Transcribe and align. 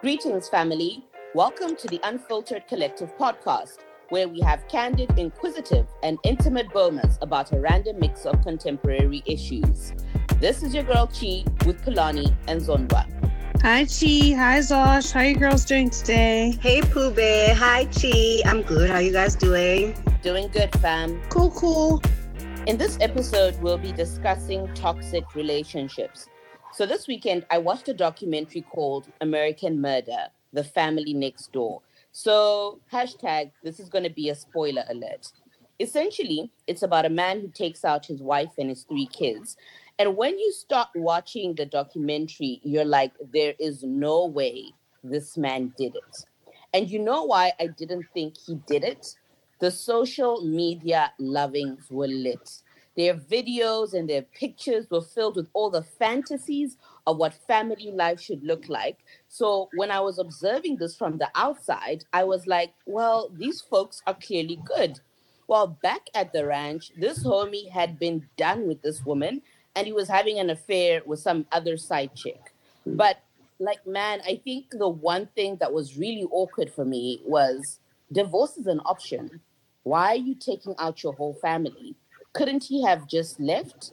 Greetings, 0.00 0.48
family. 0.48 1.04
Welcome 1.34 1.74
to 1.74 1.88
the 1.88 1.98
Unfiltered 2.04 2.68
Collective 2.68 3.18
podcast, 3.18 3.78
where 4.10 4.28
we 4.28 4.40
have 4.42 4.68
candid, 4.68 5.18
inquisitive, 5.18 5.88
and 6.04 6.20
intimate 6.22 6.68
bomas 6.68 7.20
about 7.20 7.50
a 7.50 7.58
random 7.58 7.98
mix 7.98 8.24
of 8.24 8.40
contemporary 8.44 9.24
issues. 9.26 9.94
This 10.38 10.62
is 10.62 10.72
your 10.72 10.84
girl 10.84 11.08
Chi 11.08 11.42
with 11.66 11.84
Pulani 11.84 12.32
and 12.46 12.60
Zondwa. 12.60 13.06
Hi 13.62 13.86
Chi, 13.86 14.36
hi 14.36 14.60
Zosh. 14.60 15.10
How 15.10 15.22
you 15.22 15.34
girls 15.34 15.64
doing 15.64 15.90
today? 15.90 16.56
Hey 16.62 16.80
Poobe, 16.80 17.52
hi 17.54 17.86
Chi. 17.86 18.48
I'm 18.48 18.62
good. 18.62 18.88
How 18.88 19.00
you 19.00 19.12
guys 19.12 19.34
doing? 19.34 19.96
Doing 20.22 20.46
good, 20.46 20.72
fam. 20.76 21.20
Cool, 21.28 21.50
cool. 21.50 22.00
In 22.68 22.76
this 22.76 22.98
episode, 23.00 23.60
we'll 23.60 23.78
be 23.78 23.90
discussing 23.90 24.72
toxic 24.74 25.34
relationships. 25.34 26.28
So 26.72 26.86
this 26.86 27.08
weekend, 27.08 27.44
I 27.50 27.58
watched 27.58 27.88
a 27.88 27.94
documentary 27.94 28.62
called 28.62 29.08
American 29.20 29.80
Murder: 29.80 30.28
The 30.52 30.64
Family 30.64 31.12
Next 31.14 31.52
Door. 31.52 31.82
So 32.12 32.78
hashtag 32.92 33.50
this 33.62 33.80
is 33.80 33.88
going 33.88 34.04
to 34.04 34.10
be 34.10 34.28
a 34.28 34.34
spoiler 34.34 34.84
alert. 34.88 35.32
Essentially, 35.80 36.50
it's 36.66 36.82
about 36.82 37.06
a 37.06 37.10
man 37.10 37.40
who 37.40 37.48
takes 37.48 37.84
out 37.84 38.06
his 38.06 38.20
wife 38.20 38.50
and 38.58 38.68
his 38.68 38.82
three 38.82 39.06
kids. 39.06 39.56
And 39.98 40.16
when 40.16 40.38
you 40.38 40.52
start 40.52 40.88
watching 40.94 41.54
the 41.54 41.66
documentary, 41.66 42.60
you're 42.62 42.84
like, 42.84 43.12
there 43.32 43.54
is 43.58 43.82
no 43.82 44.26
way 44.26 44.72
this 45.02 45.36
man 45.36 45.72
did 45.76 45.96
it. 45.96 46.26
And 46.74 46.90
you 46.90 46.98
know 46.98 47.24
why 47.24 47.52
I 47.58 47.68
didn't 47.68 48.06
think 48.14 48.34
he 48.36 48.56
did 48.66 48.84
it? 48.84 49.16
The 49.60 49.70
social 49.70 50.44
media 50.44 51.12
lovings 51.18 51.90
were 51.90 52.06
lit. 52.06 52.62
Their 52.98 53.14
videos 53.14 53.94
and 53.94 54.10
their 54.10 54.22
pictures 54.22 54.90
were 54.90 55.00
filled 55.00 55.36
with 55.36 55.48
all 55.52 55.70
the 55.70 55.84
fantasies 55.84 56.76
of 57.06 57.16
what 57.16 57.32
family 57.32 57.92
life 57.92 58.20
should 58.20 58.42
look 58.42 58.68
like. 58.68 58.98
So 59.28 59.68
when 59.76 59.92
I 59.92 60.00
was 60.00 60.18
observing 60.18 60.78
this 60.78 60.96
from 60.96 61.18
the 61.18 61.30
outside, 61.36 62.06
I 62.12 62.24
was 62.24 62.48
like, 62.48 62.74
well, 62.86 63.30
these 63.32 63.60
folks 63.60 64.02
are 64.08 64.14
clearly 64.14 64.60
good. 64.64 64.98
Well, 65.46 65.68
back 65.80 66.10
at 66.12 66.32
the 66.32 66.44
ranch, 66.44 66.90
this 66.96 67.22
homie 67.22 67.70
had 67.70 68.00
been 68.00 68.28
done 68.36 68.66
with 68.66 68.82
this 68.82 69.06
woman 69.06 69.42
and 69.76 69.86
he 69.86 69.92
was 69.92 70.08
having 70.08 70.40
an 70.40 70.50
affair 70.50 71.00
with 71.06 71.20
some 71.20 71.46
other 71.52 71.76
side 71.76 72.16
chick. 72.16 72.52
But 72.84 73.22
like, 73.60 73.86
man, 73.86 74.22
I 74.26 74.40
think 74.42 74.70
the 74.72 74.88
one 74.88 75.28
thing 75.36 75.58
that 75.60 75.72
was 75.72 75.96
really 75.96 76.26
awkward 76.32 76.72
for 76.72 76.84
me 76.84 77.20
was 77.24 77.78
divorce 78.10 78.56
is 78.56 78.66
an 78.66 78.80
option. 78.80 79.40
Why 79.84 80.08
are 80.08 80.16
you 80.16 80.34
taking 80.34 80.74
out 80.80 81.04
your 81.04 81.12
whole 81.12 81.34
family? 81.34 81.94
Couldn't 82.32 82.64
he 82.64 82.82
have 82.84 83.08
just 83.08 83.40
left? 83.40 83.92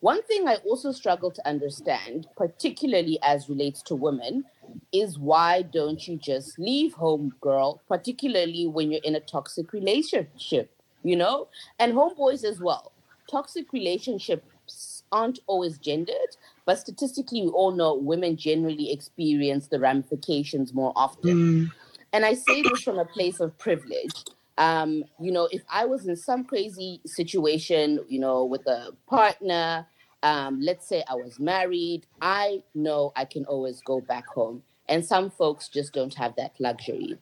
One 0.00 0.22
thing 0.24 0.48
I 0.48 0.56
also 0.66 0.90
struggle 0.90 1.30
to 1.30 1.48
understand, 1.48 2.26
particularly 2.36 3.20
as 3.22 3.48
relates 3.48 3.82
to 3.82 3.94
women, 3.94 4.44
is 4.92 5.16
why 5.18 5.62
don't 5.62 6.08
you 6.08 6.16
just 6.16 6.58
leave 6.58 6.92
home, 6.94 7.32
girl, 7.40 7.80
particularly 7.88 8.66
when 8.66 8.90
you're 8.90 9.00
in 9.04 9.14
a 9.14 9.20
toxic 9.20 9.72
relationship, 9.72 10.74
you 11.04 11.14
know? 11.14 11.46
And 11.78 11.92
homeboys 11.92 12.42
as 12.42 12.58
well. 12.58 12.90
Toxic 13.30 13.72
relationships 13.72 15.04
aren't 15.12 15.38
always 15.46 15.78
gendered, 15.78 16.36
but 16.66 16.78
statistically, 16.78 17.42
we 17.42 17.48
all 17.48 17.70
know 17.70 17.94
women 17.94 18.36
generally 18.36 18.90
experience 18.90 19.68
the 19.68 19.78
ramifications 19.78 20.74
more 20.74 20.92
often. 20.96 21.30
Mm. 21.30 21.70
And 22.12 22.24
I 22.24 22.34
say 22.34 22.62
this 22.62 22.82
from 22.82 22.98
a 22.98 23.04
place 23.04 23.38
of 23.38 23.56
privilege. 23.58 24.24
Um, 24.58 25.04
you 25.20 25.32
know, 25.32 25.48
if 25.50 25.62
I 25.70 25.84
was 25.84 26.06
in 26.06 26.16
some 26.16 26.44
crazy 26.44 27.00
situation, 27.06 28.00
you 28.08 28.20
know, 28.20 28.44
with 28.44 28.66
a 28.66 28.90
partner, 29.06 29.86
um, 30.22 30.60
let's 30.60 30.86
say 30.86 31.02
I 31.08 31.14
was 31.14 31.40
married, 31.40 32.06
I 32.20 32.62
know 32.74 33.12
I 33.16 33.24
can 33.24 33.44
always 33.46 33.80
go 33.80 34.00
back 34.00 34.26
home. 34.26 34.62
And 34.88 35.04
some 35.04 35.30
folks 35.30 35.68
just 35.68 35.92
don't 35.92 36.14
have 36.14 36.36
that 36.36 36.52
luxury. 36.58 37.18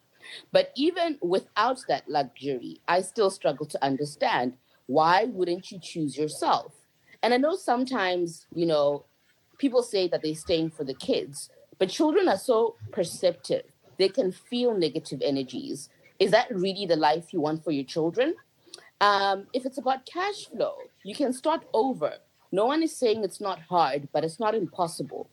But 0.53 0.73
even 0.77 1.19
without 1.23 1.79
that 1.89 2.09
luxury, 2.09 2.81
I 2.89 3.01
still 3.03 3.31
struggle 3.31 3.67
to 3.67 3.85
understand 3.85 4.55
why 4.87 5.25
wouldn't 5.25 5.71
you 5.71 5.79
choose 5.79 6.17
yourself? 6.17 6.75
And 7.23 7.33
I 7.33 7.37
know 7.37 7.55
sometimes, 7.57 8.47
you 8.55 8.67
know, 8.67 9.05
people 9.59 9.83
say 9.83 10.09
that 10.09 10.23
they're 10.23 10.35
staying 10.35 10.71
for 10.71 10.85
the 10.85 10.95
kids, 10.95 11.51
but 11.79 11.91
children 11.91 12.29
are 12.29 12.39
so 12.39 12.77
perceptive. 12.93 13.65
They 13.99 14.09
can 14.09 14.33
feel 14.33 14.75
negative 14.75 15.23
energies. 15.23 15.91
Is 16.21 16.31
that 16.33 16.55
really 16.55 16.85
the 16.85 16.97
life 16.97 17.33
you 17.33 17.41
want 17.41 17.65
for 17.65 17.71
your 17.71 17.85
children? 17.85 18.35
Um, 19.01 19.47
if 19.55 19.65
it's 19.65 19.79
about 19.79 20.05
cash 20.05 20.47
flow, 20.47 20.75
you 21.03 21.15
can 21.15 21.33
start 21.33 21.63
over. 21.73 22.13
No 22.53 22.67
one 22.67 22.83
is 22.83 22.95
saying 22.95 23.25
it's 23.25 23.41
not 23.41 23.59
hard, 23.59 24.09
but 24.13 24.23
it's 24.23 24.39
not 24.39 24.55
impossible. 24.55 25.31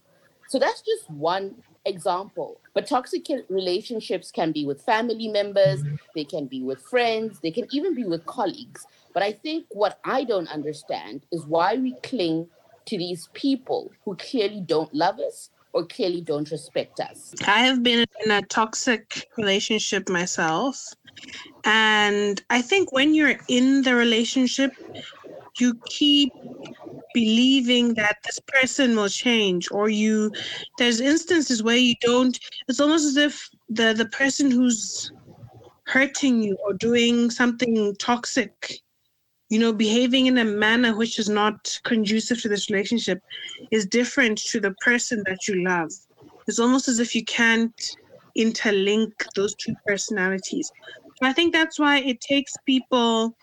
So 0.47 0.57
that's 0.57 0.81
just 0.81 1.09
one 1.09 1.55
example. 1.83 2.61
But 2.73 2.87
toxic 2.87 3.27
relationships 3.49 4.31
can 4.31 4.53
be 4.53 4.65
with 4.65 4.81
family 4.81 5.27
members, 5.27 5.83
they 6.15 6.23
can 6.23 6.45
be 6.45 6.61
with 6.61 6.81
friends, 6.81 7.41
they 7.41 7.51
can 7.51 7.67
even 7.71 7.93
be 7.93 8.05
with 8.05 8.25
colleagues. 8.25 8.87
But 9.13 9.23
I 9.23 9.33
think 9.33 9.65
what 9.69 9.99
I 10.05 10.23
don't 10.23 10.47
understand 10.47 11.25
is 11.33 11.45
why 11.45 11.75
we 11.75 11.95
cling 12.01 12.47
to 12.85 12.97
these 12.97 13.27
people 13.33 13.91
who 14.05 14.15
clearly 14.15 14.61
don't 14.61 14.93
love 14.93 15.19
us 15.19 15.49
or 15.73 15.85
clearly 15.85 16.21
don't 16.21 16.49
respect 16.51 16.99
us. 16.99 17.33
I 17.45 17.59
have 17.59 17.83
been 17.83 18.05
in 18.25 18.31
a 18.31 18.41
toxic 18.43 19.27
relationship 19.37 20.09
myself. 20.09 20.93
And 21.65 22.41
I 22.49 22.61
think 22.61 22.91
when 22.91 23.13
you're 23.13 23.39
in 23.47 23.81
the 23.83 23.95
relationship, 23.95 24.71
you 25.59 25.79
keep 25.85 26.31
believing 27.13 27.93
that 27.95 28.17
this 28.25 28.39
person 28.47 28.95
will 28.95 29.09
change 29.09 29.71
or 29.71 29.89
you 29.89 30.31
there's 30.77 30.99
instances 30.99 31.63
where 31.63 31.77
you 31.77 31.95
don't 32.01 32.39
it's 32.67 32.79
almost 32.79 33.05
as 33.05 33.17
if 33.17 33.49
the 33.69 33.93
the 33.93 34.05
person 34.07 34.51
who's 34.51 35.11
hurting 35.85 36.43
you 36.43 36.55
or 36.65 36.73
doing 36.73 37.31
something 37.31 37.95
toxic 37.95 38.81
you 39.49 39.59
know, 39.59 39.71
behaving 39.71 40.27
in 40.27 40.37
a 40.37 40.45
manner 40.45 40.95
which 40.95 41.19
is 41.19 41.29
not 41.29 41.79
conducive 41.83 42.41
to 42.41 42.49
this 42.49 42.69
relationship 42.69 43.21
is 43.71 43.85
different 43.85 44.37
to 44.37 44.59
the 44.59 44.71
person 44.83 45.23
that 45.25 45.47
you 45.47 45.63
love. 45.63 45.91
It's 46.47 46.59
almost 46.59 46.87
as 46.87 46.99
if 46.99 47.15
you 47.15 47.23
can't 47.25 47.73
interlink 48.37 49.11
those 49.35 49.55
two 49.55 49.75
personalities. 49.85 50.71
I 51.21 51.33
think 51.33 51.53
that's 51.53 51.79
why 51.79 51.99
it 51.99 52.21
takes 52.21 52.53
people 52.65 53.35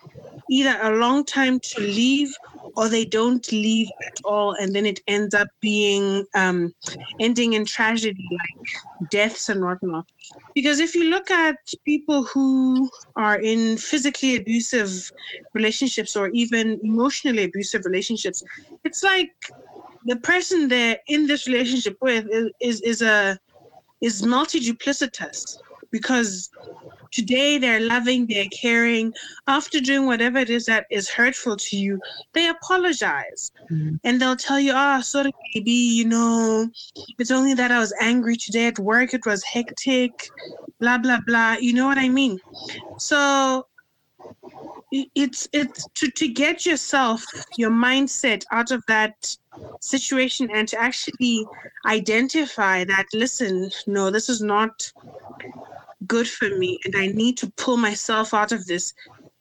either 0.49 0.77
a 0.81 0.95
long 0.97 1.25
time 1.25 1.59
to 1.59 1.81
leave 1.81 2.33
or 2.75 2.89
they 2.89 3.05
don't 3.05 3.51
leave 3.51 3.89
at 4.05 4.19
all 4.23 4.53
and 4.53 4.75
then 4.75 4.85
it 4.85 4.99
ends 5.07 5.33
up 5.33 5.47
being 5.61 6.25
um, 6.35 6.73
ending 7.19 7.53
in 7.53 7.65
tragedy 7.65 8.27
like 8.31 9.09
deaths 9.09 9.49
and 9.49 9.63
whatnot 9.63 10.05
because 10.53 10.79
if 10.79 10.95
you 10.95 11.05
look 11.05 11.29
at 11.31 11.57
people 11.85 12.23
who 12.23 12.89
are 13.15 13.39
in 13.39 13.77
physically 13.77 14.35
abusive 14.35 15.11
relationships 15.53 16.15
or 16.15 16.29
even 16.29 16.79
emotionally 16.83 17.43
abusive 17.43 17.85
relationships 17.85 18.43
it's 18.83 19.03
like 19.03 19.31
the 20.05 20.15
person 20.17 20.67
they're 20.67 20.99
in 21.07 21.27
this 21.27 21.47
relationship 21.47 21.97
with 22.01 22.27
is 22.31 22.51
is, 22.61 22.81
is 22.81 23.01
a 23.01 23.39
is 24.01 24.23
multi-duplicitous 24.23 25.57
because 25.91 26.49
Today 27.15 27.57
they're 27.57 27.79
loving, 27.79 28.27
they're 28.27 28.49
caring. 28.51 29.13
After 29.47 29.79
doing 29.79 30.05
whatever 30.05 30.37
it 30.39 30.49
is 30.49 30.65
that 30.65 30.85
is 30.91 31.09
hurtful 31.09 31.55
to 31.55 31.77
you, 31.77 31.97
they 32.33 32.49
apologize. 32.49 33.53
Mm-hmm. 33.71 33.95
And 34.03 34.21
they'll 34.21 34.35
tell 34.35 34.59
you, 34.59 34.73
oh, 34.75 34.99
sorry, 34.99 35.31
baby, 35.53 35.71
you 35.71 36.03
know, 36.03 36.69
it's 37.17 37.31
only 37.31 37.53
that 37.53 37.71
I 37.71 37.79
was 37.79 37.93
angry 38.01 38.35
today 38.35 38.67
at 38.67 38.79
work. 38.79 39.13
It 39.13 39.25
was 39.25 39.41
hectic, 39.43 40.29
blah, 40.81 40.97
blah, 40.97 41.21
blah. 41.25 41.53
You 41.53 41.71
know 41.71 41.85
what 41.85 41.97
I 41.97 42.09
mean? 42.09 42.37
So 42.97 43.65
it's 44.91 45.47
it's 45.53 45.87
to, 45.95 46.11
to 46.11 46.27
get 46.27 46.65
yourself 46.65 47.23
your 47.55 47.71
mindset 47.71 48.43
out 48.51 48.71
of 48.71 48.83
that 48.87 49.37
situation 49.79 50.49
and 50.53 50.67
to 50.67 50.79
actually 50.79 51.45
identify 51.85 52.83
that 52.83 53.05
listen 53.13 53.69
no 53.87 54.09
this 54.09 54.29
is 54.29 54.41
not 54.41 54.91
good 56.07 56.27
for 56.27 56.49
me 56.57 56.79
and 56.85 56.95
I 56.95 57.07
need 57.07 57.37
to 57.37 57.51
pull 57.57 57.77
myself 57.77 58.33
out 58.33 58.51
of 58.51 58.65
this, 58.65 58.93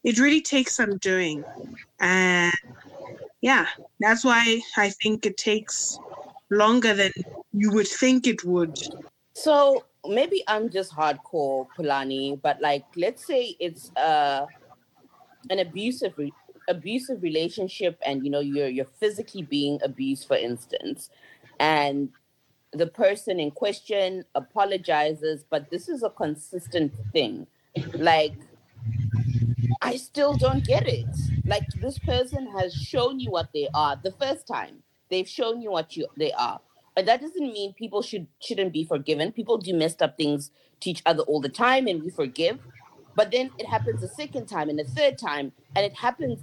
it 0.03 0.19
really 0.19 0.41
takes 0.41 0.75
some 0.75 0.99
doing. 0.99 1.45
And 2.01 2.53
yeah, 3.41 3.67
that's 4.01 4.25
why 4.25 4.61
I 4.77 4.91
think 4.91 5.27
it 5.27 5.37
takes 5.37 5.99
longer 6.51 6.95
than 6.95 7.13
you 7.53 7.71
would 7.73 7.89
think 7.89 8.27
it 8.27 8.45
would. 8.45 8.79
So 9.35 9.85
maybe 10.07 10.43
I'm 10.47 10.71
just 10.71 10.93
hardcore 10.93 11.67
Pulani, 11.77 12.41
but 12.41 12.61
like 12.61 12.85
let's 12.97 13.27
say 13.27 13.57
it's 13.59 13.91
uh 13.97 14.47
an 15.51 15.59
abusive 15.59 16.15
re- 16.17 16.33
abusive 16.69 17.23
relationship 17.23 17.99
and 18.07 18.25
you 18.25 18.31
know 18.31 18.41
you're 18.41 18.69
you're 18.69 18.85
physically 18.87 19.43
being 19.43 19.79
abused 19.83 20.27
for 20.27 20.37
instance 20.37 21.11
and 21.61 22.09
the 22.75 22.87
person 22.87 23.41
in 23.41 23.51
question 23.51 24.25
apologizes, 24.35 25.45
but 25.49 25.71
this 25.71 25.89
is 25.89 26.03
a 26.03 26.11
consistent 26.11 26.93
thing. 27.13 27.47
Like, 27.95 28.35
I 29.81 29.97
still 29.97 30.35
don't 30.35 30.65
get 30.65 30.87
it. 30.87 31.07
Like, 31.47 31.67
this 31.81 31.99
person 31.99 32.47
has 32.59 32.75
shown 32.75 33.21
you 33.21 33.31
what 33.31 33.51
they 33.53 33.69
are 33.75 33.97
the 34.03 34.13
first 34.13 34.47
time. 34.47 34.83
They've 35.11 35.29
shown 35.29 35.63
you 35.63 35.71
what 35.71 35.97
you 35.97 36.07
they 36.17 36.33
are. 36.33 36.61
But 36.95 37.07
that 37.07 37.21
doesn't 37.21 37.53
mean 37.53 37.75
people 37.75 38.03
should 38.03 38.27
shouldn't 38.41 38.73
be 38.73 38.85
forgiven. 38.85 39.33
People 39.33 39.59
do 39.59 39.75
messed 39.75 40.03
up 40.03 40.17
things 40.17 40.51
to 40.81 40.91
each 40.91 41.03
other 41.07 41.23
all 41.25 41.41
the 41.41 41.49
time, 41.49 41.87
and 41.87 42.03
we 42.03 42.11
forgive. 42.11 42.59
But 43.17 43.31
then 43.31 43.51
it 43.59 43.67
happens 43.67 44.03
a 44.03 44.09
second 44.09 44.47
time 44.47 44.69
and 44.69 44.81
a 44.81 44.85
third 44.85 45.19
time, 45.19 45.53
and 45.77 45.85
it 45.85 45.95
happens 45.95 46.41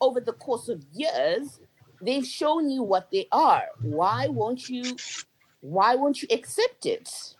over 0.00 0.20
the 0.20 0.32
course 0.32 0.68
of 0.68 0.82
years. 0.92 1.60
They've 2.00 2.26
shown 2.26 2.68
you 2.68 2.82
what 2.82 3.10
they 3.10 3.26
are. 3.32 3.64
Why 3.80 4.28
won't 4.28 4.68
you? 4.68 4.96
Why 5.60 5.94
won't 5.94 6.22
you 6.22 6.28
accept 6.30 6.86
it? 6.86 7.34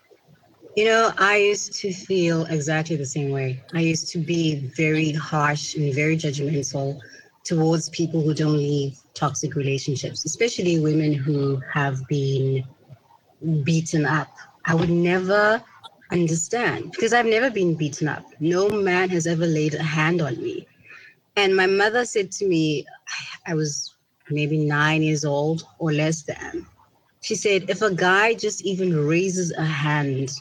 You 0.75 0.85
know, 0.85 1.11
I 1.17 1.37
used 1.37 1.73
to 1.81 1.91
feel 1.91 2.45
exactly 2.45 2.95
the 2.95 3.05
same 3.05 3.31
way. 3.31 3.63
I 3.73 3.79
used 3.79 4.09
to 4.09 4.19
be 4.19 4.55
very 4.75 5.11
harsh 5.11 5.75
and 5.75 5.93
very 5.93 6.17
judgmental 6.17 6.99
towards 7.43 7.89
people 7.89 8.21
who 8.21 8.33
don't 8.33 8.57
leave 8.57 8.99
toxic 9.13 9.55
relationships, 9.55 10.25
especially 10.25 10.79
women 10.79 11.13
who 11.13 11.61
have 11.73 12.05
been 12.07 12.63
beaten 13.63 14.05
up. 14.05 14.27
I 14.65 14.75
would 14.75 14.89
never 14.89 15.63
understand 16.11 16.91
because 16.91 17.13
I've 17.13 17.25
never 17.25 17.49
been 17.49 17.75
beaten 17.75 18.07
up. 18.07 18.25
No 18.39 18.69
man 18.69 19.09
has 19.09 19.25
ever 19.25 19.45
laid 19.45 19.73
a 19.73 19.83
hand 19.83 20.21
on 20.21 20.41
me. 20.41 20.67
And 21.35 21.55
my 21.55 21.65
mother 21.65 22.05
said 22.05 22.31
to 22.33 22.47
me, 22.47 22.85
I 23.45 23.53
was 23.53 23.95
maybe 24.29 24.57
nine 24.57 25.01
years 25.01 25.23
old 25.23 25.63
or 25.79 25.91
less 25.91 26.23
than. 26.23 26.65
She 27.27 27.35
said, 27.35 27.69
if 27.69 27.81
a 27.81 27.93
guy 27.93 28.35
just 28.35 28.63
even 28.63 29.05
raises 29.05 29.51
a 29.51 29.65
hand 29.65 30.31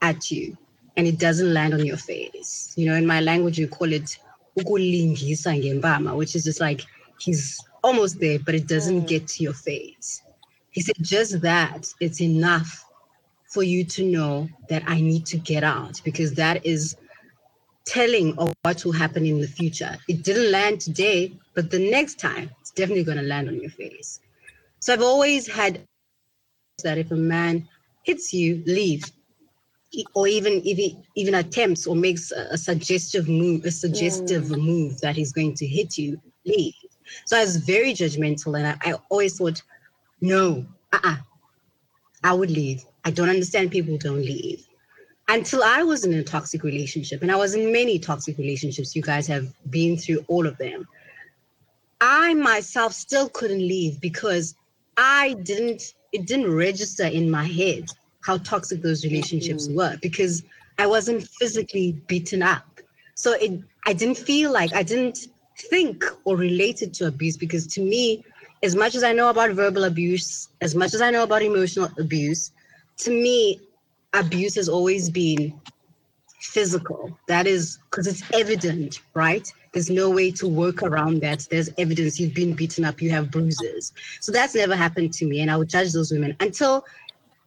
at 0.00 0.30
you 0.30 0.56
and 0.96 1.04
it 1.04 1.18
doesn't 1.18 1.52
land 1.52 1.74
on 1.74 1.84
your 1.84 1.96
face, 1.96 2.72
you 2.76 2.86
know, 2.86 2.94
in 2.94 3.04
my 3.04 3.20
language, 3.20 3.58
you 3.58 3.66
call 3.66 3.92
it 3.92 4.16
which 4.54 6.36
is 6.36 6.44
just 6.44 6.60
like 6.60 6.82
he's 7.18 7.58
almost 7.82 8.20
there, 8.20 8.38
but 8.38 8.54
it 8.54 8.68
doesn't 8.68 9.02
mm. 9.02 9.08
get 9.08 9.26
to 9.26 9.42
your 9.42 9.54
face. 9.54 10.22
He 10.70 10.82
said, 10.82 10.94
just 11.00 11.40
that, 11.40 11.92
it's 11.98 12.20
enough 12.20 12.84
for 13.48 13.64
you 13.64 13.82
to 13.86 14.04
know 14.04 14.48
that 14.68 14.84
I 14.86 15.00
need 15.00 15.26
to 15.26 15.36
get 15.36 15.64
out 15.64 16.00
because 16.04 16.34
that 16.34 16.64
is 16.64 16.96
telling 17.86 18.38
of 18.38 18.54
what 18.62 18.84
will 18.84 18.92
happen 18.92 19.26
in 19.26 19.40
the 19.40 19.48
future. 19.48 19.98
It 20.06 20.22
didn't 20.22 20.52
land 20.52 20.80
today, 20.80 21.32
but 21.54 21.72
the 21.72 21.90
next 21.90 22.20
time 22.20 22.52
it's 22.60 22.70
definitely 22.70 23.02
going 23.02 23.18
to 23.18 23.24
land 23.24 23.48
on 23.48 23.60
your 23.60 23.72
face. 23.72 24.20
So 24.78 24.92
I've 24.92 25.02
always 25.02 25.48
had 25.48 25.88
that 26.82 26.98
if 26.98 27.10
a 27.10 27.16
man 27.16 27.68
hits 28.02 28.32
you, 28.32 28.62
leave. 28.66 29.04
Or 30.14 30.28
even 30.28 30.62
if 30.64 30.76
he 30.76 30.98
even 31.16 31.34
attempts 31.34 31.86
or 31.86 31.96
makes 31.96 32.30
a, 32.30 32.48
a 32.52 32.58
suggestive 32.58 33.28
move, 33.28 33.64
a 33.64 33.70
suggestive 33.70 34.44
mm. 34.44 34.62
move 34.62 35.00
that 35.00 35.16
he's 35.16 35.32
going 35.32 35.54
to 35.54 35.66
hit 35.66 35.98
you, 35.98 36.20
leave. 36.44 36.74
So 37.26 37.36
I 37.36 37.40
was 37.40 37.56
very 37.56 37.92
judgmental 37.92 38.56
and 38.56 38.66
I, 38.68 38.90
I 38.90 38.94
always 39.08 39.36
thought, 39.36 39.60
no, 40.20 40.64
uh-uh, 40.92 41.16
I 42.22 42.32
would 42.32 42.50
leave. 42.50 42.84
I 43.04 43.10
don't 43.10 43.28
understand 43.28 43.70
people 43.70 43.96
don't 43.98 44.22
leave. 44.22 44.66
Until 45.28 45.62
I 45.62 45.82
was 45.82 46.04
in 46.04 46.12
a 46.14 46.22
toxic 46.22 46.62
relationship, 46.64 47.22
and 47.22 47.30
I 47.30 47.36
was 47.36 47.54
in 47.54 47.72
many 47.72 47.98
toxic 47.98 48.36
relationships, 48.36 48.96
you 48.96 49.02
guys 49.02 49.26
have 49.28 49.52
been 49.70 49.96
through 49.96 50.24
all 50.28 50.46
of 50.46 50.58
them. 50.58 50.86
I 52.00 52.34
myself 52.34 52.92
still 52.92 53.28
couldn't 53.28 53.60
leave 53.60 54.00
because 54.00 54.54
I 54.96 55.34
didn't, 55.42 55.94
it 56.12 56.26
didn't 56.26 56.52
register 56.52 57.04
in 57.04 57.30
my 57.30 57.44
head 57.44 57.90
how 58.22 58.38
toxic 58.38 58.82
those 58.82 59.04
relationships 59.04 59.66
mm-hmm. 59.66 59.76
were 59.76 59.96
because 60.02 60.42
I 60.78 60.86
wasn't 60.86 61.26
physically 61.38 61.92
beaten 62.06 62.42
up. 62.42 62.80
So 63.14 63.32
it, 63.32 63.60
I 63.86 63.92
didn't 63.92 64.18
feel 64.18 64.52
like 64.52 64.72
I 64.74 64.82
didn't 64.82 65.28
think 65.56 66.04
or 66.24 66.36
relate 66.36 66.82
it 66.82 66.94
to 66.94 67.06
abuse 67.06 67.36
because 67.36 67.66
to 67.68 67.80
me, 67.80 68.24
as 68.62 68.76
much 68.76 68.94
as 68.94 69.02
I 69.02 69.12
know 69.12 69.30
about 69.30 69.50
verbal 69.50 69.84
abuse, 69.84 70.48
as 70.60 70.74
much 70.74 70.94
as 70.94 71.00
I 71.00 71.10
know 71.10 71.22
about 71.22 71.42
emotional 71.42 71.90
abuse, 71.98 72.52
to 72.98 73.10
me, 73.10 73.60
abuse 74.12 74.54
has 74.56 74.68
always 74.68 75.08
been 75.08 75.58
physical. 76.40 77.16
That 77.28 77.46
is 77.46 77.78
because 77.90 78.06
it's 78.06 78.22
evident, 78.32 79.00
right? 79.14 79.50
There's 79.72 79.90
no 79.90 80.10
way 80.10 80.30
to 80.32 80.48
work 80.48 80.82
around 80.82 81.20
that. 81.20 81.46
There's 81.50 81.70
evidence 81.78 82.18
you've 82.18 82.34
been 82.34 82.54
beaten 82.54 82.84
up, 82.84 83.00
you 83.00 83.10
have 83.10 83.30
bruises. 83.30 83.92
So 84.20 84.32
that's 84.32 84.54
never 84.54 84.74
happened 84.74 85.12
to 85.14 85.26
me. 85.26 85.40
And 85.40 85.50
I 85.50 85.56
would 85.56 85.68
judge 85.68 85.92
those 85.92 86.10
women 86.10 86.36
until 86.40 86.84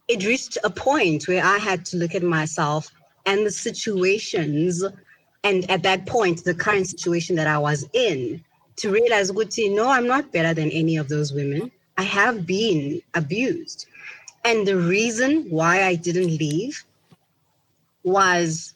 it 0.08 0.24
reached 0.24 0.58
a 0.64 0.70
point 0.70 1.28
where 1.28 1.44
I 1.44 1.58
had 1.58 1.84
to 1.86 1.96
look 1.96 2.14
at 2.14 2.22
myself 2.22 2.90
and 3.26 3.46
the 3.46 3.50
situations. 3.50 4.82
And 5.42 5.70
at 5.70 5.82
that 5.82 6.06
point, 6.06 6.44
the 6.44 6.54
current 6.54 6.86
situation 6.86 7.36
that 7.36 7.46
I 7.46 7.58
was 7.58 7.86
in, 7.92 8.42
to 8.76 8.90
realize, 8.90 9.30
Guti, 9.30 9.74
no, 9.74 9.88
I'm 9.88 10.06
not 10.06 10.32
better 10.32 10.54
than 10.54 10.70
any 10.70 10.96
of 10.96 11.08
those 11.08 11.32
women. 11.32 11.70
I 11.96 12.02
have 12.02 12.46
been 12.46 13.00
abused. 13.14 13.86
And 14.44 14.66
the 14.66 14.76
reason 14.76 15.44
why 15.48 15.84
I 15.84 15.94
didn't 15.94 16.36
leave 16.38 16.84
was 18.02 18.74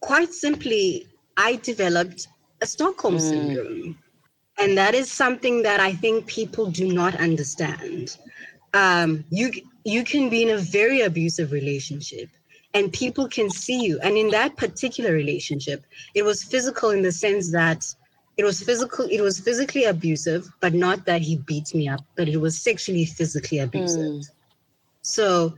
quite 0.00 0.32
simply 0.32 1.06
I 1.36 1.56
developed 1.56 2.28
Stockholm 2.66 3.16
mm. 3.16 3.20
syndrome. 3.20 3.98
And 4.58 4.76
that 4.76 4.94
is 4.94 5.10
something 5.10 5.62
that 5.62 5.80
I 5.80 5.92
think 5.94 6.26
people 6.26 6.70
do 6.70 6.92
not 6.92 7.14
understand. 7.16 8.16
Um, 8.74 9.24
you 9.30 9.50
you 9.84 10.04
can 10.04 10.28
be 10.28 10.42
in 10.42 10.50
a 10.50 10.58
very 10.58 11.00
abusive 11.00 11.52
relationship 11.52 12.28
and 12.74 12.92
people 12.92 13.28
can 13.28 13.50
see 13.50 13.84
you. 13.84 13.98
And 14.02 14.16
in 14.16 14.28
that 14.30 14.56
particular 14.56 15.12
relationship, 15.12 15.84
it 16.14 16.22
was 16.22 16.42
physical 16.42 16.90
in 16.90 17.02
the 17.02 17.12
sense 17.12 17.50
that 17.52 17.94
it 18.36 18.44
was 18.44 18.62
physical, 18.62 19.06
it 19.10 19.20
was 19.20 19.38
physically 19.38 19.84
abusive, 19.84 20.48
but 20.60 20.72
not 20.72 21.04
that 21.04 21.20
he 21.20 21.36
beat 21.36 21.74
me 21.74 21.88
up, 21.88 22.00
but 22.16 22.28
it 22.28 22.38
was 22.38 22.56
sexually 22.56 23.04
physically 23.04 23.58
abusive. 23.58 24.00
Mm. 24.00 24.30
So 25.02 25.54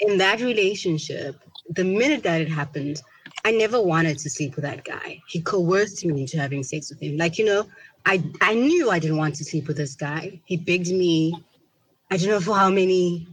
in 0.00 0.18
that 0.18 0.40
relationship, 0.40 1.36
the 1.70 1.84
minute 1.84 2.22
that 2.24 2.40
it 2.40 2.48
happened, 2.48 3.02
I 3.44 3.52
never 3.52 3.80
wanted 3.80 4.18
to 4.18 4.30
sleep 4.30 4.56
with 4.56 4.64
that 4.64 4.84
guy. 4.84 5.20
He 5.26 5.40
coerced 5.40 6.04
me 6.04 6.22
into 6.22 6.38
having 6.38 6.62
sex 6.62 6.90
with 6.90 7.02
him. 7.02 7.16
Like, 7.16 7.38
you 7.38 7.44
know, 7.44 7.66
I 8.06 8.22
I 8.40 8.54
knew 8.54 8.90
I 8.90 8.98
didn't 8.98 9.16
want 9.16 9.36
to 9.36 9.44
sleep 9.44 9.68
with 9.68 9.76
this 9.76 9.94
guy. 9.94 10.40
He 10.44 10.56
begged 10.56 10.88
me, 10.88 11.34
I 12.10 12.16
don't 12.16 12.28
know 12.28 12.40
for 12.40 12.54
how 12.54 12.70
many, 12.70 13.26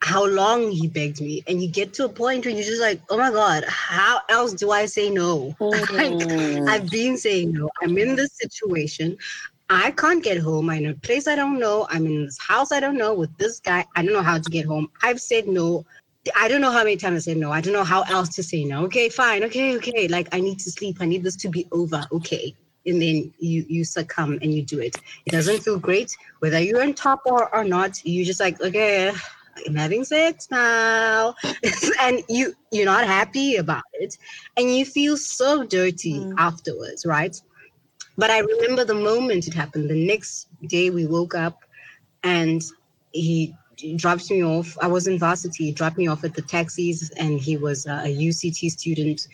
how 0.00 0.26
long 0.26 0.70
he 0.70 0.88
begged 0.88 1.20
me. 1.20 1.42
And 1.46 1.62
you 1.62 1.68
get 1.68 1.92
to 1.94 2.04
a 2.04 2.08
point 2.08 2.44
where 2.44 2.54
you're 2.54 2.64
just 2.64 2.80
like, 2.80 3.00
oh 3.10 3.18
my 3.18 3.30
God, 3.30 3.64
how 3.66 4.20
else 4.28 4.52
do 4.52 4.70
I 4.70 4.86
say 4.86 5.10
no? 5.10 5.56
Mm. 5.72 6.66
like, 6.66 6.68
I've 6.68 6.90
been 6.90 7.16
saying 7.16 7.52
no. 7.52 7.68
I'm 7.82 7.96
in 7.98 8.16
this 8.16 8.36
situation. 8.36 9.16
I 9.70 9.90
can't 9.92 10.22
get 10.22 10.38
home. 10.38 10.68
I'm 10.68 10.84
in 10.84 10.90
a 10.90 10.94
place 10.94 11.26
I 11.26 11.34
don't 11.34 11.58
know. 11.58 11.86
I'm 11.88 12.04
in 12.06 12.26
this 12.26 12.38
house 12.38 12.72
I 12.72 12.80
don't 12.80 12.98
know 12.98 13.14
with 13.14 13.36
this 13.38 13.58
guy. 13.58 13.86
I 13.96 14.04
don't 14.04 14.12
know 14.12 14.22
how 14.22 14.38
to 14.38 14.50
get 14.50 14.66
home. 14.66 14.90
I've 15.02 15.20
said 15.20 15.48
no. 15.48 15.86
I 16.36 16.48
don't 16.48 16.60
know 16.60 16.70
how 16.70 16.84
many 16.84 16.96
times 16.96 17.26
I 17.26 17.32
said 17.32 17.36
no. 17.36 17.50
I 17.50 17.60
don't 17.60 17.72
know 17.72 17.84
how 17.84 18.02
else 18.02 18.28
to 18.36 18.42
say 18.42 18.64
no. 18.64 18.84
Okay, 18.84 19.08
fine. 19.08 19.42
Okay, 19.44 19.76
okay. 19.76 20.08
Like 20.08 20.28
I 20.32 20.40
need 20.40 20.58
to 20.60 20.70
sleep. 20.70 20.98
I 21.00 21.06
need 21.06 21.22
this 21.22 21.36
to 21.36 21.48
be 21.48 21.66
over. 21.72 22.04
Okay. 22.12 22.54
And 22.86 23.00
then 23.00 23.32
you 23.38 23.64
you 23.68 23.84
succumb 23.84 24.38
and 24.42 24.54
you 24.54 24.62
do 24.62 24.80
it. 24.80 24.96
It 25.26 25.30
doesn't 25.30 25.62
feel 25.62 25.78
great 25.78 26.16
whether 26.40 26.60
you're 26.60 26.82
on 26.82 26.94
top 26.94 27.22
or, 27.26 27.52
or 27.54 27.64
not. 27.64 28.04
You 28.04 28.24
just 28.24 28.40
like 28.40 28.60
okay, 28.60 29.12
I'm 29.66 29.74
having 29.74 30.04
sex 30.04 30.48
now, 30.50 31.34
and 32.00 32.22
you 32.28 32.54
you're 32.70 32.86
not 32.86 33.06
happy 33.06 33.56
about 33.56 33.84
it, 33.94 34.16
and 34.56 34.76
you 34.76 34.84
feel 34.84 35.16
so 35.16 35.64
dirty 35.64 36.20
mm. 36.20 36.34
afterwards, 36.38 37.06
right? 37.06 37.40
But 38.16 38.30
I 38.30 38.40
remember 38.40 38.84
the 38.84 38.94
moment 38.94 39.46
it 39.46 39.54
happened. 39.54 39.88
The 39.88 40.06
next 40.06 40.48
day 40.66 40.90
we 40.90 41.06
woke 41.06 41.34
up 41.34 41.60
and 42.22 42.62
he 43.12 43.54
dropped 43.96 44.30
me 44.30 44.44
off. 44.44 44.76
I 44.80 44.86
was 44.86 45.06
in 45.06 45.18
varsity. 45.18 45.66
He 45.66 45.72
dropped 45.72 45.98
me 45.98 46.06
off 46.06 46.24
at 46.24 46.34
the 46.34 46.42
taxis 46.42 47.10
and 47.16 47.40
he 47.40 47.56
was 47.56 47.86
a 47.86 48.08
UCT 48.28 48.70
student. 48.70 49.28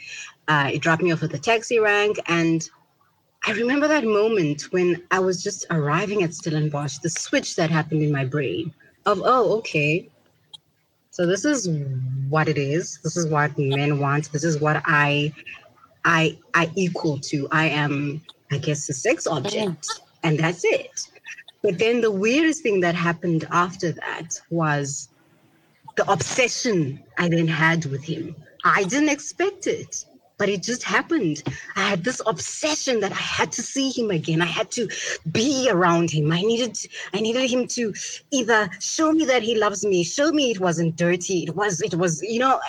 Uh, 0.49 0.67
he 0.67 0.79
dropped 0.79 1.03
me 1.03 1.13
off 1.13 1.23
at 1.23 1.31
the 1.31 1.39
taxi 1.39 1.79
rank. 1.79 2.19
And 2.27 2.69
I 3.47 3.53
remember 3.53 3.89
that 3.89 4.05
moment 4.05 4.63
when 4.71 5.03
I 5.11 5.19
was 5.19 5.43
just 5.43 5.67
arriving 5.71 6.23
at 6.23 6.35
Stellenbosch, 6.35 6.99
the 6.99 7.11
switch 7.11 7.57
that 7.57 7.71
happened 7.71 8.03
in 8.03 8.13
my 8.13 8.25
brain 8.25 8.75
of, 9.07 9.21
oh, 9.25 9.59
okay. 9.59 10.09
So 11.11 11.27
this 11.27 11.45
is 11.45 11.69
what 12.29 12.49
it 12.49 12.59
is. 12.59 13.01
This 13.03 13.17
is 13.17 13.27
what 13.27 13.59
men 13.59 13.99
want. 13.99 14.31
This 14.33 14.45
is 14.45 14.61
what 14.61 14.83
I 14.85 15.33
I 16.05 16.39
I 16.55 16.71
equal 16.77 17.19
to. 17.19 17.49
I 17.51 17.67
am 17.67 18.23
I 18.51 18.59
guess, 18.59 18.89
a 18.89 18.95
sex 18.95 19.27
object, 19.27 19.89
and 20.23 20.39
that's 20.39 20.65
it. 20.65 21.09
But 21.63 21.79
then 21.79 22.01
the 22.01 22.11
weirdest 22.11 22.63
thing 22.63 22.81
that 22.81 22.95
happened 22.95 23.47
after 23.51 23.93
that 23.93 24.41
was 24.51 25.09
the 25.97 26.11
obsession 26.11 27.03
I 27.19 27.29
then 27.29 27.49
had 27.49 27.85
with 27.87 28.05
him. 28.05 28.37
I 28.65 28.85
didn't 28.85 29.09
expect 29.09 29.67
it, 29.67 30.05
but 30.39 30.49
it 30.49 30.63
just 30.63 30.85
happened. 30.85 31.43
I 31.75 31.89
had 31.89 32.05
this 32.05 32.23
obsession 32.27 33.01
that 33.01 33.11
I 33.11 33.17
had 33.17 33.51
to 33.53 33.63
see 33.63 33.91
him 33.91 34.11
again. 34.11 34.41
I 34.41 34.47
had 34.47 34.71
to 34.73 34.89
be 35.33 35.69
around 35.69 36.11
him. 36.11 36.33
I 36.33 36.43
needed 36.43 36.79
I 37.13 37.21
needed 37.21 37.51
him 37.51 37.67
to 37.69 37.93
either 38.31 38.71
show 38.81 39.13
me 39.13 39.25
that 39.27 39.43
he 39.43 39.57
loves 39.57 39.85
me, 39.85 40.05
show 40.05 40.31
me 40.31 40.53
it 40.53 40.61
wasn't 40.61 40.97
dirty. 40.97 41.43
It 41.43 41.57
was 41.57 41.81
it 41.83 41.95
was, 41.95 42.23
you 42.23 42.39
know, 42.39 42.61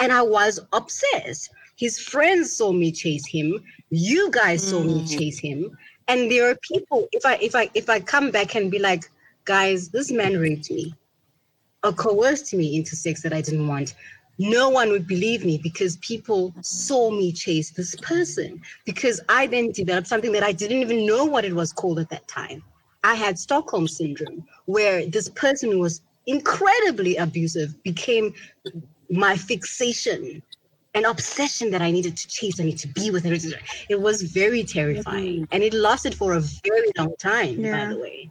and 0.00 0.12
I 0.12 0.22
was 0.22 0.58
obsessed. 0.72 1.50
His 1.76 1.98
friends 1.98 2.52
saw 2.52 2.72
me 2.72 2.90
chase 2.92 3.26
him. 3.26 3.62
You 3.90 4.30
guys 4.30 4.66
saw 4.68 4.80
mm. 4.80 4.86
me 4.86 5.06
chase 5.06 5.38
him. 5.38 5.76
And 6.08 6.30
there 6.30 6.50
are 6.50 6.56
people, 6.56 7.08
if 7.12 7.26
I 7.26 7.36
if 7.36 7.54
I 7.54 7.70
if 7.74 7.88
I 7.90 8.00
come 8.00 8.30
back 8.30 8.54
and 8.56 8.70
be 8.70 8.78
like, 8.78 9.10
guys, 9.44 9.88
this 9.90 10.10
man 10.12 10.38
raped 10.38 10.70
me. 10.70 10.94
or 11.84 11.92
coerced 11.92 12.54
me 12.54 12.76
into 12.76 12.96
sex 12.96 13.22
that 13.22 13.32
I 13.32 13.40
didn't 13.42 13.68
want, 13.68 13.94
no 14.38 14.68
one 14.70 14.90
would 14.90 15.06
believe 15.08 15.44
me 15.44 15.58
because 15.62 15.96
people 15.98 16.54
saw 16.62 17.10
me 17.10 17.32
chase 17.32 17.70
this 17.70 17.96
person. 17.96 18.62
Because 18.86 19.20
I 19.28 19.46
then 19.46 19.72
developed 19.72 20.08
something 20.08 20.32
that 20.32 20.42
I 20.44 20.52
didn't 20.52 20.80
even 20.80 21.06
know 21.06 21.24
what 21.24 21.44
it 21.44 21.54
was 21.54 21.72
called 21.72 21.98
at 22.00 22.10
that 22.10 22.28
time. 22.28 22.62
I 23.04 23.14
had 23.14 23.38
Stockholm 23.38 23.88
syndrome, 23.88 24.44
where 24.66 25.06
this 25.06 25.28
person 25.30 25.80
was 25.80 26.02
incredibly 26.26 27.16
abusive 27.16 27.82
became 27.82 28.34
my 29.10 29.36
fixation 29.36 30.42
an 30.94 31.04
obsession 31.04 31.70
that 31.70 31.82
I 31.82 31.90
needed 31.90 32.16
to 32.16 32.28
chase. 32.28 32.60
I 32.60 32.64
need 32.64 32.78
to 32.78 32.88
be 32.88 33.10
with 33.10 33.24
it. 33.24 33.54
It 33.88 34.00
was 34.00 34.22
very 34.22 34.62
terrifying. 34.62 35.42
Mm-hmm. 35.42 35.54
And 35.54 35.62
it 35.62 35.74
lasted 35.74 36.14
for 36.14 36.34
a 36.34 36.40
very 36.40 36.90
long 36.98 37.14
time, 37.16 37.60
yeah. 37.60 37.86
by 37.86 37.94
the 37.94 38.00
way. 38.00 38.30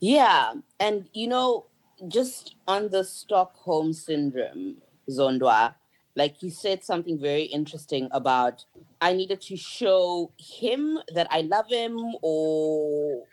Yeah. 0.00 0.54
And, 0.80 1.08
you 1.12 1.28
know, 1.28 1.66
just 2.08 2.56
on 2.66 2.88
the 2.88 3.04
Stockholm 3.04 3.92
syndrome, 3.92 4.78
Zondwa, 5.08 5.74
like 6.16 6.42
you 6.42 6.50
said 6.50 6.84
something 6.84 7.18
very 7.18 7.44
interesting 7.44 8.08
about 8.10 8.64
I 9.00 9.12
needed 9.12 9.40
to 9.42 9.56
show 9.56 10.32
him 10.38 10.98
that 11.14 11.26
I 11.30 11.42
love 11.42 11.68
him 11.68 12.16
or 12.22 13.24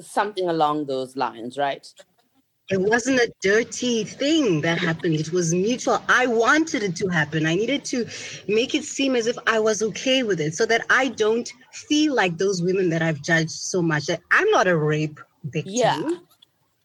something 0.00 0.48
along 0.48 0.86
those 0.86 1.16
lines, 1.16 1.58
right? 1.58 1.86
It 2.70 2.80
wasn't 2.80 3.18
a 3.18 3.32
dirty 3.42 4.04
thing 4.04 4.60
that 4.60 4.78
happened. 4.78 5.16
It 5.16 5.32
was 5.32 5.52
mutual. 5.52 6.00
I 6.08 6.28
wanted 6.28 6.84
it 6.84 6.94
to 6.96 7.08
happen. 7.08 7.44
I 7.44 7.56
needed 7.56 7.84
to 7.86 8.06
make 8.46 8.76
it 8.76 8.84
seem 8.84 9.16
as 9.16 9.26
if 9.26 9.36
I 9.48 9.58
was 9.58 9.82
okay 9.82 10.22
with 10.22 10.40
it 10.40 10.54
so 10.54 10.66
that 10.66 10.86
I 10.88 11.08
don't 11.08 11.52
feel 11.72 12.14
like 12.14 12.38
those 12.38 12.62
women 12.62 12.88
that 12.90 13.02
I've 13.02 13.22
judged 13.22 13.50
so 13.50 13.82
much 13.82 14.06
that 14.06 14.20
I'm 14.30 14.48
not 14.50 14.68
a 14.68 14.76
rape 14.76 15.18
victim. 15.42 15.72
Yeah. 15.74 16.10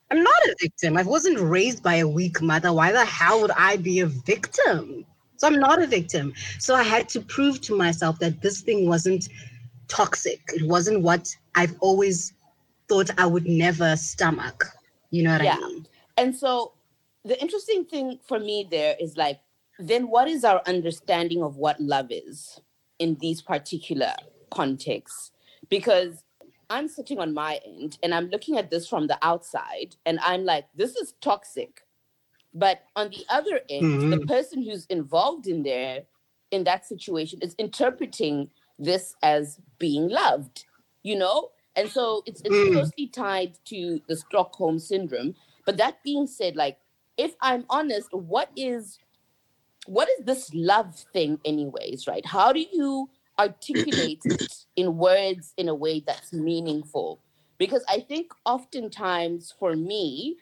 I'm 0.09 0.23
not 0.23 0.43
a 0.45 0.55
victim. 0.59 0.97
I 0.97 1.03
wasn't 1.03 1.39
raised 1.39 1.83
by 1.83 1.95
a 1.95 2.07
weak 2.07 2.41
mother. 2.41 2.73
Why 2.73 2.91
the 2.91 3.05
hell 3.05 3.41
would 3.41 3.51
I 3.51 3.77
be 3.77 3.99
a 3.99 4.07
victim? 4.07 5.05
So 5.37 5.45
I'm 5.45 5.59
not 5.59 5.81
a 5.81 5.87
victim. 5.87 6.33
So 6.57 6.73
I 6.73 6.81
had 6.81 7.07
to 7.09 7.21
prove 7.21 7.61
to 7.61 7.77
myself 7.77 8.17
that 8.19 8.41
this 8.41 8.61
thing 8.61 8.87
wasn't 8.87 9.29
toxic. 9.87 10.41
It 10.53 10.67
wasn't 10.67 11.03
what 11.03 11.35
I've 11.53 11.75
always 11.79 12.33
thought 12.89 13.11
I 13.19 13.27
would 13.27 13.45
never 13.45 13.95
stomach. 13.95 14.65
You 15.15 15.23
know 15.23 15.31
what 15.31 15.43
yeah. 15.43 15.55
I 15.55 15.67
mean? 15.67 15.87
And 16.17 16.35
so 16.35 16.73
the 17.23 17.39
interesting 17.41 17.85
thing 17.85 18.19
for 18.27 18.37
me 18.37 18.67
there 18.69 18.95
is 18.99 19.15
like, 19.15 19.39
then 19.79 20.09
what 20.09 20.27
is 20.27 20.43
our 20.43 20.61
understanding 20.67 21.41
of 21.41 21.55
what 21.55 21.79
love 21.79 22.07
is 22.09 22.59
in 22.99 23.15
these 23.21 23.41
particular 23.41 24.13
contexts? 24.51 25.31
Because 25.69 26.23
I'm 26.69 26.89
sitting 26.89 27.19
on 27.19 27.33
my 27.33 27.61
end 27.65 27.97
and 28.03 28.13
I'm 28.13 28.27
looking 28.27 28.57
at 28.57 28.69
this 28.69 28.89
from 28.89 29.07
the 29.07 29.17
outside 29.21 29.95
and 30.05 30.19
I'm 30.21 30.43
like, 30.43 30.65
this 30.75 30.97
is 30.97 31.13
toxic. 31.21 31.81
But 32.53 32.83
on 32.95 33.09
the 33.09 33.25
other 33.29 33.61
end, 33.69 33.85
mm-hmm. 33.85 34.09
the 34.09 34.19
person 34.25 34.61
who's 34.61 34.85
involved 34.87 35.47
in 35.47 35.63
there 35.63 36.03
in 36.51 36.65
that 36.65 36.85
situation 36.85 37.39
is 37.41 37.55
interpreting 37.57 38.49
this 38.77 39.15
as 39.23 39.59
being 39.79 40.09
loved, 40.09 40.65
you 41.03 41.17
know? 41.17 41.51
And 41.75 41.89
so 41.89 42.23
it's, 42.25 42.41
it's 42.41 42.55
mm. 42.55 42.71
closely 42.71 43.07
tied 43.07 43.57
to 43.65 43.99
the 44.07 44.15
Stockholm 44.15 44.79
syndrome. 44.79 45.35
But 45.65 45.77
that 45.77 46.01
being 46.03 46.27
said, 46.27 46.55
like, 46.55 46.77
if 47.17 47.35
I'm 47.41 47.65
honest, 47.69 48.09
what 48.11 48.49
is 48.55 48.99
what 49.85 50.09
is 50.17 50.25
this 50.25 50.51
love 50.53 50.95
thing 51.13 51.39
anyways, 51.45 52.07
right? 52.07 52.25
How 52.25 52.51
do 52.51 52.59
you 52.59 53.09
articulate 53.37 54.21
it 54.25 54.65
in 54.75 54.97
words 54.97 55.53
in 55.57 55.69
a 55.69 55.75
way 55.75 56.03
that's 56.05 56.33
meaningful? 56.33 57.19
Because 57.57 57.83
I 57.87 57.99
think 57.99 58.31
oftentimes 58.45 59.53
for 59.57 59.75
me, 59.75 60.37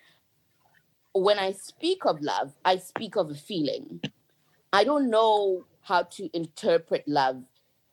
when 1.14 1.38
I 1.40 1.52
speak 1.52 2.06
of 2.06 2.22
love, 2.22 2.54
I 2.66 2.78
speak 2.78 3.16
of 3.16 3.30
a 3.30 3.36
feeling. 3.36 4.02
I 4.72 4.84
don't 4.84 5.10
know 5.10 5.66
how 5.82 6.04
to 6.04 6.30
interpret 6.36 7.04
love 7.08 7.44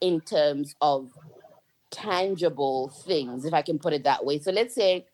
in 0.01 0.21
terms 0.21 0.75
of 0.81 1.11
tangible 1.91 2.89
things, 2.89 3.45
if 3.45 3.55
I 3.55 3.63
can 3.63 3.79
put 3.79 3.93
it 3.93 4.05
that 4.05 4.25
way. 4.25 4.39
So 4.39 4.53
let's 4.53 4.75
say 4.75 5.07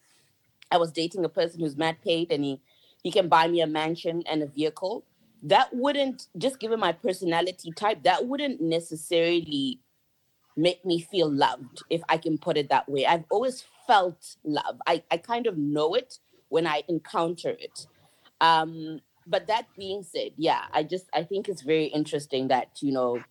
I 0.70 0.76
was 0.76 0.92
dating 0.92 1.24
a 1.24 1.28
person 1.28 1.60
who's 1.60 1.76
mad 1.76 1.96
paid 2.02 2.32
and 2.32 2.44
he 2.44 2.60
he 3.02 3.12
can 3.12 3.28
buy 3.28 3.46
me 3.46 3.60
a 3.60 3.66
mansion 3.66 4.22
and 4.28 4.42
a 4.42 4.46
vehicle. 4.46 5.04
That 5.42 5.68
wouldn't 5.72 6.26
just 6.36 6.58
given 6.58 6.80
my 6.80 6.92
personality 6.92 7.70
type, 7.70 8.02
that 8.02 8.26
wouldn't 8.26 8.60
necessarily 8.60 9.80
make 10.56 10.84
me 10.84 11.00
feel 11.00 11.30
loved, 11.30 11.82
if 11.90 12.02
I 12.08 12.16
can 12.16 12.38
put 12.38 12.56
it 12.56 12.68
that 12.70 12.88
way. 12.88 13.06
I've 13.06 13.24
always 13.30 13.64
felt 13.86 14.36
love. 14.42 14.80
I, 14.86 15.02
I 15.10 15.18
kind 15.18 15.46
of 15.46 15.56
know 15.56 15.94
it 15.94 16.18
when 16.48 16.66
I 16.66 16.82
encounter 16.88 17.50
it. 17.50 17.86
Um, 18.40 19.00
but 19.26 19.46
that 19.48 19.66
being 19.76 20.02
said, 20.02 20.32
yeah, 20.36 20.62
I 20.72 20.82
just 20.82 21.06
I 21.12 21.22
think 21.22 21.48
it's 21.48 21.62
very 21.62 21.86
interesting 21.86 22.48
that, 22.48 22.70
you 22.80 22.92
know, 22.92 23.22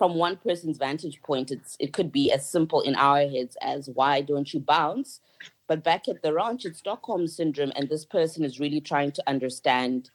from 0.00 0.14
one 0.14 0.38
person's 0.38 0.78
vantage 0.78 1.20
point, 1.20 1.50
it's 1.50 1.76
it 1.78 1.92
could 1.92 2.10
be 2.10 2.32
as 2.32 2.48
simple 2.48 2.80
in 2.80 2.94
our 2.94 3.28
heads 3.28 3.54
as 3.60 3.90
why 3.92 4.22
don't 4.22 4.54
you 4.54 4.58
bounce? 4.58 5.20
But 5.68 5.84
back 5.84 6.08
at 6.08 6.22
the 6.22 6.32
ranch, 6.32 6.64
it's 6.64 6.78
Stockholm 6.78 7.28
syndrome, 7.28 7.70
and 7.76 7.86
this 7.86 8.06
person 8.06 8.42
is 8.42 8.58
really 8.58 8.80
trying 8.80 9.12
to 9.12 9.22
understand, 9.26 10.08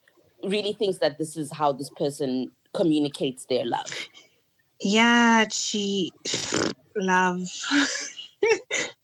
really 0.43 0.73
thinks 0.73 0.97
that 0.97 1.19
this 1.19 1.37
is 1.37 1.51
how 1.51 1.71
this 1.71 1.91
person 1.91 2.49
communicates 2.73 3.45
their 3.45 3.63
love. 3.63 3.85
Yeah, 4.81 5.45
she 5.51 6.11
love. 6.95 7.47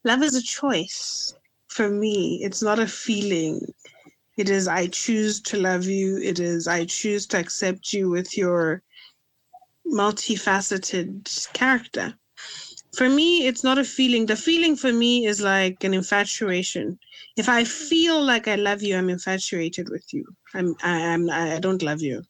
love 0.03 0.23
is 0.23 0.35
a 0.35 0.41
choice 0.41 1.35
for 1.67 1.89
me. 1.89 2.39
It's 2.43 2.63
not 2.63 2.79
a 2.79 2.87
feeling. 2.87 3.71
It 4.35 4.49
is 4.49 4.67
I 4.67 4.87
choose 4.87 5.41
to 5.41 5.57
love 5.57 5.85
you. 5.85 6.17
It 6.17 6.39
is 6.39 6.67
I 6.67 6.85
choose 6.85 7.27
to 7.27 7.37
accept 7.37 7.93
you 7.93 8.09
with 8.09 8.35
your 8.35 8.81
multifaceted 9.91 11.51
character. 11.53 12.13
For 12.93 13.07
me, 13.07 13.47
it's 13.47 13.63
not 13.63 13.77
a 13.77 13.83
feeling. 13.83 14.25
The 14.25 14.35
feeling 14.35 14.75
for 14.75 14.91
me 14.91 15.25
is 15.25 15.41
like 15.41 15.83
an 15.83 15.93
infatuation. 15.93 16.99
If 17.37 17.47
I 17.47 17.63
feel 17.63 18.21
like 18.21 18.47
I 18.47 18.55
love 18.55 18.81
you, 18.81 18.97
I'm 18.97 19.09
infatuated 19.09 19.89
with 19.89 20.13
you. 20.13 20.25
I'm 20.53 20.75
I 20.83 20.97
am 20.99 21.29
I 21.29 21.59
don't 21.59 21.81
love 21.81 22.01
you. 22.01 22.23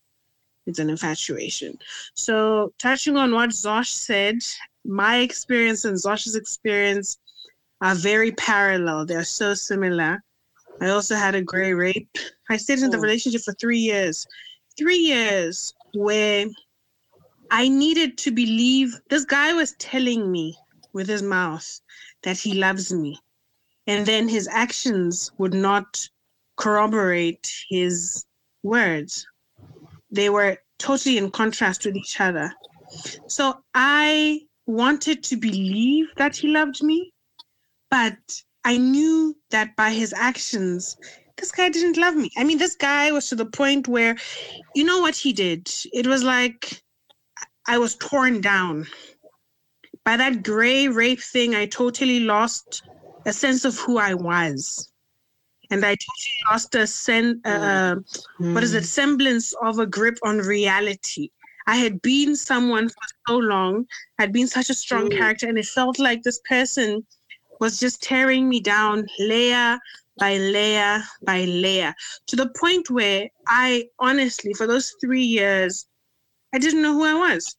It's 0.68 0.80
an 0.80 0.90
infatuation. 0.90 1.78
So 2.14 2.74
touching 2.78 3.18
on 3.18 3.34
what 3.34 3.50
Zosh 3.50 3.88
said, 3.88 4.38
my 4.86 5.18
experience 5.18 5.86
and 5.86 5.98
Zosh's 5.98 6.36
experience 6.36 7.18
are 7.82 7.96
very 7.96 8.32
parallel. 8.34 9.06
They're 9.06 9.24
so 9.24 9.56
similar. 9.56 10.24
I 10.80 10.90
also 10.90 11.16
had 11.16 11.36
a 11.36 11.42
gray 11.42 11.74
rape. 11.74 12.16
I 12.50 12.58
stayed 12.58 12.80
in 12.80 12.92
the 12.92 12.98
oh. 12.98 13.02
relationship 13.02 13.42
for 13.42 13.54
three 13.54 13.80
years. 13.80 14.28
Three 14.78 14.98
years 14.98 15.74
where 15.94 16.46
I 17.52 17.68
needed 17.68 18.18
to 18.20 18.32
believe 18.32 18.98
this 19.10 19.26
guy 19.26 19.52
was 19.52 19.74
telling 19.74 20.32
me 20.32 20.58
with 20.94 21.10
his 21.10 21.22
mouth 21.22 21.82
that 22.24 22.38
he 22.38 22.54
loves 22.54 22.94
me. 22.94 23.20
And 23.88 24.06
then 24.06 24.30
his 24.30 24.48
actions 24.48 25.32
would 25.38 25.54
not 25.54 26.08
corroborate 26.56 27.52
his 27.70 28.26
words. 28.64 29.28
They 30.12 30.30
were 30.30 30.60
totally 30.80 31.18
in 31.18 31.30
contrast 31.30 31.86
with 31.86 31.98
each 31.98 32.22
other. 32.22 32.54
So 33.28 33.62
I 33.74 34.42
wanted 34.66 35.22
to 35.26 35.36
believe 35.36 36.08
that 36.16 36.38
he 36.38 36.48
loved 36.48 36.82
me, 36.82 37.12
but 37.90 38.18
I 38.64 38.78
knew 38.78 39.36
that 39.50 39.76
by 39.76 39.92
his 39.92 40.14
actions, 40.14 40.96
this 41.36 41.52
guy 41.52 41.68
didn't 41.68 41.98
love 41.98 42.16
me. 42.16 42.32
I 42.38 42.46
mean, 42.46 42.60
this 42.60 42.76
guy 42.76 43.12
was 43.12 43.28
to 43.30 43.36
the 43.36 43.46
point 43.46 43.90
where, 43.90 44.16
you 44.74 44.86
know 44.86 45.00
what 45.00 45.16
he 45.16 45.34
did? 45.34 45.70
It 45.92 46.08
was 46.08 46.24
like 46.24 46.82
I 47.68 47.78
was 47.78 47.96
torn 47.96 48.42
down. 48.42 48.88
By 50.04 50.18
that 50.18 50.44
gray 50.44 50.88
rape 50.88 51.22
thing, 51.22 51.56
I 51.56 51.68
totally 51.68 52.22
lost 52.22 52.84
a 53.26 53.34
sense 53.34 53.66
of 53.66 53.78
who 53.78 53.98
I 53.98 54.14
was. 54.14 54.92
And 55.70 55.86
I 55.86 55.96
totally 55.96 56.40
lost 56.52 56.76
a 56.76 56.88
sen- 56.88 57.42
uh, 57.46 57.96
mm. 58.40 58.54
what 58.54 58.64
is 58.64 58.74
it, 58.74 58.84
semblance 58.84 59.54
of 59.62 59.80
a 59.80 59.86
grip 59.86 60.18
on 60.24 60.40
reality. 60.40 61.30
I 61.68 61.78
had 61.78 62.02
been 62.02 62.36
someone 62.36 62.90
for 62.90 63.08
so 63.28 63.38
long, 63.38 63.86
had 64.20 64.34
been 64.34 64.48
such 64.48 64.70
a 64.70 64.74
strong 64.74 65.10
mm. 65.10 65.18
character, 65.18 65.48
and 65.48 65.58
it 65.58 65.66
felt 65.66 66.00
like 66.00 66.24
this 66.24 66.42
person 66.50 67.06
was 67.60 67.80
just 67.80 68.02
tearing 68.02 68.50
me 68.50 68.60
down 68.60 69.06
layer 69.20 69.80
by 70.18 70.38
layer 70.38 71.02
by 71.24 71.46
layer 71.46 71.94
to 72.28 72.36
the 72.36 72.50
point 72.60 72.90
where 72.90 73.30
I 73.48 73.88
honestly, 74.00 74.54
for 74.54 74.68
those 74.68 74.94
three 75.00 75.24
years, 75.24 75.86
I 76.54 76.60
didn't 76.60 76.82
know 76.82 76.94
who 76.94 77.06
I 77.06 77.14
was. 77.14 77.56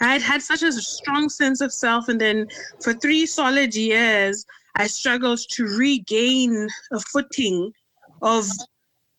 I 0.00 0.14
had 0.14 0.22
had 0.22 0.42
such 0.42 0.62
a 0.62 0.72
strong 0.72 1.28
sense 1.28 1.60
of 1.60 1.72
self, 1.72 2.08
and 2.08 2.20
then 2.20 2.48
for 2.82 2.92
three 2.94 3.26
solid 3.26 3.74
years, 3.74 4.44
I 4.74 4.86
struggled 4.86 5.40
to 5.50 5.64
regain 5.64 6.68
a 6.92 6.98
footing 6.98 7.72
of 8.22 8.48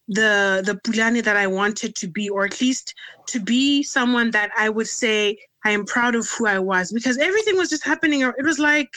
the 0.07 0.62
the 0.65 0.79
Pulani 0.83 1.23
that 1.23 1.38
I 1.38 1.47
wanted 1.47 1.95
to 1.95 2.07
be, 2.07 2.29
or 2.29 2.45
at 2.45 2.59
least 2.59 2.93
to 3.27 3.39
be 3.39 3.83
someone 3.83 4.31
that 4.31 4.51
I 4.57 4.69
would 4.69 4.88
say 4.88 5.38
I 5.63 5.71
am 5.71 5.85
proud 5.85 6.15
of 6.15 6.27
who 6.29 6.47
I 6.47 6.59
was, 6.59 6.91
because 6.91 7.17
everything 7.17 7.55
was 7.55 7.69
just 7.69 7.85
happening. 7.85 8.21
It 8.21 8.45
was 8.45 8.59
like 8.59 8.93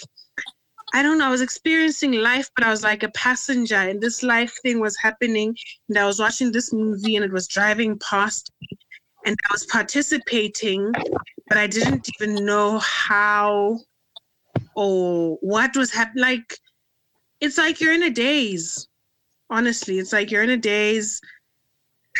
I 0.95 1.03
don't 1.03 1.19
know, 1.19 1.27
I 1.27 1.31
was 1.31 1.43
experiencing 1.43 2.13
life, 2.13 2.51
but 2.55 2.65
I 2.65 2.71
was 2.71 2.83
like 2.83 3.03
a 3.03 3.11
passenger, 3.11 3.77
and 3.77 4.01
this 4.01 4.23
life 4.23 4.55
thing 4.63 4.81
was 4.81 4.97
happening. 4.97 5.57
And 5.89 5.99
I 5.99 6.07
was 6.07 6.19
watching 6.19 6.53
this 6.53 6.73
movie, 6.73 7.17
and 7.17 7.25
it 7.25 7.33
was 7.33 7.49
driving 7.49 7.99
past 7.99 8.51
me, 8.61 8.69
and 9.27 9.37
I 9.45 9.53
was 9.53 9.67
participating, 9.67 10.93
but 11.49 11.59
I 11.59 11.67
didn't 11.67 12.09
even 12.15 12.47
know 12.47 12.79
how 12.79 13.81
or 14.77 15.37
what 15.41 15.77
was 15.77 15.93
happening. 15.93 16.23
Like, 16.23 16.59
it's 17.41 17.59
like 17.59 17.81
you're 17.81 17.93
in 17.93 18.05
a 18.05 18.11
daze. 18.11 18.87
Honestly, 19.51 19.99
it's 19.99 20.13
like 20.13 20.31
you're 20.31 20.45
in 20.45 20.51
a 20.51 20.57
daze. 20.57 21.21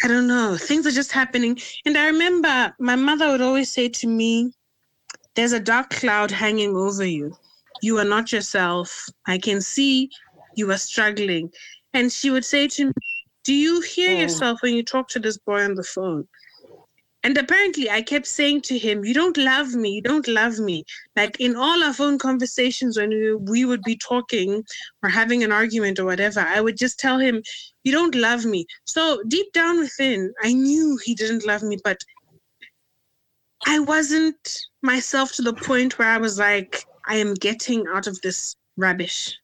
I 0.03 0.09
don't 0.09 0.27
know. 0.27 0.57
Things 0.57 0.85
are 0.85 0.91
just 0.91 1.13
happening. 1.13 1.59
And 1.87 1.97
I 1.97 2.07
remember 2.07 2.75
my 2.81 2.97
mother 2.97 3.31
would 3.31 3.41
always 3.41 3.71
say 3.71 3.89
to 3.89 4.09
me, 4.09 4.53
There's 5.37 5.53
a 5.53 5.61
dark 5.61 5.91
cloud 5.91 6.33
hanging 6.33 6.77
over 6.77 7.05
you. 7.05 7.37
You 7.83 7.99
are 7.99 8.05
not 8.05 8.33
yourself. 8.33 9.09
I 9.27 9.39
can 9.39 9.61
see 9.61 10.11
you 10.57 10.71
are 10.73 10.79
struggling. 10.79 11.53
And 11.95 12.13
she 12.13 12.31
would 12.31 12.45
say 12.45 12.67
to 12.67 12.87
me, 12.87 12.93
Do 13.45 13.55
you 13.55 13.81
hear 13.81 14.17
oh. 14.17 14.21
yourself 14.21 14.61
when 14.63 14.75
you 14.75 14.83
talk 14.83 15.09
to 15.11 15.21
this 15.21 15.39
boy 15.39 15.63
on 15.63 15.77
the 15.77 15.85
phone? 15.85 16.27
And 17.27 17.37
apparently, 17.37 17.91
I 17.91 18.03
kept 18.03 18.29
saying 18.29 18.61
to 18.63 18.79
him, 18.79 19.05
You 19.05 19.13
don't 19.13 19.37
love 19.37 19.75
me. 19.75 19.91
You 19.91 20.01
don't 20.01 20.29
love 20.29 20.61
me. 20.61 20.85
Like 21.17 21.41
in 21.41 21.57
all 21.57 21.83
our 21.83 21.93
phone 21.93 22.19
conversations, 22.19 22.97
when 22.97 23.11
we, 23.47 23.65
would 23.65 23.83
be 23.83 23.97
talking 23.97 24.63
or 25.03 25.09
having 25.09 25.43
an 25.43 25.51
argument 25.51 25.99
or 25.99 26.05
whatever, 26.05 26.39
I 26.39 26.61
would 26.61 26.77
just 26.77 27.01
tell 27.01 27.19
him, 27.19 27.43
You 27.83 27.91
don't 27.91 28.15
love 28.15 28.45
me. 28.45 28.65
So 28.85 29.21
deep 29.27 29.53
down 29.53 29.81
within, 29.81 30.33
I 30.45 30.53
knew 30.53 31.01
he 31.05 31.17
didn't 31.17 31.45
love 31.45 31.65
me, 31.65 31.79
but 31.83 32.01
I 33.67 33.81
wasn't 33.81 34.61
myself 34.83 35.33
to 35.33 35.43
the 35.43 35.53
point 35.53 35.99
where 35.99 36.11
I 36.11 36.19
was 36.19 36.39
like, 36.39 36.85
I 37.09 37.17
am 37.17 37.35
getting 37.35 37.89
out 37.89 38.07
of 38.07 38.21
this 38.21 38.55
rubbish. 38.77 39.37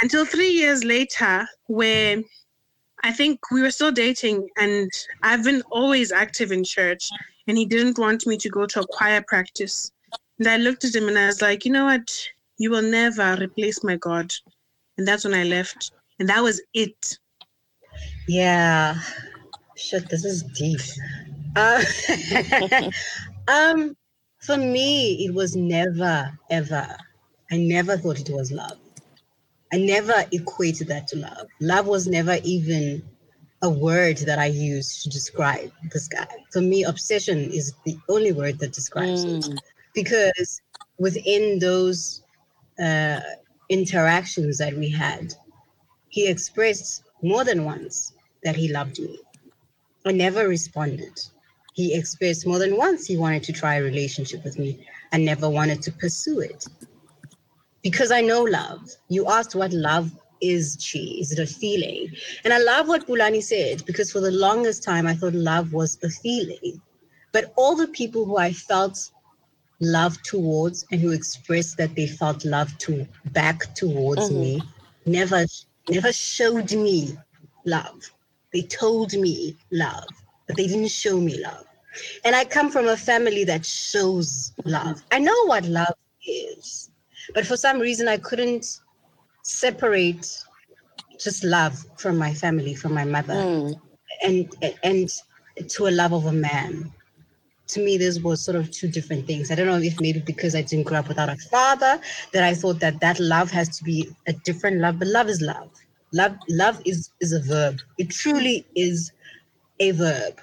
Until 0.00 0.24
three 0.24 0.52
years 0.52 0.82
later, 0.82 1.46
where 1.66 2.22
I 3.02 3.12
think 3.12 3.40
we 3.50 3.62
were 3.62 3.70
still 3.70 3.92
dating, 3.92 4.48
and 4.56 4.90
I've 5.22 5.44
been 5.44 5.62
always 5.70 6.12
active 6.12 6.52
in 6.52 6.64
church, 6.64 7.10
and 7.46 7.56
he 7.56 7.64
didn't 7.64 7.98
want 7.98 8.26
me 8.26 8.36
to 8.36 8.48
go 8.48 8.66
to 8.66 8.80
a 8.80 8.86
choir 8.86 9.22
practice. 9.26 9.90
And 10.38 10.48
I 10.48 10.56
looked 10.56 10.84
at 10.84 10.94
him 10.94 11.08
and 11.08 11.18
I 11.18 11.26
was 11.26 11.42
like, 11.42 11.64
you 11.64 11.72
know 11.72 11.86
what? 11.86 12.28
You 12.58 12.70
will 12.70 12.82
never 12.82 13.36
replace 13.40 13.82
my 13.82 13.96
God. 13.96 14.32
And 14.96 15.06
that's 15.06 15.24
when 15.24 15.34
I 15.34 15.44
left. 15.44 15.90
And 16.18 16.28
that 16.28 16.42
was 16.42 16.60
it. 16.74 17.18
Yeah. 18.28 19.00
Shit, 19.76 20.08
this 20.08 20.24
is 20.24 20.42
deep. 20.42 20.80
Uh, 21.56 21.82
um, 23.48 23.96
for 24.40 24.56
me, 24.56 25.24
it 25.24 25.34
was 25.34 25.56
never, 25.56 26.30
ever. 26.50 26.96
I 27.50 27.56
never 27.56 27.96
thought 27.96 28.20
it 28.20 28.30
was 28.30 28.52
love. 28.52 28.78
I 29.72 29.78
never 29.78 30.24
equated 30.32 30.88
that 30.88 31.06
to 31.08 31.16
love. 31.16 31.48
Love 31.60 31.86
was 31.86 32.06
never 32.06 32.38
even 32.42 33.02
a 33.62 33.68
word 33.68 34.18
that 34.18 34.38
I 34.38 34.46
used 34.46 35.02
to 35.02 35.08
describe 35.08 35.70
this 35.92 36.08
guy. 36.08 36.28
For 36.52 36.60
me, 36.60 36.84
obsession 36.84 37.50
is 37.50 37.74
the 37.84 37.98
only 38.08 38.32
word 38.32 38.58
that 38.60 38.72
describes 38.72 39.24
mm. 39.24 39.38
it. 39.38 39.60
Because 39.94 40.60
within 40.98 41.58
those 41.58 42.22
uh, 42.82 43.20
interactions 43.68 44.58
that 44.58 44.74
we 44.74 44.88
had, 44.88 45.34
he 46.08 46.28
expressed 46.28 47.02
more 47.22 47.44
than 47.44 47.64
once 47.64 48.12
that 48.44 48.56
he 48.56 48.72
loved 48.72 48.98
me. 49.00 49.18
I 50.06 50.12
never 50.12 50.48
responded. 50.48 51.20
He 51.74 51.94
expressed 51.94 52.46
more 52.46 52.58
than 52.58 52.76
once 52.76 53.06
he 53.06 53.16
wanted 53.16 53.42
to 53.44 53.52
try 53.52 53.76
a 53.76 53.82
relationship 53.82 54.44
with 54.44 54.58
me. 54.58 54.86
I 55.12 55.18
never 55.18 55.50
wanted 55.50 55.82
to 55.82 55.92
pursue 55.92 56.40
it 56.40 56.66
because 57.82 58.10
I 58.10 58.20
know 58.20 58.42
love. 58.42 58.88
You 59.08 59.26
asked 59.28 59.54
what 59.54 59.72
love 59.72 60.10
is, 60.40 60.76
Chi. 60.76 60.98
Is 61.20 61.32
it 61.32 61.38
a 61.38 61.46
feeling? 61.46 62.10
And 62.44 62.52
I 62.52 62.58
love 62.58 62.88
what 62.88 63.06
Pulani 63.06 63.42
said 63.42 63.84
because 63.86 64.12
for 64.12 64.20
the 64.20 64.30
longest 64.30 64.82
time 64.82 65.06
I 65.06 65.14
thought 65.14 65.34
love 65.34 65.72
was 65.72 65.98
a 66.02 66.08
feeling. 66.08 66.80
But 67.32 67.52
all 67.56 67.76
the 67.76 67.88
people 67.88 68.24
who 68.24 68.38
I 68.38 68.52
felt 68.52 69.10
love 69.80 70.20
towards 70.22 70.84
and 70.90 71.00
who 71.00 71.12
expressed 71.12 71.76
that 71.76 71.94
they 71.94 72.06
felt 72.06 72.44
love 72.44 72.76
to 72.78 73.06
back 73.26 73.74
towards 73.74 74.28
mm-hmm. 74.28 74.40
me 74.40 74.62
never 75.06 75.46
never 75.88 76.12
showed 76.12 76.72
me 76.72 77.16
love. 77.64 78.10
They 78.52 78.62
told 78.62 79.12
me 79.12 79.56
love, 79.70 80.08
but 80.46 80.56
they 80.56 80.66
didn't 80.66 80.88
show 80.88 81.18
me 81.20 81.42
love. 81.42 81.64
And 82.24 82.34
I 82.34 82.44
come 82.44 82.70
from 82.70 82.88
a 82.88 82.96
family 82.96 83.44
that 83.44 83.64
shows 83.64 84.52
love. 84.64 85.02
I 85.12 85.18
know 85.18 85.46
what 85.46 85.64
love 85.64 85.94
is. 86.26 86.90
But 87.34 87.46
for 87.46 87.56
some 87.56 87.78
reason, 87.78 88.08
I 88.08 88.16
couldn't 88.16 88.80
separate 89.42 90.26
just 91.18 91.44
love 91.44 91.84
from 91.96 92.16
my 92.16 92.32
family, 92.32 92.74
from 92.74 92.94
my 92.94 93.04
mother, 93.04 93.34
mm. 93.34 93.80
and 94.22 94.48
and 94.82 95.10
to 95.68 95.88
a 95.88 95.90
love 95.90 96.12
of 96.12 96.26
a 96.26 96.32
man. 96.32 96.92
To 97.68 97.84
me, 97.84 97.98
this 97.98 98.18
was 98.20 98.42
sort 98.42 98.56
of 98.56 98.70
two 98.70 98.88
different 98.88 99.26
things. 99.26 99.50
I 99.50 99.54
don't 99.54 99.66
know 99.66 99.76
if 99.76 100.00
maybe 100.00 100.20
because 100.20 100.54
I 100.54 100.62
didn't 100.62 100.86
grow 100.86 100.98
up 100.98 101.08
without 101.08 101.28
a 101.28 101.36
father 101.36 102.00
that 102.32 102.42
I 102.42 102.54
thought 102.54 102.80
that 102.80 103.00
that 103.00 103.20
love 103.20 103.50
has 103.50 103.76
to 103.76 103.84
be 103.84 104.08
a 104.26 104.32
different 104.32 104.78
love. 104.78 104.98
But 104.98 105.08
love 105.08 105.28
is 105.28 105.42
love. 105.42 105.70
Love, 106.12 106.36
love 106.48 106.80
is 106.86 107.10
is 107.20 107.32
a 107.32 107.42
verb. 107.42 107.80
It 107.98 108.10
truly 108.10 108.66
is 108.74 109.12
a 109.80 109.90
verb. 109.90 110.40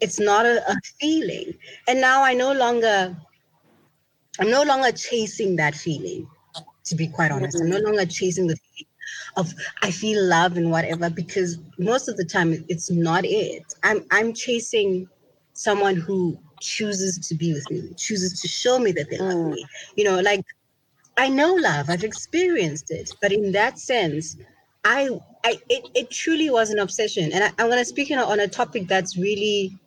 It's 0.00 0.18
not 0.18 0.46
a, 0.46 0.66
a 0.70 0.76
feeling. 1.00 1.54
And 1.86 2.00
now 2.00 2.22
I 2.22 2.32
no 2.32 2.52
longer 2.52 3.14
I'm 4.40 4.50
no 4.50 4.62
longer 4.62 4.92
chasing 4.92 5.56
that 5.56 5.74
feeling, 5.74 6.28
to 6.84 6.94
be 6.94 7.08
quite 7.08 7.30
honest. 7.30 7.60
I'm 7.60 7.68
no 7.68 7.76
mm-hmm. 7.76 7.86
longer 7.86 8.06
chasing 8.06 8.46
the 8.46 8.56
feeling 8.56 8.88
of 9.36 9.52
I 9.82 9.90
feel 9.90 10.22
love 10.24 10.56
and 10.56 10.70
whatever 10.70 11.10
because 11.10 11.58
most 11.78 12.08
of 12.08 12.16
the 12.16 12.24
time 12.24 12.64
it's 12.68 12.90
not 12.90 13.24
it. 13.24 13.62
I'm 13.82 14.04
I'm 14.10 14.32
chasing 14.32 15.08
someone 15.52 15.96
who 15.96 16.38
chooses 16.60 17.18
to 17.28 17.34
be 17.34 17.52
with 17.52 17.70
me, 17.70 17.92
chooses 17.96 18.40
to 18.40 18.48
show 18.48 18.78
me 18.78 18.92
that 18.92 19.10
they 19.10 19.18
love 19.18 19.36
mm. 19.36 19.54
me. 19.54 19.66
You 19.96 20.04
know, 20.04 20.20
like 20.20 20.44
I 21.16 21.28
know 21.28 21.54
love, 21.54 21.90
I've 21.90 22.04
experienced 22.04 22.90
it, 22.90 23.12
but 23.20 23.32
in 23.32 23.52
that 23.52 23.78
sense, 23.78 24.36
I 24.84 25.08
I 25.44 25.58
it, 25.68 25.88
it 25.94 26.10
truly 26.10 26.50
was 26.50 26.70
an 26.70 26.78
obsession. 26.78 27.32
And 27.32 27.44
I, 27.44 27.48
I'm 27.58 27.68
gonna 27.68 27.84
speak 27.84 28.10
on 28.10 28.18
a, 28.18 28.24
on 28.24 28.40
a 28.40 28.48
topic 28.48 28.88
that's 28.88 29.16
really 29.16 29.78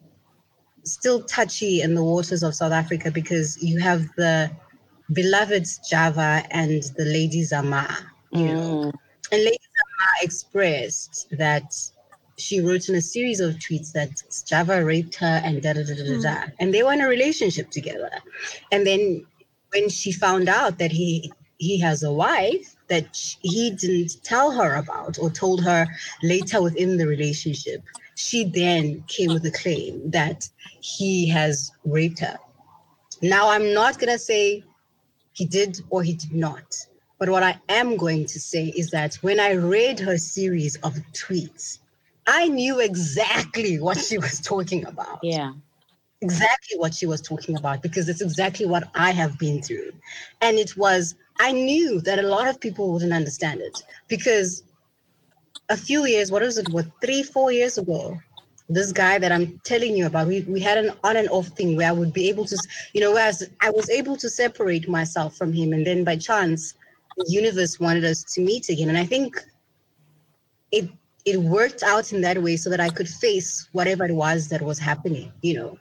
still 0.92 1.24
touchy 1.24 1.82
in 1.82 1.96
the 1.96 2.04
waters 2.04 2.44
of 2.44 2.56
South 2.56 2.72
Africa 2.72 3.12
because 3.12 3.62
you 3.62 3.80
have 3.80 4.08
the 4.18 4.52
beloved 5.14 5.64
Sjava 5.64 6.46
and 6.52 6.84
the 6.98 7.06
Lady 7.06 7.44
Zamar, 7.44 7.96
you 8.32 8.40
mm. 8.40 8.54
know. 8.54 8.92
And 9.32 9.44
Lady 9.44 9.58
Zamar 9.58 10.24
expressed 10.24 11.28
that 11.32 11.74
she 12.38 12.62
wrote 12.62 12.88
in 12.90 12.96
a 12.96 13.02
series 13.02 13.40
of 13.40 13.56
tweets 13.56 13.92
that 13.94 14.12
Sjava 14.30 14.86
raped 14.86 15.16
her 15.16 15.42
and 15.44 15.62
da 15.62 15.74
da 15.74 15.84
da 15.84 15.96
da 15.96 16.04
da. 16.04 16.46
Mm. 16.46 16.52
And 16.60 16.74
they 16.74 16.84
were 16.84 16.94
in 16.94 17.02
a 17.02 17.08
relationship 17.08 17.72
together. 17.72 18.12
And 18.72 18.86
then 18.86 19.26
when 19.74 19.90
she 19.90 20.12
found 20.12 20.50
out 20.50 20.78
that 20.80 20.92
he 20.92 21.32
he 21.58 21.80
has 21.80 22.04
a 22.04 22.12
wife 22.12 22.76
that 22.88 23.18
he 23.42 23.72
didn't 23.72 24.24
tell 24.24 24.52
her 24.52 24.76
about 24.76 25.18
or 25.20 25.30
told 25.30 25.64
her 25.64 25.88
later 26.22 26.62
within 26.62 26.98
the 26.98 27.08
relationship, 27.08 27.82
she 28.18 28.44
then 28.44 29.04
came 29.08 29.32
with 29.32 29.46
a 29.46 29.52
claim 29.52 30.10
that 30.10 30.50
he 30.82 31.30
has 31.30 31.72
raped 31.86 32.18
her. 32.20 32.36
Now, 33.22 33.52
I'm 33.52 33.76
not 33.76 34.00
going 34.00 34.12
to 34.12 34.18
say 34.18 34.64
he 35.34 35.46
did 35.46 35.80
or 35.92 36.02
he 36.02 36.14
did 36.14 36.34
not. 36.34 36.76
But 37.20 37.30
what 37.30 37.44
I 37.44 37.60
am 37.70 37.96
going 37.96 38.26
to 38.26 38.40
say 38.40 38.74
is 38.76 38.90
that 38.90 39.16
when 39.22 39.40
I 39.40 39.54
read 39.54 40.00
her 40.00 40.18
series 40.18 40.78
of 40.78 40.94
tweets, 41.14 41.78
I 42.26 42.48
knew 42.48 42.80
exactly 42.80 43.80
what 43.80 44.00
she 44.00 44.18
was 44.18 44.42
talking 44.42 44.84
about. 44.88 45.20
Yeah. 45.22 45.54
Exactly 46.22 46.80
what 46.80 46.96
she 46.96 47.06
was 47.06 47.22
talking 47.22 47.56
about 47.56 47.84
because 47.84 48.10
it's 48.10 48.22
exactly 48.22 48.66
what 48.66 48.90
I 48.96 49.12
have 49.12 49.38
been 49.38 49.62
through. 49.62 49.92
And 50.42 50.58
it 50.58 50.76
was, 50.76 51.14
I 51.40 51.52
knew 51.52 52.02
that 52.02 52.18
a 52.18 52.28
lot 52.28 52.48
of 52.48 52.60
people 52.60 52.92
wouldn't 52.92 53.14
understand 53.14 53.62
it 53.62 53.84
because 54.08 54.64
a 55.70 55.78
few 55.78 56.06
years, 56.06 56.32
what 56.32 56.42
was 56.42 56.58
it, 56.58 56.70
what, 56.70 56.86
three, 57.02 57.24
four 57.24 57.52
years 57.52 57.78
ago, 57.78 58.18
this 58.70 58.92
guy 58.92 59.18
that 59.18 59.32
I'm 59.32 59.60
telling 59.64 59.96
you 59.96 60.06
about, 60.06 60.28
we, 60.28 60.42
we 60.42 60.60
had 60.60 60.78
an 60.78 60.92
on 61.04 61.18
and 61.18 61.30
off 61.30 61.48
thing 61.48 61.76
where 61.76 61.90
I 61.90 61.94
would 61.94 62.14
be 62.14 62.30
able 62.30 62.46
to, 62.46 62.58
you 62.94 63.02
know, 63.02 63.12
whereas 63.14 63.50
I 63.62 63.70
was 63.70 63.90
able 63.90 64.18
to 64.18 64.30
separate 64.30 64.90
myself 64.90 65.36
from 65.38 65.54
him. 65.54 65.74
And 65.74 65.86
then 65.86 66.04
by 66.04 66.18
chance, 66.18 66.74
the 67.18 67.26
universe 67.30 67.80
wanted 67.80 68.06
us 68.06 68.24
to 68.36 68.42
meet 68.42 68.70
again. 68.70 68.90
And 68.90 68.98
I 68.98 69.06
think 69.06 69.38
it 70.72 70.90
it 71.26 71.38
worked 71.38 71.84
out 71.84 72.14
in 72.14 72.22
that 72.22 72.42
way 72.42 72.56
so 72.56 72.70
that 72.70 72.80
I 72.80 72.90
could 72.90 73.10
face 73.10 73.68
whatever 73.74 74.06
it 74.06 74.14
was 74.14 74.48
that 74.48 74.62
was 74.62 74.80
happening, 74.80 75.32
you 75.42 75.56
know. 75.56 75.78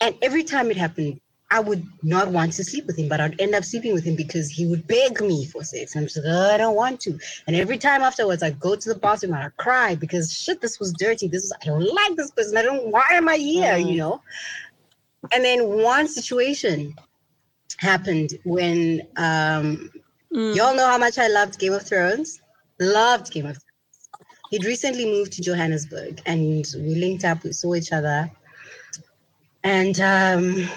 And 0.00 0.14
every 0.22 0.42
time 0.42 0.70
it 0.70 0.76
happened, 0.78 1.20
I 1.50 1.60
would 1.60 1.84
not 2.02 2.28
want 2.28 2.52
to 2.54 2.64
sleep 2.64 2.86
with 2.86 2.98
him, 2.98 3.08
but 3.08 3.20
I'd 3.20 3.40
end 3.40 3.54
up 3.54 3.64
sleeping 3.64 3.92
with 3.92 4.04
him 4.04 4.14
because 4.14 4.50
he 4.50 4.66
would 4.66 4.86
beg 4.86 5.20
me 5.20 5.46
for 5.46 5.64
sex. 5.64 5.96
I'm 5.96 6.04
just 6.04 6.16
like, 6.18 6.26
oh, 6.28 6.54
I 6.54 6.56
don't 6.56 6.76
want 6.76 7.00
to. 7.00 7.18
And 7.46 7.56
every 7.56 7.76
time 7.76 8.02
afterwards, 8.02 8.42
I 8.42 8.50
go 8.50 8.76
to 8.76 8.88
the 8.88 8.94
bathroom 8.94 9.34
and 9.34 9.44
I 9.44 9.48
cry 9.62 9.94
because 9.96 10.32
shit, 10.32 10.60
this 10.60 10.78
was 10.78 10.92
dirty. 10.92 11.26
This 11.28 11.44
is 11.44 11.52
I 11.60 11.66
don't 11.66 11.82
like 11.82 12.16
this 12.16 12.30
person. 12.30 12.56
I 12.56 12.62
don't. 12.62 12.86
Why 12.90 13.06
am 13.12 13.28
I 13.28 13.36
here? 13.36 13.74
Mm. 13.74 13.90
You 13.90 13.96
know. 13.96 14.22
And 15.32 15.44
then 15.44 15.66
one 15.68 16.08
situation 16.08 16.94
happened 17.78 18.38
when 18.44 19.06
um, 19.16 19.90
Mm. 20.32 20.54
Y'all 20.54 20.76
know 20.76 20.86
how 20.86 20.98
much 20.98 21.18
I 21.18 21.26
loved 21.26 21.58
Game 21.58 21.72
of 21.72 21.82
Thrones. 21.82 22.40
Loved 22.78 23.32
Game 23.32 23.46
of 23.46 23.56
Thrones. 23.56 23.64
He'd 24.50 24.64
recently 24.64 25.04
moved 25.04 25.32
to 25.32 25.42
Johannesburg 25.42 26.22
and 26.26 26.64
we 26.76 26.94
linked 26.94 27.24
up, 27.24 27.42
we 27.42 27.52
saw 27.52 27.74
each 27.74 27.92
other. 27.92 28.30
And 29.64 30.00
um, 30.00 30.68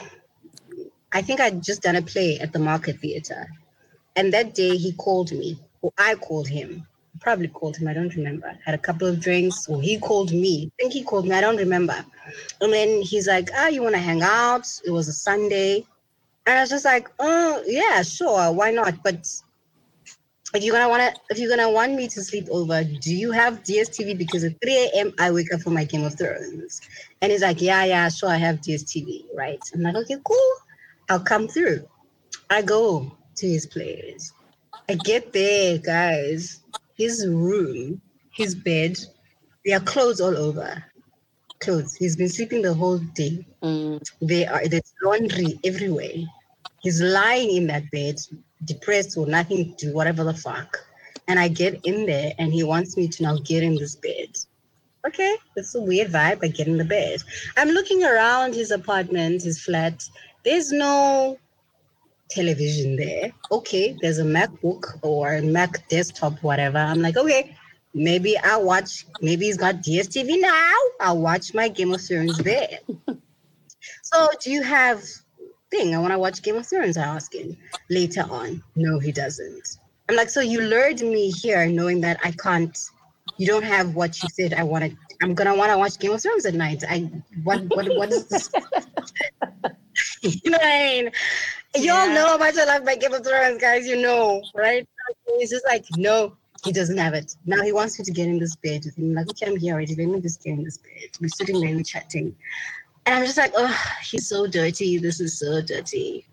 I 1.13 1.21
think 1.21 1.39
I'd 1.39 1.63
just 1.63 1.83
done 1.83 1.95
a 1.95 2.01
play 2.01 2.39
at 2.39 2.51
the 2.51 2.59
Market 2.59 2.99
Theatre. 2.99 3.47
And 4.15 4.33
that 4.33 4.55
day 4.55 4.75
he 4.75 4.93
called 4.93 5.31
me, 5.31 5.59
or 5.81 5.91
I 5.97 6.15
called 6.15 6.47
him. 6.47 6.87
Probably 7.19 7.47
called 7.47 7.77
him, 7.77 7.87
I 7.87 7.93
don't 7.93 8.15
remember. 8.15 8.57
Had 8.65 8.73
a 8.73 8.79
couple 8.79 9.07
of 9.07 9.19
drinks, 9.19 9.67
or 9.69 9.79
he 9.81 9.99
called 9.99 10.33
me. 10.33 10.71
I 10.73 10.81
think 10.81 10.93
he 10.93 11.03
called 11.03 11.27
me, 11.27 11.35
I 11.35 11.41
don't 11.41 11.57
remember. 11.57 12.03
And 12.61 12.73
then 12.73 13.01
he's 13.03 13.27
like, 13.27 13.49
Ah, 13.53 13.65
oh, 13.65 13.67
you 13.67 13.83
want 13.83 13.93
to 13.93 14.01
hang 14.01 14.23
out? 14.23 14.67
It 14.85 14.89
was 14.91 15.07
a 15.07 15.13
Sunday. 15.13 15.85
And 16.47 16.57
I 16.57 16.61
was 16.61 16.71
just 16.71 16.85
like, 16.85 17.07
Oh, 17.19 17.63
yeah, 17.67 18.01
sure, 18.01 18.51
why 18.51 18.71
not? 18.71 19.03
But 19.03 19.27
if 20.55 20.63
you're 20.63 20.73
gonna 20.73 20.89
wanna 20.89 21.13
if 21.29 21.39
you're 21.39 21.49
gonna 21.49 21.69
want 21.69 21.93
me 21.93 22.07
to 22.07 22.23
sleep 22.23 22.47
over, 22.51 22.83
do 22.83 23.13
you 23.15 23.31
have 23.31 23.63
DSTV? 23.63 24.17
Because 24.17 24.43
at 24.43 24.59
3 24.61 24.91
a.m. 24.93 25.13
I 25.19 25.31
wake 25.31 25.51
up 25.53 25.61
for 25.61 25.71
my 25.71 25.83
Game 25.83 26.03
of 26.03 26.15
Thrones. 26.17 26.81
And 27.21 27.31
he's 27.31 27.41
like, 27.41 27.61
Yeah, 27.61 27.83
yeah, 27.85 28.09
sure, 28.09 28.29
I 28.29 28.37
have 28.37 28.57
DSTV, 28.61 29.25
right? 29.35 29.59
I'm 29.73 29.81
like, 29.81 29.95
okay, 29.95 30.17
cool. 30.23 30.62
I'll 31.09 31.19
come 31.19 31.47
through. 31.47 31.87
I 32.49 32.61
go 32.61 33.15
to 33.35 33.47
his 33.47 33.65
place. 33.65 34.33
I 34.89 34.95
get 34.95 35.33
there, 35.33 35.77
guys. 35.77 36.61
His 36.95 37.27
room, 37.27 38.01
his 38.31 38.53
bed, 38.53 38.97
there 39.65 39.77
are 39.77 39.81
clothes 39.81 40.21
all 40.21 40.37
over. 40.37 40.83
Clothes. 41.59 41.95
He's 41.95 42.15
been 42.15 42.29
sleeping 42.29 42.61
the 42.61 42.73
whole 42.73 42.99
day. 42.99 43.45
Mm. 43.61 44.01
There 44.21 44.51
are 44.53 44.67
there's 44.67 44.93
laundry 45.03 45.59
everywhere. 45.63 46.25
He's 46.81 47.01
lying 47.01 47.55
in 47.55 47.67
that 47.67 47.89
bed, 47.91 48.19
depressed 48.65 49.17
or 49.17 49.25
nothing 49.25 49.73
to 49.75 49.85
do, 49.85 49.93
whatever 49.93 50.23
the 50.25 50.33
fuck. 50.33 50.77
And 51.29 51.39
I 51.39 51.47
get 51.47 51.79
in 51.85 52.05
there 52.05 52.33
and 52.37 52.51
he 52.51 52.63
wants 52.63 52.97
me 52.97 53.07
to 53.07 53.23
now 53.23 53.37
get 53.37 53.63
in 53.63 53.75
this 53.75 53.95
bed. 53.95 54.35
Okay, 55.07 55.35
it's 55.55 55.75
a 55.75 55.81
weird 55.81 56.11
vibe. 56.11 56.43
I 56.43 56.47
get 56.47 56.67
in 56.67 56.77
the 56.77 56.85
bed. 56.85 57.21
I'm 57.57 57.69
looking 57.69 58.03
around 58.03 58.53
his 58.53 58.71
apartment, 58.71 59.43
his 59.43 59.61
flat. 59.61 60.03
There's 60.43 60.71
no 60.71 61.37
television 62.29 62.95
there. 62.95 63.31
Okay, 63.51 63.95
there's 64.01 64.19
a 64.19 64.23
MacBook 64.23 64.99
or 65.01 65.35
a 65.35 65.41
Mac 65.41 65.87
desktop, 65.89 66.41
whatever. 66.43 66.79
I'm 66.79 67.01
like, 67.01 67.17
okay, 67.17 67.55
maybe 67.93 68.37
I'll 68.39 68.63
watch, 68.63 69.05
maybe 69.21 69.45
he's 69.45 69.57
got 69.57 69.75
DSTV 69.75 70.41
now. 70.41 70.73
I'll 70.99 71.19
watch 71.19 71.53
my 71.53 71.69
Game 71.69 71.93
of 71.93 72.01
Thrones 72.01 72.37
there. 72.39 72.79
so, 74.01 74.29
do 74.41 74.51
you 74.51 74.63
have 74.63 75.03
thing? 75.71 75.95
I 75.95 75.99
want 75.99 76.11
to 76.13 76.19
watch 76.19 76.41
Game 76.41 76.55
of 76.55 76.67
Thrones, 76.67 76.97
I 76.97 77.03
ask 77.03 77.33
him 77.33 77.55
later 77.89 78.25
on. 78.29 78.63
No, 78.75 78.99
he 78.99 79.11
doesn't. 79.11 79.77
I'm 80.09 80.15
like, 80.15 80.29
so 80.29 80.41
you 80.41 80.61
lured 80.61 81.01
me 81.01 81.31
here 81.31 81.65
knowing 81.67 82.01
that 82.01 82.19
I 82.23 82.31
can't, 82.31 82.77
you 83.37 83.47
don't 83.47 83.63
have 83.63 83.95
what 83.95 84.21
you 84.21 84.29
said 84.29 84.53
I 84.53 84.63
wanted. 84.63 84.97
I'm 85.21 85.33
gonna 85.33 85.55
want 85.55 85.71
to 85.71 85.77
watch 85.77 85.97
Game 85.99 86.11
of 86.11 86.21
Thrones 86.21 86.45
at 86.45 86.53
night. 86.53 86.83
I 86.89 87.09
what 87.43 87.61
what 87.75 87.87
what 87.95 88.11
is 88.11 88.25
this? 88.27 88.51
you 90.21 90.51
know 90.51 90.57
what 90.57 90.65
I 90.65 90.87
mean? 90.87 91.11
Y'all 91.75 92.07
know 92.09 92.27
how 92.27 92.37
much 92.37 92.57
I 92.57 92.65
love 92.65 92.83
my 92.83 92.95
Game 92.95 93.13
of 93.13 93.25
Thrones, 93.25 93.59
guys. 93.59 93.87
You 93.87 94.01
know, 94.01 94.43
right? 94.55 94.87
He's 95.37 95.49
just 95.49 95.65
like, 95.65 95.85
no, 95.97 96.37
he 96.63 96.71
doesn't 96.71 96.97
have 96.97 97.13
it. 97.13 97.35
Now 97.45 97.61
he 97.61 97.71
wants 97.71 97.99
me 97.99 98.05
to 98.05 98.11
get 98.11 98.27
in 98.27 98.39
this 98.39 98.55
bed 98.55 98.85
with 98.85 98.97
him. 98.97 99.13
Like, 99.13 99.29
okay, 99.29 99.47
I'm 99.47 99.57
here 99.57 99.73
already. 99.73 99.95
Let 99.95 100.07
me 100.07 100.21
just 100.21 100.43
get 100.43 100.53
in 100.53 100.63
this 100.63 100.77
bed. 100.77 101.09
We're 101.19 101.27
sitting 101.29 101.59
there, 101.59 101.75
we're 101.75 101.83
chatting. 101.83 102.35
And 103.05 103.15
I'm 103.15 103.25
just 103.25 103.37
like, 103.37 103.51
oh, 103.55 103.75
he's 104.09 104.27
so 104.27 104.47
dirty. 104.47 104.97
This 104.97 105.19
is 105.19 105.39
so 105.39 105.61
dirty. 105.61 106.25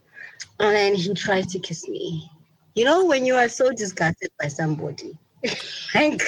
And 0.61 0.77
then 0.77 0.95
he 0.95 1.13
tries 1.15 1.47
to 1.49 1.59
kiss 1.59 1.89
me. 1.89 2.31
You 2.75 2.85
know, 2.85 3.05
when 3.05 3.27
you 3.27 3.35
are 3.35 3.49
so 3.49 3.73
disgusted 3.73 4.31
by 4.39 4.49
somebody, 4.49 5.19
like 5.95 6.23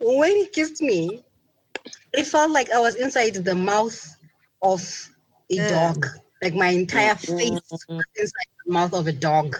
when 0.00 0.36
he 0.36 0.46
kissed 0.46 0.80
me, 0.80 1.24
it 2.12 2.24
felt 2.24 2.52
like 2.52 2.70
I 2.70 2.78
was 2.78 2.94
inside 2.94 3.34
the 3.34 3.54
mouth 3.54 4.16
of 4.62 4.82
a 5.50 5.54
yeah. 5.54 5.92
dog. 5.92 6.06
Like 6.42 6.54
my 6.54 6.68
entire 6.68 7.14
mm-hmm. 7.14 7.36
face 7.36 7.50
mm, 7.50 7.56
mm. 7.56 7.96
was 7.96 8.04
inside 8.16 8.46
the 8.64 8.72
mouth 8.72 8.94
of 8.94 9.06
a 9.06 9.12
dog. 9.12 9.56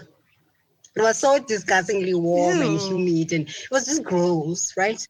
It 0.95 1.01
was 1.01 1.17
so 1.17 1.39
disgustingly 1.39 2.13
warm 2.13 2.57
Ew. 2.57 2.63
and 2.63 2.79
humid, 2.79 3.33
and 3.33 3.47
it 3.47 3.71
was 3.71 3.85
just 3.85 4.03
gross, 4.03 4.75
right? 4.75 5.07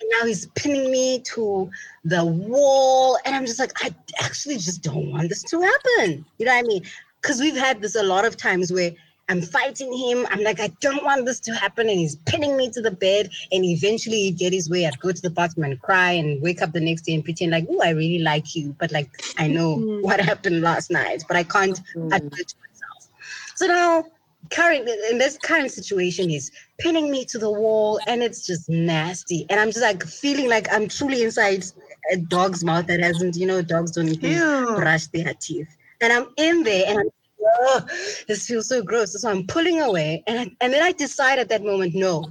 And 0.00 0.10
now 0.18 0.26
he's 0.26 0.46
pinning 0.46 0.90
me 0.90 1.20
to 1.20 1.70
the 2.04 2.24
wall, 2.24 3.18
and 3.24 3.34
I'm 3.34 3.46
just 3.46 3.60
like, 3.60 3.72
I 3.82 3.94
actually 4.20 4.56
just 4.56 4.82
don't 4.82 5.10
want 5.10 5.28
this 5.28 5.42
to 5.44 5.60
happen. 5.60 6.24
You 6.38 6.46
know 6.46 6.54
what 6.54 6.64
I 6.64 6.68
mean? 6.68 6.82
Because 7.20 7.40
we've 7.40 7.56
had 7.56 7.80
this 7.80 7.94
a 7.94 8.02
lot 8.02 8.24
of 8.24 8.36
times 8.36 8.72
where 8.72 8.92
I'm 9.32 9.40
fighting 9.40 9.96
him. 9.96 10.26
I'm 10.30 10.42
like, 10.42 10.60
I 10.60 10.68
don't 10.80 11.02
want 11.02 11.24
this 11.24 11.40
to 11.40 11.54
happen. 11.54 11.88
And 11.88 11.98
he's 11.98 12.16
pinning 12.16 12.54
me 12.54 12.70
to 12.72 12.82
the 12.82 12.90
bed. 12.90 13.30
And 13.50 13.64
eventually 13.64 14.24
he'd 14.24 14.36
get 14.36 14.52
his 14.52 14.68
way. 14.68 14.86
I'd 14.86 15.00
go 15.00 15.10
to 15.10 15.22
the 15.22 15.30
bathroom 15.30 15.70
and 15.70 15.80
cry 15.80 16.10
and 16.10 16.42
wake 16.42 16.60
up 16.60 16.72
the 16.72 16.80
next 16.80 17.02
day 17.02 17.14
and 17.14 17.24
pretend 17.24 17.52
like, 17.52 17.66
oh, 17.70 17.80
I 17.82 17.90
really 17.90 18.18
like 18.18 18.54
you. 18.54 18.76
But 18.78 18.92
like, 18.92 19.08
I 19.38 19.46
know 19.46 19.78
mm-hmm. 19.78 20.02
what 20.02 20.20
happened 20.20 20.60
last 20.60 20.90
night, 20.90 21.24
but 21.28 21.38
I 21.38 21.44
can't 21.44 21.80
mm-hmm. 21.96 22.12
admit 22.12 22.48
to 22.48 22.56
myself. 22.60 23.08
So 23.54 23.66
now, 23.68 24.04
current 24.50 24.86
in 25.10 25.16
this 25.16 25.38
current 25.38 25.70
situation, 25.70 26.28
he's 26.28 26.50
pinning 26.78 27.10
me 27.10 27.24
to 27.24 27.38
the 27.38 27.50
wall 27.50 28.00
and 28.06 28.22
it's 28.22 28.46
just 28.46 28.68
nasty. 28.68 29.46
And 29.48 29.58
I'm 29.58 29.68
just 29.68 29.80
like 29.80 30.04
feeling 30.04 30.50
like 30.50 30.70
I'm 30.70 30.88
truly 30.88 31.22
inside 31.22 31.64
a 32.12 32.18
dog's 32.18 32.62
mouth 32.62 32.86
that 32.88 33.00
hasn't, 33.00 33.36
you 33.36 33.46
know, 33.46 33.62
dogs 33.62 33.92
don't 33.92 34.08
even 34.08 34.74
brush 34.74 35.06
their 35.06 35.32
teeth. 35.40 35.74
And 36.02 36.12
I'm 36.12 36.26
in 36.36 36.64
there 36.64 36.84
and 36.86 36.98
I'm 36.98 37.08
oh, 37.44 37.86
this 38.28 38.46
feels 38.46 38.68
so 38.68 38.82
gross. 38.82 39.20
So 39.20 39.30
I'm 39.30 39.46
pulling 39.46 39.80
away. 39.80 40.22
And, 40.26 40.54
and 40.60 40.72
then 40.72 40.82
I 40.82 40.92
decide 40.92 41.38
at 41.38 41.48
that 41.48 41.64
moment, 41.64 41.94
no, 41.94 42.30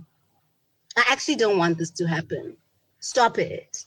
I 0.97 1.03
actually 1.09 1.35
don't 1.35 1.57
want 1.57 1.77
this 1.77 1.91
to 1.91 2.07
happen. 2.07 2.55
Stop 2.99 3.39
it. 3.39 3.85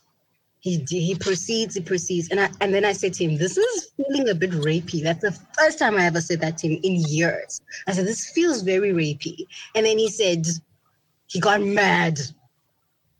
He, 0.59 0.83
he 0.89 1.13
proceeds, 1.13 1.75
he 1.75 1.81
proceeds. 1.81 2.29
And, 2.29 2.39
I, 2.39 2.49
and 2.59 2.73
then 2.73 2.85
I 2.85 2.91
say 2.91 3.09
to 3.11 3.23
him, 3.23 3.37
this 3.37 3.55
is 3.55 3.91
feeling 3.97 4.29
a 4.29 4.35
bit 4.35 4.49
rapey. 4.51 5.03
That's 5.03 5.21
the 5.21 5.39
first 5.57 5.77
time 5.77 5.95
I 5.95 6.05
ever 6.05 6.21
said 6.21 6.41
that 6.41 6.57
to 6.59 6.67
him 6.67 6.79
in 6.83 6.95
years. 7.07 7.61
I 7.87 7.91
said, 7.91 8.07
this 8.07 8.31
feels 8.31 8.63
very 8.63 8.91
rapey. 8.91 9.45
And 9.75 9.85
then 9.85 9.99
he 9.99 10.09
said, 10.09 10.47
he 11.27 11.39
got 11.39 11.61
mad, 11.61 12.19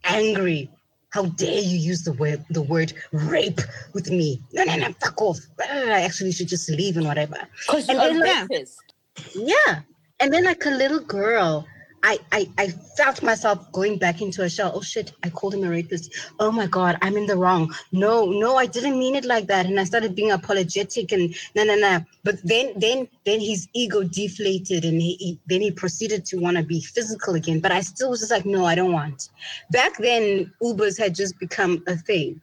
angry. 0.03 0.71
How 1.15 1.27
dare 1.27 1.61
you 1.61 1.77
use 1.77 2.03
the 2.03 2.11
word 2.11 2.43
the 2.49 2.61
word 2.61 2.91
rape 3.13 3.61
with 3.93 4.11
me? 4.11 4.41
No, 4.51 4.65
no, 4.65 4.75
no, 4.75 4.91
fuck 5.01 5.21
off. 5.21 5.39
I 5.63 6.01
actually 6.01 6.33
should 6.33 6.49
just 6.49 6.69
leave 6.69 6.97
and 6.97 7.05
whatever. 7.05 7.37
Because 7.65 7.87
you're 7.87 8.01
a 8.01 8.19
rapist. 8.19 8.93
Yeah. 9.33 9.79
And 10.19 10.33
then 10.33 10.43
like 10.43 10.65
a 10.65 10.71
little 10.71 10.99
girl 10.99 11.65
I, 12.05 12.19
I, 12.31 12.47
I 12.59 12.67
felt 12.67 13.23
myself 13.23 13.71
going 13.71 13.97
back 13.97 14.21
into 14.21 14.43
a 14.43 14.49
shell. 14.49 14.71
Oh 14.75 14.81
shit, 14.81 15.13
I 15.23 15.31
called 15.31 15.55
him 15.55 15.63
a 15.63 15.69
rapist. 15.69 16.13
Oh 16.39 16.51
my 16.51 16.67
God, 16.67 16.99
I'm 17.01 17.17
in 17.17 17.25
the 17.25 17.35
wrong. 17.35 17.73
No, 17.91 18.27
no, 18.27 18.57
I 18.57 18.67
didn't 18.67 18.99
mean 18.99 19.15
it 19.15 19.25
like 19.25 19.47
that. 19.47 19.65
And 19.65 19.79
I 19.79 19.85
started 19.85 20.13
being 20.13 20.29
apologetic 20.29 21.11
and 21.11 21.35
no, 21.55 21.63
no, 21.63 21.75
no. 21.75 22.05
But 22.23 22.35
then, 22.43 22.73
then, 22.77 23.07
then 23.25 23.39
his 23.39 23.67
ego 23.73 24.03
deflated 24.03 24.85
and 24.85 25.01
he, 25.01 25.15
he 25.15 25.39
then 25.47 25.61
he 25.61 25.71
proceeded 25.71 26.25
to 26.25 26.37
want 26.37 26.57
to 26.57 26.63
be 26.63 26.79
physical 26.79 27.33
again. 27.33 27.59
But 27.59 27.71
I 27.71 27.81
still 27.81 28.11
was 28.11 28.19
just 28.19 28.31
like, 28.31 28.45
no, 28.45 28.65
I 28.65 28.75
don't 28.75 28.93
want. 28.93 29.29
Back 29.71 29.97
then, 29.97 30.53
Ubers 30.61 30.99
had 30.99 31.15
just 31.15 31.39
become 31.39 31.83
a 31.87 31.95
thing. 31.97 32.39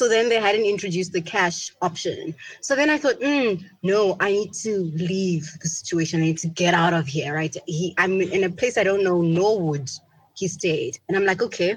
So 0.00 0.08
then 0.08 0.30
they 0.30 0.40
hadn't 0.40 0.64
introduced 0.64 1.12
the 1.12 1.20
cash 1.20 1.72
option. 1.82 2.34
So 2.62 2.74
then 2.74 2.88
I 2.88 2.96
thought, 2.96 3.20
mm, 3.20 3.62
no, 3.82 4.16
I 4.18 4.32
need 4.32 4.54
to 4.62 4.90
leave 4.94 5.46
the 5.60 5.68
situation. 5.68 6.22
I 6.22 6.24
need 6.24 6.38
to 6.38 6.46
get 6.46 6.72
out 6.72 6.94
of 6.94 7.06
here, 7.06 7.34
right? 7.34 7.54
He, 7.66 7.94
I'm 7.98 8.18
in 8.22 8.44
a 8.44 8.48
place 8.48 8.78
I 8.78 8.82
don't 8.82 9.04
know, 9.04 9.20
Norwood. 9.20 9.90
He 10.32 10.48
stayed. 10.48 10.98
And 11.06 11.18
I'm 11.18 11.26
like, 11.26 11.42
okay, 11.42 11.76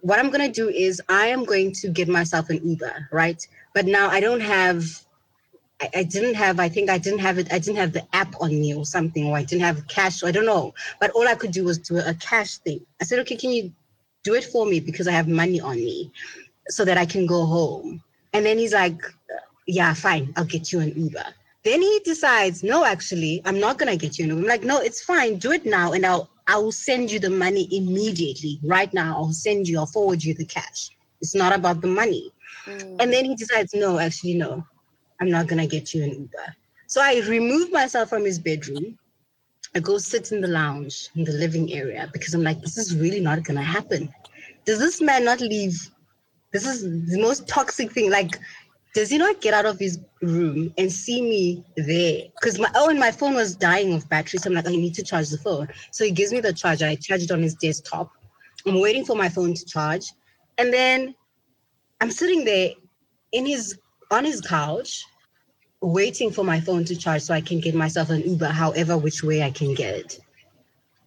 what 0.00 0.18
I'm 0.18 0.30
going 0.30 0.44
to 0.44 0.50
do 0.50 0.70
is 0.70 1.00
I 1.08 1.26
am 1.26 1.44
going 1.44 1.70
to 1.74 1.88
get 1.88 2.08
myself 2.08 2.50
an 2.50 2.68
Uber, 2.68 3.10
right? 3.12 3.40
But 3.74 3.86
now 3.86 4.08
I 4.08 4.18
don't 4.18 4.40
have 4.40 4.84
I, 5.94 6.02
didn't 6.02 6.34
have, 6.34 6.58
I 6.58 6.68
think 6.68 6.90
I 6.90 6.98
didn't 6.98 7.20
have 7.20 7.38
it, 7.38 7.52
I 7.52 7.60
didn't 7.60 7.76
have 7.76 7.92
the 7.92 8.04
app 8.12 8.34
on 8.40 8.50
me 8.50 8.74
or 8.74 8.84
something, 8.84 9.26
or 9.28 9.36
I 9.36 9.44
didn't 9.44 9.62
have 9.62 9.86
cash, 9.86 10.24
I 10.24 10.32
don't 10.32 10.46
know. 10.46 10.74
But 11.00 11.10
all 11.10 11.28
I 11.28 11.36
could 11.36 11.52
do 11.52 11.64
was 11.64 11.78
do 11.78 11.98
a 11.98 12.14
cash 12.14 12.58
thing. 12.58 12.84
I 13.00 13.04
said, 13.04 13.20
okay, 13.20 13.36
can 13.36 13.50
you 13.50 13.72
do 14.22 14.34
it 14.34 14.44
for 14.44 14.66
me 14.66 14.80
because 14.80 15.08
I 15.08 15.12
have 15.12 15.28
money 15.28 15.60
on 15.60 15.76
me 15.76 16.12
so 16.68 16.84
that 16.84 16.98
I 16.98 17.06
can 17.06 17.26
go 17.26 17.44
home. 17.44 18.02
And 18.32 18.46
then 18.46 18.58
he's 18.58 18.72
like, 18.72 19.00
yeah, 19.66 19.94
fine, 19.94 20.32
I'll 20.36 20.44
get 20.44 20.72
you 20.72 20.80
an 20.80 20.92
Uber. 20.96 21.24
Then 21.64 21.80
he 21.80 22.00
decides, 22.04 22.62
no, 22.62 22.84
actually, 22.84 23.40
I'm 23.44 23.60
not 23.60 23.78
gonna 23.78 23.96
get 23.96 24.18
you 24.18 24.24
an 24.24 24.30
Uber. 24.30 24.42
I'm 24.42 24.48
like, 24.48 24.64
no, 24.64 24.80
it's 24.80 25.02
fine, 25.02 25.36
do 25.36 25.52
it 25.52 25.64
now, 25.64 25.92
and 25.92 26.04
I'll 26.04 26.28
I 26.48 26.56
will 26.56 26.72
send 26.72 27.10
you 27.10 27.20
the 27.20 27.30
money 27.30 27.68
immediately. 27.70 28.58
Right 28.64 28.92
now, 28.92 29.16
I'll 29.16 29.32
send 29.32 29.68
you, 29.68 29.78
I'll 29.78 29.86
forward 29.86 30.24
you 30.24 30.34
the 30.34 30.44
cash. 30.44 30.90
It's 31.20 31.34
not 31.34 31.54
about 31.54 31.80
the 31.80 31.86
money. 31.86 32.32
Mm. 32.66 32.96
And 33.00 33.12
then 33.12 33.24
he 33.24 33.36
decides, 33.36 33.74
no, 33.74 33.98
actually, 33.98 34.34
no, 34.34 34.66
I'm 35.20 35.30
not 35.30 35.46
gonna 35.46 35.66
get 35.66 35.94
you 35.94 36.02
an 36.02 36.10
Uber. 36.10 36.56
So 36.88 37.00
I 37.00 37.22
remove 37.28 37.70
myself 37.70 38.08
from 38.08 38.24
his 38.24 38.38
bedroom. 38.38 38.98
I 39.74 39.80
go 39.80 39.98
sit 39.98 40.32
in 40.32 40.40
the 40.40 40.48
lounge 40.48 41.08
in 41.14 41.24
the 41.24 41.32
living 41.32 41.72
area 41.72 42.10
because 42.12 42.34
I'm 42.34 42.42
like, 42.42 42.60
this 42.60 42.76
is 42.76 42.96
really 42.96 43.20
not 43.20 43.44
gonna 43.44 43.62
happen. 43.62 44.12
Does 44.64 44.78
this 44.78 45.00
man 45.00 45.24
not 45.24 45.40
leave 45.40 45.90
this 46.52 46.66
is 46.66 46.82
the 47.10 47.20
most 47.20 47.48
toxic 47.48 47.92
thing. 47.92 48.10
Like 48.10 48.38
does 48.94 49.08
he 49.08 49.16
not 49.16 49.40
get 49.40 49.54
out 49.54 49.64
of 49.64 49.78
his 49.78 49.98
room 50.20 50.72
and 50.76 50.92
see 50.92 51.22
me 51.22 51.64
there? 51.76 52.24
Because 52.34 52.58
my 52.58 52.70
oh, 52.74 52.90
and 52.90 53.00
my 53.00 53.10
phone 53.10 53.34
was 53.34 53.56
dying 53.56 53.94
of 53.94 54.08
battery, 54.08 54.38
so 54.38 54.50
I'm 54.50 54.54
like, 54.54 54.66
I 54.66 54.70
need 54.70 54.94
to 54.94 55.02
charge 55.02 55.30
the 55.30 55.38
phone. 55.38 55.68
So 55.90 56.04
he 56.04 56.10
gives 56.10 56.32
me 56.32 56.40
the 56.40 56.52
charger. 56.52 56.86
I 56.86 56.96
charge 56.96 57.22
it 57.22 57.30
on 57.30 57.42
his 57.42 57.54
desktop. 57.54 58.10
I'm 58.66 58.80
waiting 58.80 59.04
for 59.04 59.16
my 59.16 59.28
phone 59.28 59.54
to 59.54 59.64
charge, 59.64 60.12
and 60.58 60.72
then 60.72 61.14
I'm 62.00 62.10
sitting 62.10 62.44
there 62.44 62.72
in 63.32 63.46
his 63.46 63.78
on 64.10 64.26
his 64.26 64.42
couch, 64.42 65.04
waiting 65.80 66.30
for 66.30 66.44
my 66.44 66.60
phone 66.60 66.84
to 66.84 66.96
charge 66.96 67.22
so 67.22 67.32
I 67.32 67.40
can 67.40 67.60
get 67.60 67.74
myself 67.74 68.10
an 68.10 68.20
Uber, 68.20 68.48
however 68.48 68.98
which 68.98 69.22
way 69.22 69.42
I 69.42 69.50
can 69.50 69.72
get 69.74 69.94
it. 69.94 70.20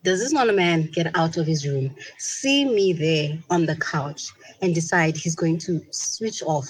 Does 0.06 0.20
this 0.20 0.32
not 0.32 0.50
a 0.50 0.54
man 0.54 0.84
get 0.94 1.16
out 1.16 1.38
of 1.38 1.48
his 1.48 1.68
room, 1.68 1.96
see 2.20 2.64
me 2.64 2.94
there 2.94 3.40
on 3.50 3.66
the 3.66 3.76
couch, 3.76 4.30
and 4.62 4.74
decide 4.74 5.18
he's 5.18 5.36
going 5.36 5.58
to 5.60 5.82
switch 5.90 6.44
off 6.44 6.68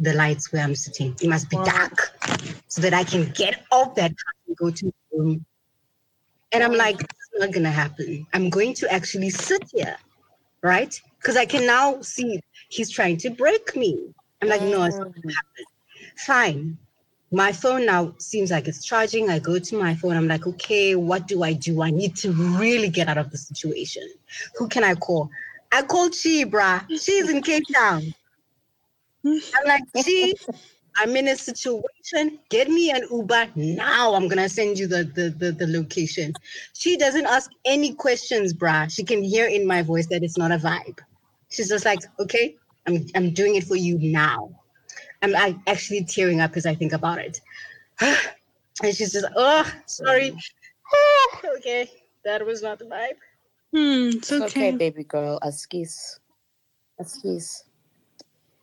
the 0.00 0.14
lights 0.14 0.50
where 0.52 0.64
I'm 0.64 0.74
sitting. 0.74 1.14
It 1.20 1.28
must 1.28 1.50
be 1.50 1.56
dark 1.58 2.10
so 2.68 2.80
that 2.80 2.94
I 2.94 3.04
can 3.04 3.30
get 3.32 3.62
off 3.70 3.94
that 3.96 4.10
couch 4.10 4.40
and 4.48 4.56
go 4.56 4.70
to 4.70 4.86
the 4.86 4.94
room. 5.12 5.44
And 6.52 6.64
I'm 6.64 6.72
like, 6.72 6.98
it's 6.98 7.30
not 7.34 7.52
gonna 7.52 7.70
happen. 7.70 8.26
I'm 8.32 8.48
going 8.48 8.72
to 8.74 8.90
actually 8.90 9.28
sit 9.28 9.70
here, 9.70 9.96
right? 10.62 10.98
Because 11.18 11.36
I 11.36 11.44
can 11.44 11.66
now 11.66 12.00
see 12.00 12.40
he's 12.70 12.88
trying 12.88 13.18
to 13.18 13.28
break 13.30 13.76
me. 13.76 14.14
I'm 14.40 14.48
like, 14.48 14.62
no, 14.62 14.82
it's 14.84 14.96
not 14.96 15.14
gonna 15.14 15.26
mm. 15.26 15.34
happen. 15.34 15.64
Fine. 16.16 16.78
My 17.32 17.50
phone 17.50 17.86
now 17.86 18.14
seems 18.18 18.50
like 18.50 18.68
it's 18.68 18.84
charging. 18.84 19.30
I 19.30 19.38
go 19.38 19.58
to 19.58 19.78
my 19.78 19.94
phone. 19.94 20.16
I'm 20.16 20.28
like, 20.28 20.46
okay, 20.46 20.94
what 20.94 21.26
do 21.26 21.42
I 21.42 21.54
do? 21.54 21.82
I 21.82 21.90
need 21.90 22.14
to 22.16 22.32
really 22.32 22.90
get 22.90 23.08
out 23.08 23.16
of 23.16 23.30
the 23.30 23.38
situation. 23.38 24.06
Who 24.56 24.68
can 24.68 24.84
I 24.84 24.94
call? 24.94 25.30
I 25.72 25.80
call 25.80 26.10
Chi, 26.10 26.44
bruh. 26.44 26.86
She's 26.90 27.30
in 27.30 27.42
Cape 27.42 27.64
Town. 27.72 28.14
I'm 29.24 29.64
like, 29.66 29.82
see, 29.96 30.34
I'm 30.96 31.16
in 31.16 31.28
a 31.28 31.36
situation. 31.36 32.38
Get 32.50 32.68
me 32.68 32.90
an 32.90 33.06
Uber 33.10 33.48
now. 33.54 34.12
I'm 34.14 34.28
gonna 34.28 34.48
send 34.50 34.78
you 34.78 34.86
the, 34.86 35.04
the 35.04 35.30
the, 35.30 35.52
the 35.52 35.66
location. 35.66 36.34
She 36.74 36.98
doesn't 36.98 37.24
ask 37.24 37.50
any 37.64 37.94
questions, 37.94 38.52
bruh. 38.52 38.94
She 38.94 39.04
can 39.04 39.22
hear 39.22 39.46
in 39.46 39.66
my 39.66 39.80
voice 39.80 40.06
that 40.08 40.22
it's 40.22 40.36
not 40.36 40.52
a 40.52 40.58
vibe. 40.58 40.98
She's 41.48 41.70
just 41.70 41.86
like, 41.86 42.00
okay, 42.20 42.56
I'm 42.86 43.06
I'm 43.14 43.30
doing 43.30 43.54
it 43.56 43.64
for 43.64 43.76
you 43.76 43.98
now. 43.98 44.50
I'm 45.22 45.34
I 45.36 45.56
actually 45.66 46.04
tearing 46.04 46.40
up 46.40 46.56
as 46.56 46.66
I 46.66 46.74
think 46.74 46.92
about 46.92 47.18
it. 47.18 47.40
and 48.00 48.94
she's 48.94 49.12
just, 49.12 49.26
oh, 49.36 49.72
sorry. 49.86 50.36
okay, 51.58 51.88
that 52.24 52.44
was 52.44 52.62
not 52.62 52.78
the 52.78 52.84
vibe. 52.86 53.18
Hmm, 53.72 54.16
it's 54.18 54.30
It's 54.30 54.32
okay, 54.32 54.70
okay. 54.70 54.76
baby 54.76 55.04
girl. 55.04 55.38
Askis. 55.42 56.18
Askis. 57.00 57.62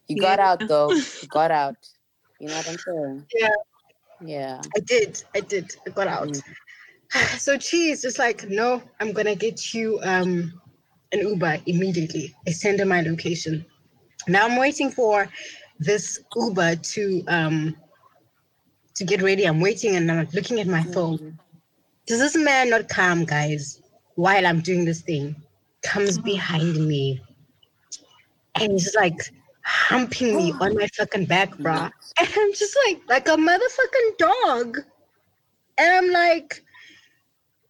You 0.08 0.18
Yeah. 0.18 0.22
got 0.22 0.40
out 0.40 0.68
though. 0.68 0.92
You 1.22 1.28
got 1.30 1.52
out. 1.52 1.78
You 2.40 2.50
know 2.50 2.56
what 2.56 2.68
I'm 2.68 2.78
saying? 2.78 3.26
Yeah. 3.36 3.50
Yeah. 4.22 4.62
I 4.76 4.80
did. 4.82 5.24
I 5.36 5.40
did. 5.40 5.76
I 5.88 5.92
got 5.92 6.08
out. 6.08 6.28
Mm. 6.30 6.44
So 7.40 7.58
she 7.58 7.90
is 7.90 8.04
just 8.04 8.20
like, 8.20 8.48
no, 8.50 8.84
I'm 9.00 9.14
gonna 9.14 9.36
get 9.36 9.74
you 9.74 10.00
um 10.04 10.62
an 11.12 11.20
Uber 11.20 11.58
immediately. 11.66 12.36
I 12.48 12.52
send 12.52 12.80
her 12.80 12.86
my 12.86 13.02
location. 13.02 13.66
Now 14.28 14.46
I'm 14.46 14.58
waiting 14.58 14.92
for 14.92 15.28
this 15.80 16.20
Uber 16.36 16.76
to 16.76 17.24
um 17.28 17.76
to 18.96 19.06
get 19.06 19.22
ready. 19.22 19.46
I'm 19.46 19.62
waiting 19.62 19.96
and 19.96 20.12
I'm 20.12 20.28
looking 20.34 20.60
at 20.60 20.68
my 20.68 20.84
phone. 20.84 21.40
Does 22.06 22.20
this 22.20 22.36
man 22.36 22.70
not 22.70 22.90
come, 22.90 23.24
guys, 23.24 23.82
while 24.16 24.46
I'm 24.46 24.62
doing 24.62 24.84
this 24.86 25.02
thing? 25.02 25.36
Comes 25.82 26.18
behind 26.18 26.76
me 26.88 27.22
and 28.56 28.74
he's 28.74 28.96
like 28.96 29.32
humping 29.64 30.36
me 30.36 30.52
on 30.60 30.76
my 30.76 30.88
fucking 30.98 31.26
back, 31.26 31.52
bruh. 31.58 31.92
And 32.18 32.28
I'm 32.36 32.54
just 32.54 32.78
like, 32.86 33.02
like 33.08 33.28
a 33.28 33.38
motherfucking 33.38 34.18
dog. 34.18 34.78
And 35.78 35.92
I'm 35.94 36.12
like, 36.12 36.64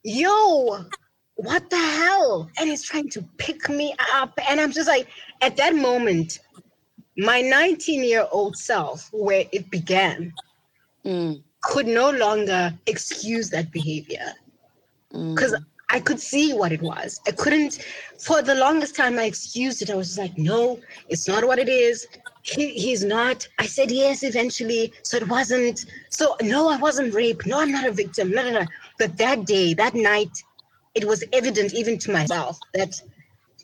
yo, 0.04 0.86
what 1.36 1.69
the 1.69 1.78
hell? 1.78 2.50
And 2.58 2.69
he's 2.69 2.84
trying 2.84 3.10
to 3.10 3.22
pick 3.38 3.69
me 3.69 3.93
up. 4.13 4.38
And 4.50 4.60
I'm 4.60 4.72
just 4.72 4.88
like, 4.88 5.08
at 5.41 5.58
that 5.58 5.76
moment, 5.76 6.39
my 7.20 7.42
19 7.42 8.04
year 8.04 8.28
old 8.32 8.58
self, 8.58 9.10
where 9.12 9.46
it 9.52 9.70
began, 9.70 10.34
Mm, 11.06 11.42
could 11.62 11.88
no 11.88 12.10
longer 12.10 12.74
excuse 12.86 13.50
that 13.50 13.72
behavior 13.72 14.34
mm. 15.14 15.34
because 15.34 15.56
I 15.90 16.00
could 16.00 16.20
see 16.20 16.54
what 16.54 16.72
it 16.72 16.82
was. 16.82 17.20
I 17.26 17.32
couldn't, 17.32 17.80
for 18.20 18.42
the 18.42 18.54
longest 18.54 18.96
time, 18.96 19.18
I 19.18 19.24
excused 19.24 19.82
it. 19.82 19.90
I 19.90 19.96
was 19.96 20.18
like, 20.18 20.38
no, 20.38 20.80
it's 21.08 21.28
not 21.28 21.46
what 21.46 21.58
it 21.58 21.70
is. 21.70 22.06
He, 22.44 22.70
he's 22.74 23.04
not. 23.04 23.48
I 23.58 23.66
said 23.66 23.90
yes 23.90 24.24
eventually. 24.24 24.94
So 25.04 25.18
it 25.18 25.28
wasn't. 25.28 25.86
So, 26.10 26.36
no, 26.42 26.70
I 26.70 26.78
wasn't 26.78 27.14
raped. 27.14 27.48
No, 27.48 27.60
I'm 27.60 27.72
not 27.72 27.86
a 27.86 27.92
victim. 27.92 28.30
No, 28.30 28.44
no, 28.44 28.60
no. 28.60 28.66
But 29.00 29.18
that 29.18 29.46
day, 29.46 29.74
that 29.74 29.96
night, 29.96 30.44
it 30.94 31.06
was 31.06 31.24
evident 31.34 31.74
even 31.74 31.98
to 32.00 32.12
myself 32.12 32.60
that 32.76 33.02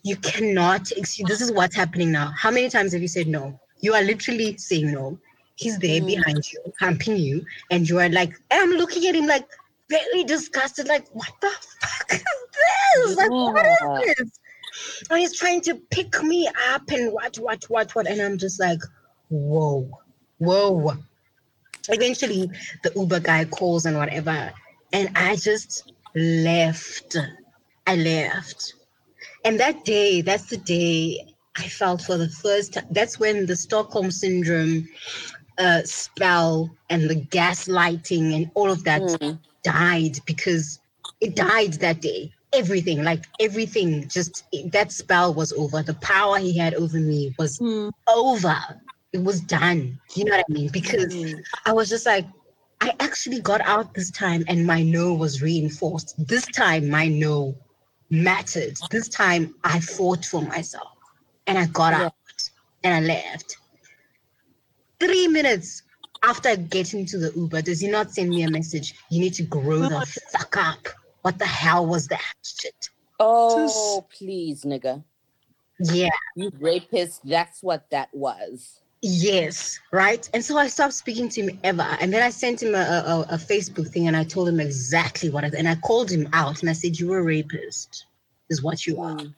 you 0.06 0.15
cannot 0.18 0.91
excuse. 0.91 1.28
This 1.28 1.41
is 1.41 1.52
what's 1.52 1.76
happening 1.76 2.12
now. 2.12 2.32
How 2.38 2.52
many 2.52 2.70
times 2.70 2.94
have 2.94 3.02
you 3.02 3.08
said 3.08 3.26
no? 3.26 3.60
You 3.82 3.96
are 3.96 4.04
literally 4.04 4.56
saying 4.58 4.91
no. 4.91 5.18
He's 5.56 5.80
there 5.80 6.00
Mm. 6.00 6.06
behind 6.06 6.52
you, 6.54 6.60
humping 6.80 7.18
you, 7.18 7.44
and 7.72 7.89
you 7.89 8.00
are 8.00 8.10
like, 8.10 8.32
I'm 8.52 8.70
looking 8.70 9.08
at 9.08 9.15
him 9.15 9.26
like, 9.26 9.48
very 9.89 10.24
disgusted, 10.24 10.88
like, 10.88 11.08
what 11.13 11.32
the 11.41 11.50
fuck 11.82 12.12
is 12.12 12.24
this? 13.08 13.18
Like, 13.18 13.32
what 13.32 13.65
Yeah. 13.65 14.00
is 14.02 14.15
this? 14.18 15.06
And 15.10 15.20
he's 15.20 15.36
trying 15.36 15.62
to 15.62 15.74
pick 15.89 16.22
me 16.22 16.48
up 16.70 16.84
and 16.91 17.12
what, 17.12 17.38
what, 17.38 17.63
what, 17.70 17.96
what. 17.96 18.08
And 18.08 18.22
I'm 18.22 18.38
just 18.38 18.60
like, 18.60 18.82
whoa, 19.30 19.89
whoa. 20.38 20.98
Eventually, 21.89 22.52
the 22.84 22.91
Uber 22.96 23.22
guy 23.22 23.46
calls 23.46 23.88
and 23.88 23.98
whatever. 23.98 24.54
And 24.94 25.10
I 25.15 25.36
just 25.36 25.91
left. 26.13 27.18
I 27.88 27.96
left. 27.96 28.74
And 29.45 29.60
that 29.60 29.86
day, 29.86 30.21
that's 30.21 30.49
the 30.49 30.58
day 30.58 31.36
I 31.55 31.67
felt 31.67 32.01
for 32.01 32.17
the 32.17 32.29
first 32.29 32.73
time. 32.73 32.88
That's 32.91 33.19
when 33.19 33.45
the 33.45 33.55
Stockholm 33.55 34.12
syndrome 34.12 34.88
uh, 35.60 35.84
spell 35.84 36.75
and 36.89 37.10
the 37.10 37.15
gaslighting 37.15 38.36
and 38.36 38.51
all 38.55 38.71
of 38.71 38.84
that 38.86 39.15
Mm. 39.21 39.39
died 39.63 40.17
because 40.25 40.79
it 41.21 41.36
died 41.36 41.73
that 41.73 42.01
day. 42.01 42.31
Everything, 42.53 43.03
like 43.03 43.23
everything, 43.39 44.08
just 44.10 44.43
that 44.71 44.91
spell 44.91 45.34
was 45.34 45.53
over. 45.53 45.84
The 45.84 45.93
power 45.95 46.39
he 46.39 46.58
had 46.58 46.73
over 46.73 46.97
me 46.97 47.36
was 47.38 47.62
Hmm. 47.62 47.89
over. 48.08 48.58
It 49.13 49.23
was 49.23 49.41
done. 49.41 49.99
You 50.15 50.25
know 50.25 50.38
what 50.38 50.45
I 50.49 50.53
mean? 50.53 50.69
Because 50.71 51.15
Mm. 51.15 51.43
I 51.65 51.73
was 51.73 51.89
just 51.89 52.05
like, 52.05 52.25
I 52.81 52.93
actually 52.99 53.41
got 53.41 53.62
out 53.62 53.93
this 53.93 54.12
time 54.12 54.43
and 54.47 54.65
my 54.65 54.84
no 54.84 55.13
was 55.13 55.41
reinforced. 55.41 56.15
This 56.27 56.47
time, 56.47 56.89
my 56.89 57.08
no 57.08 57.55
mattered. 58.10 58.78
This 58.91 59.08
time, 59.10 59.56
I 59.63 59.80
fought 59.80 60.26
for 60.26 60.41
myself 60.41 60.91
and 61.48 61.58
I 61.58 61.65
got 61.68 61.94
Yeah. 61.94 62.06
out 62.06 62.50
and 62.84 62.94
I 62.94 63.00
left. 63.00 63.58
Three 65.00 65.28
minutes 65.28 65.84
after 66.24 66.56
getting 66.56 67.06
to 67.08 67.18
the 67.18 67.32
Uber, 67.36 67.62
does 67.62 67.80
he 67.80 67.88
not 67.88 68.12
send 68.12 68.30
me 68.30 68.44
a 68.44 68.50
message? 68.50 68.96
You 69.10 69.20
need 69.20 69.34
to 69.36 69.44
grow 69.44 69.80
the 69.80 70.06
fuck 70.32 70.58
up. 70.58 70.88
What 71.22 71.38
the 71.39 71.46
hell 71.46 71.86
was 71.86 72.08
that 72.08 72.34
shit? 72.44 72.89
Oh, 73.20 74.06
please, 74.15 74.63
nigga. 74.63 75.04
Yeah. 75.80 76.10
You 76.36 76.52
rapist. 76.60 77.22
That's 77.26 77.62
what 77.62 77.89
that 77.89 78.10
was. 78.13 78.82
Yes, 79.08 79.80
right. 79.91 80.28
And 80.34 80.44
so 80.44 80.58
I 80.58 80.65
stopped 80.65 80.96
speaking 80.96 81.30
to 81.30 81.44
him 81.44 81.60
ever. 81.63 81.96
And 82.02 82.12
then 82.12 82.24
I 82.24 82.32
sent 82.32 82.63
him 82.63 82.74
a, 82.74 82.80
a, 82.80 83.36
a 83.36 83.38
Facebook 83.38 83.89
thing 83.89 84.08
and 84.08 84.18
I 84.18 84.24
told 84.24 84.50
him 84.50 84.60
exactly 84.60 85.30
what 85.30 85.44
I 85.44 85.52
and 85.56 85.68
I 85.68 85.76
called 85.76 86.10
him 86.10 86.28
out 86.34 86.62
and 86.62 86.72
I 86.72 86.74
said, 86.74 87.00
You're 87.00 87.20
a 87.20 87.24
rapist, 87.24 88.08
is 88.50 88.63
what 88.63 88.88
you 88.88 89.00
are. 89.00 89.18
Mm. 89.18 89.34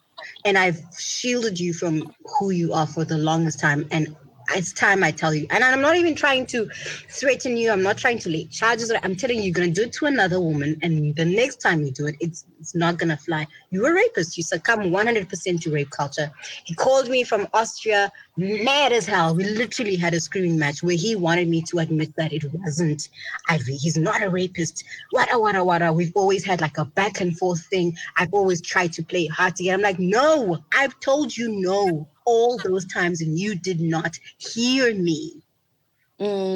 And 0.46 0.58
I've 0.58 0.80
shielded 0.98 1.60
you 1.60 1.74
from 1.74 2.16
who 2.40 2.52
you 2.52 2.72
are 2.72 2.88
for 2.88 3.04
the 3.04 3.18
longest 3.18 3.60
time. 3.60 3.86
And 3.92 4.16
it's 4.56 4.74
time 4.74 5.04
I 5.04 5.12
tell 5.12 5.34
you. 5.34 5.48
And 5.50 5.64
I'm 5.64 5.82
not 5.82 5.96
even 5.98 6.16
trying 6.16 6.46
to 6.48 6.70
threaten 7.10 7.58
you. 7.58 7.72
I'm 7.72 7.84
not 7.84 7.98
trying 7.98 8.20
to 8.20 8.30
lay 8.30 8.46
charges. 8.46 8.92
I'm 9.04 9.16
telling 9.16 9.38
you, 9.38 9.44
you're 9.44 9.54
gonna 9.54 9.72
do 9.72 9.84
it 9.84 9.94
to 9.94 10.06
another 10.06 10.40
woman, 10.40 10.78
and 10.82 11.16
the 11.16 11.26
next 11.26 11.58
time 11.58 11.84
you 11.84 11.92
do 11.92 12.08
it, 12.08 12.16
it's 12.20 12.46
it's 12.60 12.76
not 12.76 12.98
gonna 12.98 13.18
fly. 13.18 13.48
You're 13.72 13.92
a 13.92 13.94
rapist. 13.94 14.38
You 14.38 14.44
succumb 14.44 14.80
100% 14.80 15.62
to 15.62 15.72
rape 15.72 15.90
culture. 15.92 16.32
He 16.66 16.74
called 16.74 17.10
me 17.10 17.24
from 17.24 17.48
Austria, 17.54 18.12
mad 18.38 18.92
as 18.92 19.06
hell. 19.06 19.36
We 19.36 19.44
literally 19.44 19.96
had 19.96 20.14
a 20.14 20.20
screaming 20.20 20.58
match 20.58 20.82
where 20.84 20.96
he 20.96 21.16
wanted 21.16 21.48
me 21.48 21.62
to 21.64 21.80
admit 21.80 22.16
that 22.16 22.34
it 22.34 22.44
wasn't 22.54 23.10
Ivy. 23.50 23.76
He's 23.78 23.98
not 23.98 24.24
a 24.24 24.30
rapist. 24.30 24.84
Wada 25.12 25.40
wada 25.40 25.64
wada. 25.64 25.94
We've 25.94 26.14
always 26.16 26.44
had 26.44 26.62
like 26.62 26.78
a 26.78 26.86
back 26.86 27.22
and 27.22 27.38
forth 27.38 27.66
thing. 27.66 27.96
I've 28.16 28.34
always 28.34 28.62
tried 28.62 28.94
to 28.94 29.04
play 29.04 29.28
hard 29.28 29.56
to 29.58 29.64
get. 29.64 29.74
I'm 29.74 29.82
like, 29.82 30.00
no, 30.00 30.58
I've 30.74 31.00
told 31.00 31.36
you 31.36 31.62
no 31.62 32.08
all 32.28 32.60
those 32.64 32.86
times, 32.86 33.22
and 33.22 33.40
you 33.40 33.56
did 33.56 33.82
not 33.82 34.20
hear 34.38 34.94
me. 34.94 35.42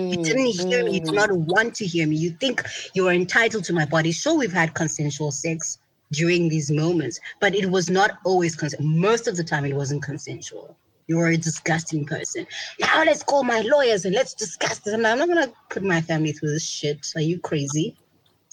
You 0.10 0.18
Mm, 0.18 0.24
didn't 0.24 0.48
hear 0.48 0.84
me. 0.84 0.96
You 0.96 1.00
did 1.00 1.14
mm. 1.14 1.16
not 1.16 1.32
want 1.32 1.76
to 1.76 1.86
hear 1.86 2.06
me. 2.08 2.18
You 2.18 2.32
think 2.32 2.64
you 2.94 3.08
are 3.08 3.14
entitled 3.14 3.64
to 3.66 3.74
my 3.74 3.86
body. 3.86 4.12
Sure, 4.12 4.38
we've 4.38 4.52
had 4.52 4.74
consensual 4.74 5.32
sex 5.32 5.80
during 6.12 6.50
these 6.50 6.70
moments, 6.70 7.20
but 7.40 7.56
it 7.56 7.68
was 7.72 7.90
not 7.90 8.20
always 8.26 8.56
consensual. 8.56 8.90
Most 8.90 9.28
of 9.28 9.38
the 9.38 9.44
time, 9.44 9.66
it 9.66 9.74
wasn't 9.76 10.04
consensual. 10.04 10.76
You're 11.08 11.30
a 11.30 11.38
disgusting 11.38 12.06
person. 12.06 12.46
Now 12.80 13.04
let's 13.04 13.24
call 13.24 13.44
my 13.44 13.62
lawyers 13.62 14.06
and 14.06 14.14
let's 14.14 14.34
discuss 14.34 14.80
this. 14.80 14.94
I'm 14.94 15.02
not 15.02 15.28
gonna 15.28 15.54
put 15.70 15.84
my 15.84 16.02
family 16.02 16.34
through 16.34 16.52
this 16.52 16.68
shit. 16.68 17.12
Are 17.16 17.22
you 17.22 17.40
crazy? 17.40 17.96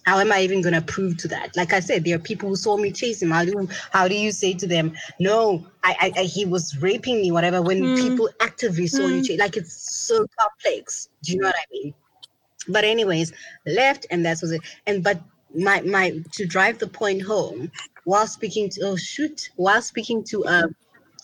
How 0.09 0.21
am 0.21 0.33
I 0.33 0.41
even 0.41 0.63
gonna 0.63 0.81
prove 0.81 1.19
to 1.19 1.29
that? 1.29 1.55
Like 1.55 1.75
I 1.75 1.81
said, 1.81 2.03
there 2.03 2.17
are 2.17 2.31
people 2.31 2.49
who 2.49 2.57
saw 2.57 2.79
me 2.79 2.91
chase 2.91 3.21
him. 3.21 3.31
How 3.31 3.45
do 3.45 3.69
how 3.93 4.09
do 4.09 4.15
you 4.15 4.33
say 4.33 4.55
to 4.55 4.67
them, 4.67 4.95
no, 5.21 5.67
I, 5.85 5.97
I, 6.01 6.21
I 6.21 6.25
he 6.25 6.47
was 6.47 6.65
raping 6.81 7.21
me, 7.21 7.31
whatever? 7.31 7.61
When 7.61 7.83
mm. 7.83 7.97
people 7.97 8.31
actively 8.41 8.87
saw 8.87 9.03
mm. 9.03 9.17
you 9.17 9.25
chase, 9.25 9.39
like 9.39 9.59
it's 9.59 9.75
so 10.09 10.27
complex. 10.41 11.11
Do 11.23 11.33
you 11.33 11.41
know 11.41 11.49
what 11.49 11.57
I 11.57 11.67
mean? 11.71 11.95
But 12.69 12.85
anyways, 12.85 13.35
left, 13.67 14.07
and 14.11 14.25
that 14.25 14.39
was 14.41 14.53
it. 14.53 14.63
And 14.87 15.05
but 15.05 15.21
my 15.55 15.83
my 15.83 16.23
to 16.33 16.47
drive 16.47 16.79
the 16.79 16.89
point 16.89 17.21
home 17.21 17.71
while 18.05 18.27
speaking 18.27 18.71
to 18.71 18.81
oh 18.89 18.97
shoot 18.97 19.51
while 19.57 19.83
speaking 19.83 20.25
to 20.31 20.43
a 20.45 20.69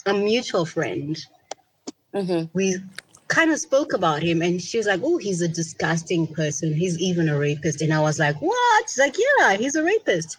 a 0.05 0.13
mutual 0.13 0.67
friend. 0.67 1.17
Mm-hmm. 2.15 2.51
We 2.53 2.77
kind 3.29 3.51
of 3.51 3.59
spoke 3.59 3.93
about 3.93 4.23
him, 4.23 4.43
and 4.43 4.61
she 4.61 4.79
was 4.79 4.87
like, 4.87 5.01
"Oh, 5.03 5.19
he's 5.19 5.41
a 5.41 5.49
disgusting 5.49 6.27
person. 6.27 6.75
He's 6.75 6.99
even 6.99 7.29
a 7.29 7.39
rapist." 7.39 7.83
And 7.83 7.93
I 7.93 8.01
was 8.01 8.19
like, 8.19 8.37
"What?" 8.41 8.91
She's 8.91 8.99
like, 8.99 9.17
"Yeah, 9.19 9.57
he's 9.57 9.75
a 9.75 9.83
rapist." 9.83 10.37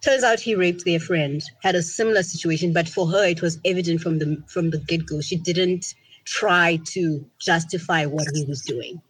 Turns 0.00 0.22
out 0.22 0.38
he 0.38 0.54
raped 0.54 0.84
their 0.84 1.00
friend. 1.00 1.42
Had 1.62 1.74
a 1.74 1.82
similar 1.82 2.22
situation, 2.22 2.72
but 2.72 2.88
for 2.88 3.06
her, 3.08 3.24
it 3.24 3.42
was 3.42 3.58
evident 3.64 4.00
from 4.00 4.18
the 4.18 4.42
from 4.46 4.70
the 4.70 4.78
get 4.78 5.06
go. 5.06 5.20
She 5.20 5.36
didn't 5.36 5.94
try 6.24 6.78
to 6.84 7.24
justify 7.38 8.04
what 8.04 8.26
he 8.34 8.44
was 8.44 8.62
doing. 8.62 9.00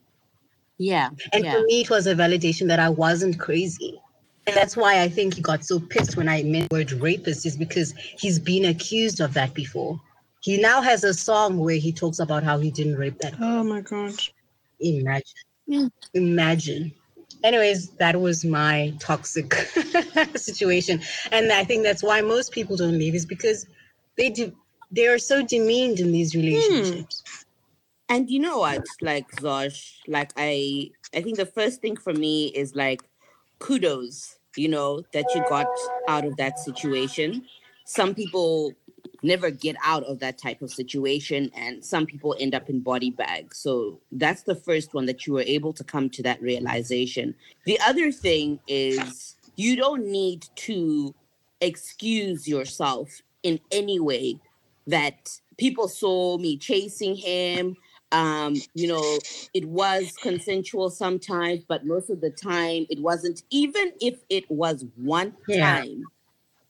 Yeah. 0.78 1.10
And 1.32 1.44
yeah. 1.44 1.52
for 1.52 1.62
me, 1.64 1.80
it 1.80 1.90
was 1.90 2.06
a 2.06 2.14
validation 2.14 2.68
that 2.68 2.78
I 2.78 2.88
wasn't 2.88 3.38
crazy. 3.38 4.00
And 4.46 4.56
that's 4.56 4.76
why 4.76 5.02
I 5.02 5.08
think 5.08 5.34
he 5.34 5.42
got 5.42 5.64
so 5.64 5.78
pissed 5.78 6.16
when 6.16 6.28
I 6.28 6.42
meant 6.44 6.70
the 6.70 6.76
word 6.76 6.92
rapist, 6.92 7.44
is 7.44 7.56
because 7.56 7.92
he's 8.18 8.38
been 8.38 8.64
accused 8.64 9.20
of 9.20 9.34
that 9.34 9.52
before. 9.52 10.00
He 10.48 10.56
now 10.56 10.80
has 10.80 11.04
a 11.04 11.12
song 11.12 11.58
where 11.58 11.76
he 11.76 11.92
talks 11.92 12.20
about 12.20 12.42
how 12.42 12.58
he 12.58 12.70
didn't 12.70 12.96
rape 12.96 13.18
that. 13.18 13.34
Oh 13.38 13.62
my 13.62 13.82
god. 13.82 14.14
Imagine. 14.80 15.42
Yeah. 15.66 15.88
Imagine. 16.14 16.90
Anyways, 17.44 17.90
that 17.98 18.18
was 18.18 18.46
my 18.46 18.94
toxic 18.98 19.52
situation. 20.36 21.02
And 21.32 21.52
I 21.52 21.64
think 21.64 21.82
that's 21.82 22.02
why 22.02 22.22
most 22.22 22.50
people 22.52 22.78
don't 22.78 22.98
leave, 22.98 23.14
is 23.14 23.26
because 23.26 23.66
they 24.16 24.30
do 24.30 24.50
they 24.90 25.06
are 25.06 25.18
so 25.18 25.44
demeaned 25.44 26.00
in 26.00 26.12
these 26.12 26.34
relationships. 26.34 27.22
Hmm. 27.26 28.14
And 28.14 28.30
you 28.30 28.38
know 28.38 28.60
what? 28.60 28.86
Like 29.02 29.30
Zosh, 29.42 29.96
like 30.06 30.32
I 30.38 30.92
I 31.14 31.20
think 31.20 31.36
the 31.36 31.44
first 31.44 31.82
thing 31.82 31.98
for 31.98 32.14
me 32.14 32.46
is 32.46 32.74
like 32.74 33.02
kudos 33.58 34.38
you 34.56 34.68
know, 34.68 35.02
that 35.12 35.24
you 35.34 35.44
got 35.48 35.66
out 36.08 36.24
of 36.24 36.36
that 36.36 36.58
situation. 36.58 37.44
Some 37.84 38.14
people 38.14 38.74
never 39.22 39.50
get 39.50 39.76
out 39.84 40.04
of 40.04 40.18
that 40.20 40.38
type 40.38 40.62
of 40.62 40.70
situation, 40.70 41.50
and 41.54 41.84
some 41.84 42.06
people 42.06 42.36
end 42.38 42.54
up 42.54 42.68
in 42.68 42.80
body 42.80 43.10
bags. 43.10 43.58
So 43.58 44.00
that's 44.12 44.42
the 44.42 44.54
first 44.54 44.94
one 44.94 45.06
that 45.06 45.26
you 45.26 45.32
were 45.34 45.42
able 45.42 45.72
to 45.74 45.84
come 45.84 46.10
to 46.10 46.22
that 46.22 46.40
realization. 46.40 47.34
The 47.64 47.78
other 47.80 48.12
thing 48.12 48.60
is 48.66 49.36
you 49.56 49.76
don't 49.76 50.06
need 50.06 50.46
to 50.54 51.14
excuse 51.60 52.46
yourself 52.46 53.22
in 53.42 53.60
any 53.72 53.98
way 53.98 54.38
that 54.86 55.38
people 55.58 55.88
saw 55.88 56.38
me 56.38 56.56
chasing 56.56 57.14
him 57.14 57.76
um 58.12 58.54
you 58.74 58.88
know 58.88 59.18
it 59.52 59.64
was 59.66 60.12
consensual 60.22 60.88
sometimes 60.88 61.62
but 61.68 61.84
most 61.84 62.08
of 62.08 62.22
the 62.22 62.30
time 62.30 62.86
it 62.88 62.98
wasn't 63.00 63.42
even 63.50 63.92
if 64.00 64.20
it 64.30 64.50
was 64.50 64.86
one 64.96 65.34
yeah. 65.46 65.80
time 65.80 66.04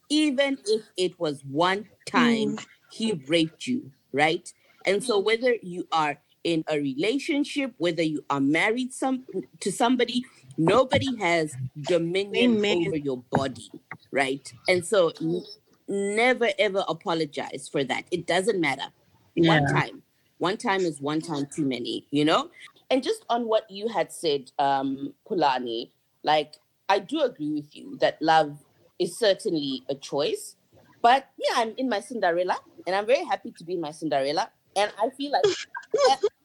even 0.09 0.59
if 0.67 0.83
it 0.97 1.19
was 1.19 1.43
one 1.45 1.87
time 2.07 2.57
mm. 2.57 2.67
he 2.91 3.13
raped 3.27 3.67
you 3.67 3.91
right 4.13 4.53
and 4.87 5.03
so 5.03 5.19
whether 5.19 5.55
you 5.63 5.87
are 5.93 6.19
in 6.45 6.65
a 6.69 6.77
relationship 6.77 7.73
whether 7.79 8.03
you 8.03 8.25
are 8.31 8.41
married 8.41 8.93
some 8.93 9.25
to 9.61 9.71
somebody 9.71 10.25
nobody 10.57 11.17
has 11.19 11.55
dominion 11.83 12.57
Amen. 12.57 12.87
over 12.87 12.97
your 12.97 13.19
body 13.31 13.71
right 14.11 14.53
and 14.69 14.85
so 14.85 15.13
n- 15.21 15.45
never 15.89 16.49
ever 16.59 16.85
apologize 16.89 17.69
for 17.71 17.85
that 17.85 18.05
it 18.11 18.27
doesn't 18.27 18.61
matter 18.61 18.87
yeah. 19.35 19.49
one 19.49 19.67
time 19.67 20.03
one 20.39 20.57
time 20.57 20.81
is 20.81 21.01
one 21.01 21.21
time 21.21 21.47
too 21.47 21.65
many, 21.65 22.07
you 22.11 22.25
know? 22.25 22.51
And 22.91 23.03
just 23.03 23.25
on 23.29 23.47
what 23.47 23.71
you 23.71 23.89
had 23.89 24.11
said, 24.13 24.51
um, 24.59 25.13
Pulani, 25.29 25.91
like 26.23 26.55
I 26.89 27.01
do 27.01 27.21
agree 27.21 27.53
with 27.53 27.77
you 27.77 27.99
that 28.01 28.21
love 28.23 28.57
is 28.99 29.19
certainly 29.19 29.83
a 29.89 29.95
choice. 29.95 30.57
But 31.01 31.29
yeah, 31.39 31.55
I'm 31.57 31.75
in 31.77 31.89
my 31.89 32.01
Cinderella 32.01 32.57
and 32.87 32.97
I'm 32.97 33.07
very 33.07 33.25
happy 33.25 33.53
to 33.57 33.65
be 33.65 33.75
in 33.75 33.81
my 33.81 33.93
Cinderella. 33.93 34.51
And 34.77 34.93
I 35.01 35.11
feel 35.11 35.33
like 35.33 35.45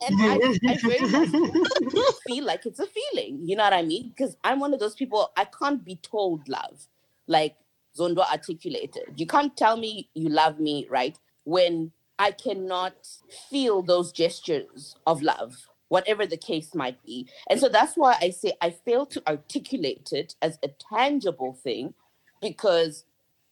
and, 0.01 0.19
and 0.19 0.21
I, 0.21 0.57
I 0.71 0.77
very 0.77 2.15
feel 2.27 2.45
like 2.45 2.65
it's 2.65 2.79
a 2.79 2.87
feeling. 2.87 3.39
You 3.43 3.55
know 3.55 3.63
what 3.63 3.73
I 3.73 3.81
mean? 3.81 4.09
Because 4.09 4.35
I'm 4.43 4.59
one 4.59 4.73
of 4.73 4.79
those 4.79 4.95
people 4.95 5.31
I 5.35 5.45
can't 5.45 5.83
be 5.83 5.97
told 5.97 6.47
love. 6.47 6.87
Like 7.27 7.55
Zondo 7.97 8.19
articulated. 8.29 9.13
You 9.15 9.27
can't 9.27 9.55
tell 9.55 9.77
me 9.77 10.09
you 10.13 10.29
love 10.29 10.59
me, 10.59 10.87
right? 10.89 11.17
When 11.45 11.91
I 12.19 12.31
cannot 12.31 12.95
feel 13.49 13.81
those 13.81 14.11
gestures 14.11 14.95
of 15.05 15.21
love, 15.21 15.67
whatever 15.89 16.25
the 16.25 16.37
case 16.37 16.73
might 16.73 17.03
be. 17.03 17.27
And 17.49 17.59
so 17.59 17.69
that's 17.69 17.95
why 17.95 18.17
I 18.21 18.29
say 18.29 18.53
I 18.61 18.71
fail 18.71 19.05
to 19.07 19.21
articulate 19.27 20.09
it 20.11 20.35
as 20.41 20.57
a 20.63 20.69
tangible 20.69 21.53
thing 21.53 21.93
because 22.43 23.05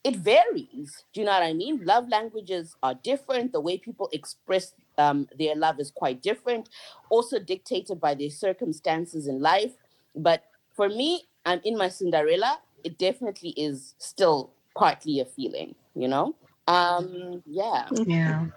it 0.04 0.18
varies. 0.18 1.04
Do 1.14 1.22
you 1.22 1.26
know 1.26 1.32
what 1.32 1.44
I 1.44 1.54
mean? 1.54 1.86
Love 1.86 2.10
languages 2.10 2.76
are 2.84 2.94
different. 2.94 3.54
The 3.54 3.62
way 3.62 3.78
people 3.78 4.10
express 4.12 4.74
um, 4.98 5.28
their 5.40 5.56
love 5.56 5.80
is 5.80 5.90
quite 5.90 6.22
different, 6.22 6.70
also 7.10 7.40
dictated 7.40 8.00
by 8.00 8.14
their 8.14 8.30
circumstances 8.30 9.28
in 9.28 9.42
life. 9.42 9.72
But 10.16 10.44
for 10.76 10.90
me, 10.90 11.28
I'm 11.46 11.62
in 11.64 11.78
my 11.78 11.90
Cinderella. 11.90 12.60
It 12.84 12.98
definitely 12.98 13.52
is 13.52 13.96
still 14.00 14.52
partly 14.76 15.20
a 15.20 15.26
feeling, 15.26 15.76
you 15.96 16.08
know? 16.08 16.36
Um, 16.68 17.44
yeah. 17.46 17.90
Yeah. 18.06 18.48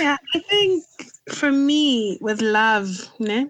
Yeah, 0.00 0.16
I 0.34 0.38
think 0.38 0.84
for 1.32 1.52
me 1.52 2.18
with 2.20 2.40
love, 2.40 2.88
ne, 3.18 3.48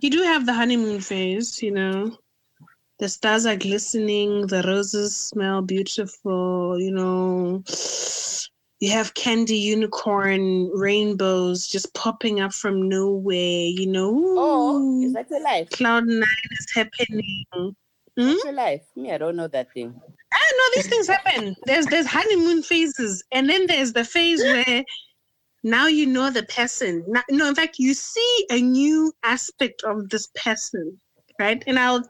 you 0.00 0.10
do 0.10 0.22
have 0.22 0.46
the 0.46 0.52
honeymoon 0.52 1.00
phase, 1.00 1.62
you 1.62 1.70
know. 1.70 2.16
The 3.00 3.08
stars 3.08 3.44
are 3.44 3.56
glistening, 3.56 4.46
the 4.46 4.62
roses 4.62 5.16
smell 5.16 5.62
beautiful, 5.62 6.78
you 6.78 6.92
know. 6.92 7.64
You 8.78 8.90
have 8.92 9.14
candy 9.14 9.56
unicorn 9.56 10.70
rainbows 10.72 11.66
just 11.66 11.92
popping 11.94 12.40
up 12.40 12.52
from 12.52 12.88
nowhere, 12.88 13.66
you 13.66 13.86
know. 13.86 14.12
Oh, 14.36 15.02
is 15.02 15.12
that 15.12 15.28
your 15.28 15.42
life? 15.42 15.70
Cloud 15.70 16.06
nine 16.06 16.50
is 16.52 16.66
happening. 16.72 17.44
Hmm? 17.52 17.72
Your 18.44 18.52
life. 18.52 18.82
Me, 18.94 19.10
I 19.10 19.18
don't 19.18 19.36
know 19.36 19.48
that 19.48 19.72
thing. 19.72 19.92
Ah, 20.32 20.52
no, 20.56 20.64
these 20.74 20.86
things 20.86 21.08
happen. 21.08 21.56
There's 21.66 21.86
there's 21.86 22.06
honeymoon 22.06 22.62
phases, 22.62 23.24
and 23.32 23.48
then 23.50 23.66
there's 23.66 23.92
the 23.92 24.04
phase 24.04 24.40
where 24.44 24.84
now 25.64 25.88
you 25.88 26.06
know 26.06 26.30
the 26.30 26.44
person. 26.44 27.04
Now, 27.08 27.22
no, 27.28 27.48
in 27.48 27.54
fact, 27.56 27.78
you 27.78 27.94
see 27.94 28.46
a 28.50 28.60
new 28.60 29.12
aspect 29.24 29.82
of 29.82 30.10
this 30.10 30.28
person, 30.36 31.00
right? 31.40 31.62
And 31.66 31.78
I'll 31.78 32.04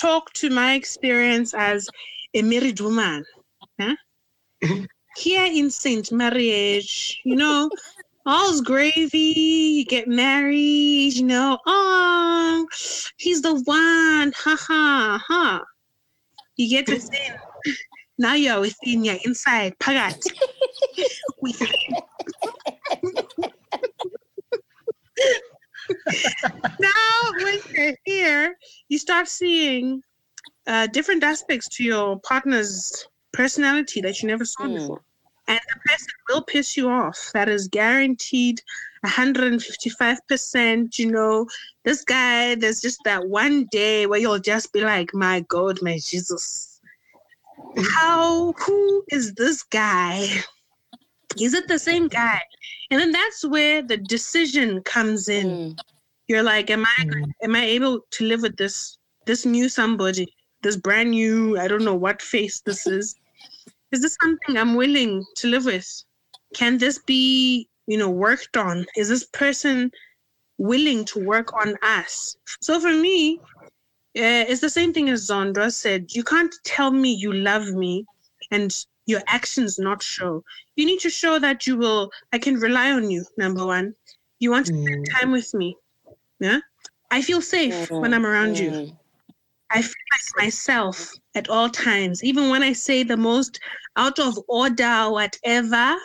talk 0.00 0.32
to 0.34 0.50
my 0.50 0.74
experience 0.74 1.54
as 1.54 1.88
a 2.34 2.42
married 2.42 2.80
woman. 2.80 3.24
Huh? 3.80 3.96
Here 5.16 5.46
in 5.46 5.70
Saint 5.70 6.12
Marriage, 6.12 7.20
you 7.24 7.36
know, 7.36 7.70
all's 8.24 8.60
gravy, 8.60 9.18
you 9.18 9.84
get 9.84 10.08
married, 10.08 11.14
you 11.14 11.24
know, 11.24 11.58
oh, 11.66 12.66
he's 13.16 13.42
the 13.42 13.54
one, 13.54 14.32
ha 14.36 14.56
ha 14.58 15.22
ha. 15.26 15.64
You 16.56 16.68
get 16.68 16.86
to 16.86 17.00
sin 17.00 17.38
now 18.20 18.34
you're 18.34 18.60
within 18.60 19.02
your 19.02 19.16
inside 19.24 19.74
pagat 19.78 20.20
now 26.80 27.32
when 27.42 27.58
you're 27.74 27.94
here 28.04 28.56
you 28.88 28.98
start 28.98 29.28
seeing 29.28 30.02
uh, 30.66 30.86
different 30.88 31.22
aspects 31.22 31.68
to 31.68 31.84
your 31.84 32.18
partner's 32.20 33.06
personality 33.32 34.00
that 34.00 34.22
you 34.22 34.28
never 34.28 34.44
saw 34.44 34.64
mm. 34.64 34.74
before 34.74 35.02
and 35.48 35.60
the 35.72 35.80
person 35.86 36.08
will 36.28 36.42
piss 36.42 36.76
you 36.76 36.88
off 36.88 37.30
that 37.34 37.48
is 37.48 37.68
guaranteed 37.68 38.60
155% 39.04 40.98
you 40.98 41.10
know 41.10 41.46
this 41.84 42.04
guy 42.04 42.54
there's 42.54 42.80
just 42.80 43.00
that 43.04 43.28
one 43.28 43.66
day 43.70 44.06
where 44.06 44.20
you'll 44.20 44.38
just 44.38 44.72
be 44.72 44.80
like 44.82 45.14
my 45.14 45.40
god 45.48 45.80
my 45.82 45.98
jesus 45.98 46.70
how 47.78 48.52
who 48.52 49.04
is 49.10 49.34
this 49.34 49.62
guy? 49.62 50.28
Is 51.38 51.54
it 51.54 51.68
the 51.68 51.78
same 51.78 52.08
guy? 52.08 52.40
And 52.90 53.00
then 53.00 53.12
that's 53.12 53.44
where 53.44 53.82
the 53.82 53.96
decision 53.96 54.82
comes 54.82 55.28
in. 55.28 55.46
Mm. 55.46 55.78
You're 56.28 56.42
like, 56.42 56.70
am 56.70 56.84
I 56.84 57.04
mm. 57.04 57.30
am 57.42 57.54
I 57.54 57.64
able 57.64 58.00
to 58.10 58.24
live 58.24 58.42
with 58.42 58.56
this 58.56 58.98
this 59.26 59.44
new 59.44 59.68
somebody, 59.68 60.32
this 60.62 60.76
brand 60.76 61.10
new, 61.10 61.58
I 61.58 61.68
don't 61.68 61.84
know 61.84 61.94
what 61.94 62.22
face 62.22 62.60
this 62.60 62.86
is. 62.86 63.14
Is 63.92 64.02
this 64.02 64.16
something 64.20 64.56
I'm 64.56 64.74
willing 64.74 65.24
to 65.36 65.48
live 65.48 65.64
with? 65.64 66.04
Can 66.54 66.78
this 66.78 66.98
be 66.98 67.68
you 67.90 67.98
know, 67.98 68.08
worked 68.08 68.56
on? 68.56 68.86
Is 68.96 69.08
this 69.08 69.24
person 69.24 69.90
willing 70.58 71.04
to 71.06 71.18
work 71.18 71.52
on 71.54 71.74
us? 71.82 72.36
So 72.60 72.78
for 72.78 72.92
me, 72.94 73.40
uh, 74.16 74.46
it's 74.46 74.60
the 74.60 74.70
same 74.70 74.92
thing 74.92 75.08
as 75.08 75.28
Zondra 75.28 75.72
said. 75.72 76.14
You 76.14 76.22
can't 76.22 76.54
tell 76.64 76.92
me 76.92 77.12
you 77.12 77.32
love 77.32 77.66
me 77.66 78.06
and 78.52 78.86
your 79.10 79.22
actions 79.26 79.78
not 79.78 80.02
show. 80.02 80.42
You 80.76 80.86
need 80.86 81.00
to 81.00 81.10
show 81.10 81.38
that 81.38 81.66
you 81.66 81.76
will, 81.76 82.10
I 82.32 82.38
can 82.38 82.56
rely 82.56 82.92
on 82.92 83.10
you, 83.10 83.24
number 83.36 83.66
one. 83.66 83.94
You 84.38 84.50
want 84.52 84.66
to 84.66 84.72
spend 84.72 85.06
Mm. 85.06 85.20
time 85.20 85.30
with 85.32 85.52
me. 85.54 85.76
Yeah. 86.38 86.60
I 87.10 87.22
feel 87.22 87.42
safe 87.42 87.90
when 87.90 88.14
I'm 88.14 88.24
around 88.24 88.58
you. 88.58 88.70
Mm. 88.70 88.96
I 89.72 89.82
feel 89.82 90.04
like 90.12 90.44
myself 90.44 91.12
at 91.34 91.48
all 91.48 91.68
times, 91.68 92.24
even 92.24 92.50
when 92.50 92.62
I 92.62 92.72
say 92.72 93.02
the 93.02 93.16
most 93.16 93.60
out 93.96 94.18
of 94.18 94.38
order, 94.48 95.10
whatever. 95.10 95.96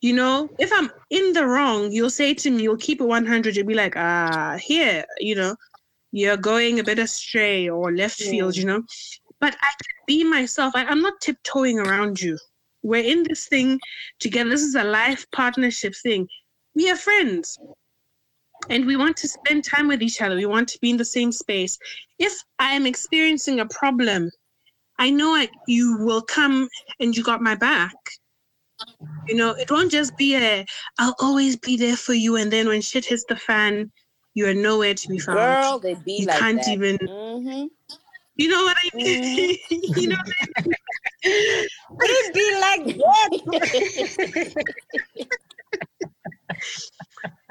You 0.00 0.14
know, 0.14 0.48
if 0.58 0.72
I'm 0.72 0.90
in 1.10 1.34
the 1.34 1.46
wrong, 1.46 1.92
you'll 1.92 2.10
say 2.10 2.32
to 2.34 2.50
me, 2.50 2.62
you'll 2.62 2.78
keep 2.78 3.00
it 3.00 3.04
100. 3.04 3.54
You'll 3.54 3.66
be 3.66 3.74
like, 3.74 3.96
ah, 3.96 4.56
here, 4.58 5.04
you 5.18 5.34
know, 5.34 5.54
you're 6.12 6.38
going 6.38 6.80
a 6.80 6.84
bit 6.84 6.98
astray 6.98 7.68
or 7.68 7.92
left 7.92 8.18
field, 8.18 8.56
you 8.56 8.64
know. 8.64 8.82
But 9.40 9.56
I 9.62 9.70
can 9.82 9.96
be 10.06 10.24
myself. 10.24 10.74
I, 10.76 10.84
I'm 10.84 11.00
not 11.00 11.20
tiptoeing 11.20 11.78
around 11.78 12.20
you. 12.20 12.38
We're 12.82 13.04
in 13.04 13.24
this 13.24 13.46
thing 13.46 13.80
together. 14.18 14.50
This 14.50 14.62
is 14.62 14.74
a 14.74 14.84
life 14.84 15.26
partnership 15.32 15.94
thing. 16.02 16.28
We 16.74 16.90
are 16.90 16.96
friends 16.96 17.58
and 18.68 18.86
we 18.86 18.96
want 18.96 19.16
to 19.18 19.28
spend 19.28 19.64
time 19.64 19.88
with 19.88 20.02
each 20.02 20.22
other. 20.22 20.36
We 20.36 20.46
want 20.46 20.68
to 20.68 20.78
be 20.80 20.90
in 20.90 20.96
the 20.96 21.04
same 21.04 21.32
space. 21.32 21.78
If 22.18 22.32
I 22.58 22.72
am 22.72 22.86
experiencing 22.86 23.60
a 23.60 23.66
problem, 23.66 24.30
I 24.98 25.10
know 25.10 25.34
I, 25.34 25.48
you 25.66 25.98
will 26.00 26.22
come 26.22 26.68
and 27.00 27.16
you 27.16 27.22
got 27.22 27.40
my 27.42 27.54
back. 27.54 27.96
You 29.28 29.36
know, 29.36 29.50
it 29.52 29.70
won't 29.70 29.90
just 29.90 30.16
be 30.16 30.36
a, 30.36 30.66
I'll 30.98 31.16
always 31.20 31.56
be 31.56 31.76
there 31.76 31.96
for 31.96 32.14
you. 32.14 32.36
And 32.36 32.52
then 32.52 32.68
when 32.68 32.80
shit 32.82 33.06
hits 33.06 33.24
the 33.28 33.36
fan, 33.36 33.90
you 34.34 34.46
are 34.46 34.54
nowhere 34.54 34.94
to 34.94 35.08
be 35.08 35.18
found. 35.18 35.38
Girl, 35.38 35.78
they 35.78 35.94
be 35.94 36.20
you 36.20 36.26
like 36.26 36.38
can't 36.38 36.58
that. 36.58 36.68
even, 36.68 36.98
Mhm. 36.98 37.70
you 38.40 38.48
know 38.48 38.62
what 38.62 38.76
I 38.82 38.96
mean? 38.96 39.56
you 39.70 40.08
know, 40.08 40.16
It 41.22 42.34
be 42.34 42.60
like 42.60 42.96
that. 42.96 44.64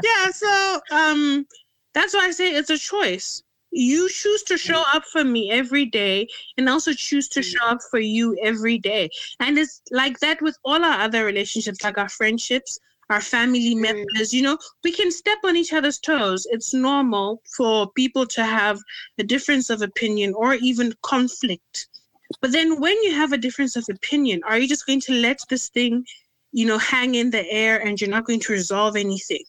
yeah 0.03 0.31
so 0.31 0.79
um 0.91 1.45
that's 1.93 2.13
why 2.13 2.27
i 2.27 2.31
say 2.31 2.53
it's 2.53 2.69
a 2.69 2.77
choice 2.77 3.43
you 3.71 4.09
choose 4.09 4.41
to 4.43 4.57
show 4.57 4.83
up 4.93 5.03
for 5.05 5.23
me 5.23 5.51
every 5.51 5.85
day 5.85 6.27
and 6.57 6.67
also 6.67 6.91
choose 6.93 7.27
to 7.29 7.43
show 7.43 7.63
up 7.65 7.77
for 7.91 7.99
you 7.99 8.35
every 8.41 8.77
day 8.79 9.09
and 9.39 9.57
it's 9.59 9.81
like 9.91 10.19
that 10.19 10.41
with 10.41 10.57
all 10.65 10.83
our 10.83 11.01
other 11.01 11.23
relationships 11.25 11.83
like 11.83 11.97
our 11.97 12.09
friendships 12.09 12.79
our 13.09 13.21
family 13.21 13.75
members 13.75 14.33
you 14.33 14.41
know 14.41 14.57
we 14.83 14.91
can 14.91 15.11
step 15.11 15.37
on 15.43 15.55
each 15.55 15.73
other's 15.73 15.99
toes. 15.99 16.47
It's 16.51 16.73
normal 16.73 17.41
for 17.57 17.91
people 17.91 18.25
to 18.27 18.43
have 18.43 18.79
a 19.17 19.23
difference 19.23 19.69
of 19.69 19.81
opinion 19.81 20.33
or 20.35 20.53
even 20.55 20.93
conflict. 21.01 21.87
But 22.41 22.51
then 22.51 22.79
when 22.79 22.95
you 23.03 23.13
have 23.15 23.33
a 23.33 23.37
difference 23.37 23.75
of 23.75 23.85
opinion 23.89 24.41
are 24.47 24.57
you 24.57 24.67
just 24.67 24.85
going 24.85 25.01
to 25.01 25.13
let 25.13 25.39
this 25.49 25.69
thing 25.69 26.05
you 26.51 26.65
know 26.65 26.77
hang 26.77 27.15
in 27.15 27.31
the 27.31 27.49
air 27.51 27.79
and 27.85 27.99
you're 27.99 28.09
not 28.09 28.25
going 28.25 28.41
to 28.41 28.53
resolve 28.53 28.95
anything? 28.95 29.43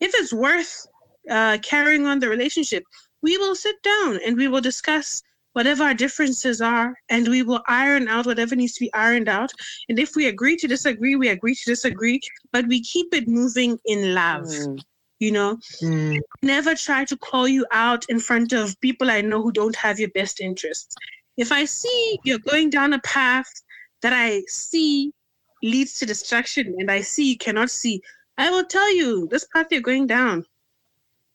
If 0.00 0.12
it's 0.14 0.32
worth 0.32 0.86
uh, 1.30 1.58
carrying 1.62 2.06
on 2.06 2.20
the 2.20 2.28
relationship, 2.28 2.84
we 3.22 3.38
will 3.38 3.54
sit 3.54 3.82
down 3.82 4.18
and 4.24 4.36
we 4.36 4.48
will 4.48 4.60
discuss 4.60 5.22
whatever 5.56 5.84
our 5.84 5.94
differences 5.94 6.60
are 6.60 6.94
and 7.08 7.26
we 7.28 7.42
will 7.42 7.62
iron 7.66 8.08
out 8.08 8.26
whatever 8.26 8.54
needs 8.54 8.74
to 8.74 8.84
be 8.84 8.92
ironed 8.92 9.26
out. 9.26 9.50
And 9.88 9.98
if 9.98 10.14
we 10.14 10.26
agree 10.26 10.54
to 10.58 10.68
disagree, 10.68 11.16
we 11.16 11.28
agree 11.28 11.54
to 11.54 11.64
disagree, 11.64 12.20
but 12.52 12.68
we 12.68 12.82
keep 12.82 13.14
it 13.14 13.26
moving 13.26 13.78
in 13.86 14.12
love. 14.14 14.44
Mm. 14.44 14.84
You 15.18 15.32
know, 15.32 15.58
Mm. 15.82 16.20
never 16.42 16.74
try 16.74 17.06
to 17.06 17.16
call 17.16 17.48
you 17.48 17.64
out 17.70 18.04
in 18.10 18.20
front 18.20 18.52
of 18.52 18.78
people 18.82 19.10
I 19.10 19.22
know 19.22 19.40
who 19.42 19.50
don't 19.50 19.74
have 19.76 19.98
your 19.98 20.10
best 20.10 20.40
interests. 20.42 20.94
If 21.38 21.50
I 21.52 21.64
see 21.64 22.18
you're 22.22 22.46
going 22.50 22.68
down 22.68 22.92
a 22.92 22.98
path 22.98 23.50
that 24.02 24.12
I 24.12 24.42
see 24.48 25.10
leads 25.62 25.98
to 26.00 26.04
destruction 26.04 26.74
and 26.78 26.90
I 26.90 27.00
see 27.00 27.30
you 27.30 27.38
cannot 27.38 27.70
see, 27.70 28.02
I 28.36 28.50
will 28.50 28.66
tell 28.66 28.94
you 28.94 29.26
this 29.30 29.46
path 29.54 29.68
you're 29.70 29.80
going 29.80 30.06
down. 30.06 30.44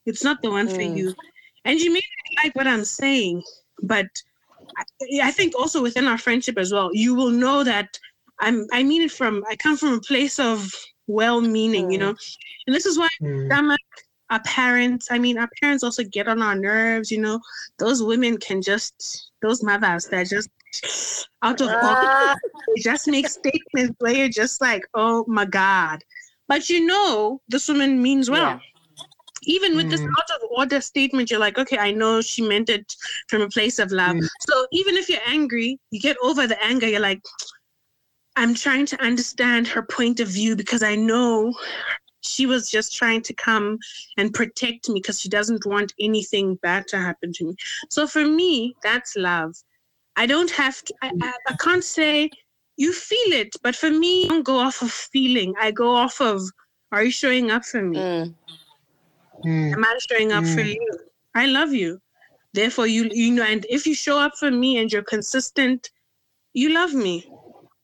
It's 0.06 0.24
not 0.24 0.44
the 0.44 0.52
one 0.52 0.68
for 0.68 0.84
Mm. 0.84 0.96
you. 0.98 1.16
And 1.66 1.80
you 1.80 1.92
may 1.92 2.04
not 2.36 2.44
like 2.44 2.56
what 2.56 2.68
I'm 2.68 2.86
saying, 2.86 3.42
but 3.82 4.08
I, 4.78 4.84
I 5.24 5.32
think 5.32 5.54
also 5.56 5.82
within 5.82 6.06
our 6.06 6.18
friendship 6.18 6.58
as 6.58 6.72
well, 6.72 6.90
you 6.94 7.14
will 7.16 7.32
know 7.32 7.64
that 7.64 7.98
I'm 8.40 8.66
I 8.72 8.84
mean 8.84 9.04
it 9.04 9.12
from 9.12 9.44
I 9.50 9.56
come 9.56 9.78
from 9.78 9.94
a 9.94 10.02
place 10.02 10.40
of 10.40 10.70
well 11.08 11.42
meaning, 11.42 11.92
you 11.92 11.98
Mm. 11.98 12.02
know. 12.02 12.16
And 12.68 12.76
this 12.76 12.86
is 12.86 12.98
why 12.98 13.10
Mm. 13.22 13.48
stomach, 13.48 13.80
our 14.30 14.42
parents. 14.44 15.10
I 15.12 15.20
mean, 15.20 15.38
our 15.38 15.50
parents 15.62 15.84
also 15.84 16.04
get 16.04 16.28
on 16.28 16.42
our 16.42 16.56
nerves. 16.56 17.12
You 17.12 17.20
know, 17.22 17.40
those 17.80 18.02
women 18.02 18.38
can 18.38 18.62
just, 18.62 19.32
those 19.42 19.62
mothers, 19.64 20.08
they're 20.08 20.24
just 20.26 20.50
out 21.42 21.60
of 21.62 21.70
Ah. 21.70 22.36
they 22.76 22.82
just 22.82 23.08
make 23.08 23.28
statements 23.28 23.96
where 24.00 24.14
you're 24.14 24.30
just 24.30 24.62
like, 24.62 24.84
oh 24.94 25.26
my 25.28 25.46
god. 25.46 26.00
But 26.48 26.70
you 26.70 26.86
know, 26.86 27.42
this 27.50 27.68
woman 27.68 28.02
means 28.02 28.30
well. 28.30 28.52
Yeah. 28.52 28.60
Even 29.44 29.76
with 29.76 29.90
this 29.90 30.02
Mm. 30.02 30.10
out 30.18 30.30
of 30.36 30.50
order 30.52 30.82
statement, 30.82 31.32
you're 31.32 31.40
like, 31.40 31.58
okay, 31.58 31.78
I 31.78 31.92
know 31.92 32.22
she 32.22 32.42
meant 32.42 32.70
it 32.70 32.96
from 33.28 33.42
a 33.42 33.50
place 33.50 33.80
of 33.80 33.92
love. 33.92 34.16
Mm. 34.16 34.28
So 34.42 34.68
even 34.72 34.98
if 34.98 35.10
you're 35.10 35.26
angry, 35.26 35.80
you 35.92 36.00
get 36.00 36.18
over 36.22 36.48
the 36.48 36.62
anger. 36.64 36.88
You're 36.88 37.00
like, 37.00 37.22
I'm 38.36 38.54
trying 38.54 38.86
to 38.88 39.02
understand 39.02 39.68
her 39.68 39.82
point 39.82 40.20
of 40.20 40.28
view 40.28 40.56
because 40.56 40.84
I 40.84 40.96
know 40.96 41.54
she 42.22 42.46
was 42.46 42.70
just 42.70 42.96
trying 42.96 43.22
to 43.24 43.34
come 43.34 43.78
and 44.18 44.34
protect 44.34 44.88
me 44.90 45.00
because 45.02 45.20
she 45.20 45.28
doesn't 45.30 45.66
want 45.66 45.94
anything 46.00 46.56
bad 46.62 46.88
to 46.90 46.98
happen 46.98 47.34
to 47.34 47.46
me. 47.46 47.56
So 47.90 48.08
for 48.08 48.26
me, 48.26 48.76
that's 48.84 49.16
love. 49.16 49.56
I 50.16 50.28
don't 50.28 50.52
have 50.52 50.84
to, 50.84 50.94
I, 51.02 51.12
I, 51.22 51.34
I 51.48 51.54
can't 51.54 51.84
say 51.84 52.30
you 52.78 52.94
feel 52.94 53.34
it, 53.34 53.56
but 53.64 53.76
for 53.76 53.90
me, 53.90 54.26
I 54.26 54.30
don't 54.30 54.44
go 54.46 54.60
off 54.60 54.82
of 54.82 54.92
feeling. 54.92 55.54
I 55.60 55.72
go 55.72 55.90
off 55.96 56.22
of, 56.22 56.42
are 56.92 57.04
you 57.04 57.12
showing 57.12 57.50
up 57.52 57.66
for 57.66 57.82
me? 57.82 57.98
Mm. 58.00 58.36
Mm. 59.46 59.74
Am 59.74 59.86
I 59.86 60.00
showing 60.10 60.32
up 60.32 60.46
for 60.46 60.62
Mm. 60.62 60.74
you? 60.74 61.00
I 61.36 61.46
love 61.48 61.74
you. 61.74 62.02
Therefore, 62.54 62.88
you 62.88 63.10
you 63.12 63.32
know, 63.34 63.44
and 63.44 63.66
if 63.70 63.86
you 63.88 63.96
show 63.96 64.20
up 64.20 64.34
for 64.40 64.52
me 64.52 64.78
and 64.78 64.92
you're 64.92 65.04
consistent, 65.04 65.90
you 66.54 66.70
love 66.74 66.94
me. 66.94 67.30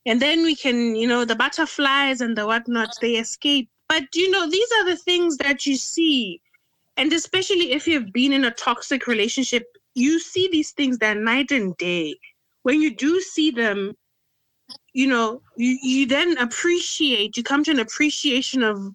And 0.06 0.22
then 0.22 0.44
we 0.44 0.56
can, 0.56 0.96
you 0.96 1.08
know, 1.08 1.26
the 1.26 1.36
butterflies 1.36 2.22
and 2.22 2.38
the 2.38 2.46
whatnot, 2.46 2.98
they 3.02 3.16
escape. 3.16 3.70
But 3.90 4.16
you 4.16 4.32
know, 4.32 4.50
these 4.50 4.70
are 4.80 4.86
the 4.86 4.98
things 4.98 5.38
that 5.38 5.66
you 5.66 5.78
see. 5.78 6.42
And 6.98 7.14
especially 7.14 7.72
if 7.74 7.88
you've 7.88 8.12
been 8.14 8.34
in 8.34 8.46
a 8.46 8.52
toxic 8.52 9.08
relationship, 9.08 9.66
you 9.96 10.20
see 10.20 10.50
these 10.52 10.72
things 10.72 11.00
that 11.00 11.18
night 11.18 11.52
and 11.52 11.76
day. 11.78 12.18
When 12.64 12.82
you 12.82 12.96
do 12.96 13.22
see 13.22 13.52
them, 13.52 13.96
you 14.94 15.08
know, 15.08 15.42
you, 15.58 15.78
you 15.82 16.06
then 16.08 16.38
appreciate, 16.38 17.38
you 17.38 17.44
come 17.44 17.64
to 17.66 17.72
an 17.72 17.80
appreciation 17.80 18.64
of 18.64 18.94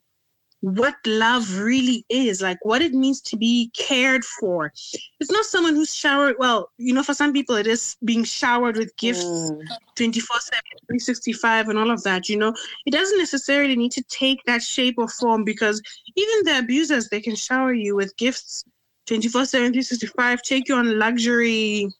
what 0.62 0.94
love 1.04 1.58
really 1.58 2.06
is, 2.08 2.40
like 2.40 2.64
what 2.64 2.82
it 2.82 2.94
means 2.94 3.20
to 3.20 3.36
be 3.36 3.70
cared 3.76 4.24
for. 4.24 4.72
It's 5.18 5.30
not 5.30 5.44
someone 5.44 5.74
who's 5.74 5.92
showered, 5.92 6.36
well, 6.38 6.70
you 6.78 6.94
know, 6.94 7.02
for 7.02 7.14
some 7.14 7.32
people 7.32 7.56
it 7.56 7.66
is 7.66 7.96
being 8.04 8.24
showered 8.24 8.76
with 8.76 8.96
gifts 8.96 9.24
Mm. 9.24 9.60
24 9.96 10.40
7, 10.40 10.62
365, 10.86 11.68
and 11.68 11.78
all 11.78 11.90
of 11.90 12.02
that, 12.04 12.28
you 12.28 12.36
know. 12.36 12.54
It 12.86 12.92
doesn't 12.92 13.18
necessarily 13.18 13.76
need 13.76 13.92
to 13.92 14.02
take 14.04 14.42
that 14.46 14.62
shape 14.62 14.94
or 14.98 15.08
form 15.08 15.44
because 15.44 15.82
even 16.16 16.44
the 16.44 16.58
abusers, 16.58 17.08
they 17.08 17.20
can 17.20 17.34
shower 17.34 17.72
you 17.72 17.96
with 17.96 18.16
gifts 18.16 18.64
24 19.06 19.46
7, 19.46 19.72
365, 19.72 20.42
take 20.42 20.68
you 20.68 20.76
on 20.76 20.98
luxury, 20.98 21.92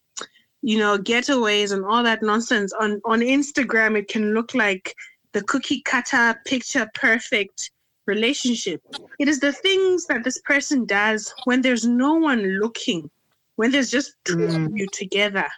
you 0.63 0.79
know, 0.79 0.97
getaways 0.99 1.73
and 1.73 1.85
all 1.85 2.03
that 2.05 2.23
nonsense. 2.23 2.73
On, 2.75 3.01
on 3.05 3.21
Instagram, 3.21 3.99
it 3.99 4.09
can 4.09 4.35
look 4.35 4.55
like 4.55 4.95
the 5.33 5.43
cookie 5.43 5.83
cutter, 5.83 6.41
picture 6.45 6.89
perfect 6.95 7.71
relationship. 8.07 8.83
It 9.19 9.29
is 9.29 9.41
the 9.41 9.53
things 9.53 10.07
that 10.07 10.25
this 10.25 10.41
person 10.43 10.85
does 10.87 11.33
when 11.45 11.63
there's 11.63 11.87
no 11.87 12.15
one 12.15 12.43
looking, 12.61 13.11
when 13.57 13.71
there's 13.71 13.91
just 13.91 14.15
two 14.25 14.45
of 14.45 14.53
Mm. 14.53 14.79
you 14.79 14.89
together, 14.89 15.49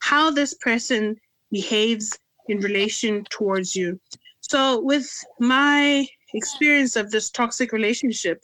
how 0.00 0.30
this 0.30 0.54
person 0.54 1.16
behaves 1.50 2.18
in 2.48 2.60
relation 2.60 3.24
towards 3.30 3.76
you. 3.76 4.00
So, 4.40 4.80
with 4.80 5.08
my 5.38 6.06
experience 6.34 6.96
of 6.96 7.10
this 7.10 7.30
toxic 7.30 7.72
relationship, 7.72 8.42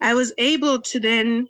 I 0.00 0.14
was 0.14 0.32
able 0.38 0.80
to 0.82 1.00
then 1.00 1.48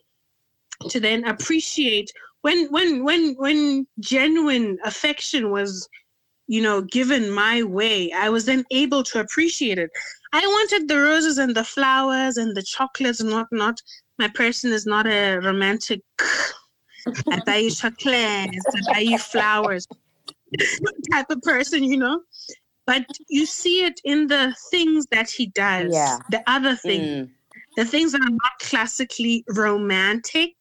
to 0.90 1.00
then 1.00 1.24
appreciate 1.24 2.12
when 2.42 2.66
when 2.70 3.02
when 3.04 3.34
when 3.36 3.86
genuine 4.00 4.78
affection 4.84 5.50
was 5.50 5.88
you 6.48 6.62
know 6.62 6.80
given 6.82 7.30
my 7.30 7.62
way 7.62 8.10
i 8.12 8.28
was 8.28 8.44
then 8.44 8.64
able 8.70 9.02
to 9.02 9.20
appreciate 9.20 9.78
it 9.78 9.90
i 10.32 10.40
wanted 10.40 10.88
the 10.88 10.98
roses 10.98 11.38
and 11.38 11.54
the 11.54 11.64
flowers 11.64 12.36
and 12.36 12.56
the 12.56 12.62
chocolates 12.62 13.20
and 13.20 13.30
whatnot 13.30 13.80
my 14.18 14.28
person 14.28 14.72
is 14.72 14.86
not 14.86 15.06
a 15.06 15.38
romantic 15.38 16.00
i 17.30 17.40
buy 17.44 17.56
you 17.56 17.70
chocolates 17.70 18.66
i 18.74 18.92
buy 18.92 19.00
you 19.00 19.18
flowers 19.18 19.86
type 21.12 21.30
of 21.30 21.40
person 21.42 21.82
you 21.82 21.96
know 21.96 22.20
but 22.86 23.04
you 23.28 23.46
see 23.46 23.84
it 23.84 24.00
in 24.04 24.28
the 24.28 24.54
things 24.70 25.06
that 25.10 25.28
he 25.28 25.46
does. 25.46 25.92
Yeah. 25.92 26.18
The 26.30 26.42
other 26.46 26.76
thing, 26.76 27.02
Mm. 27.02 27.30
the 27.76 27.84
things 27.84 28.12
that 28.12 28.20
are 28.22 28.30
not 28.30 28.52
classically 28.60 29.44
romantic. 29.48 30.54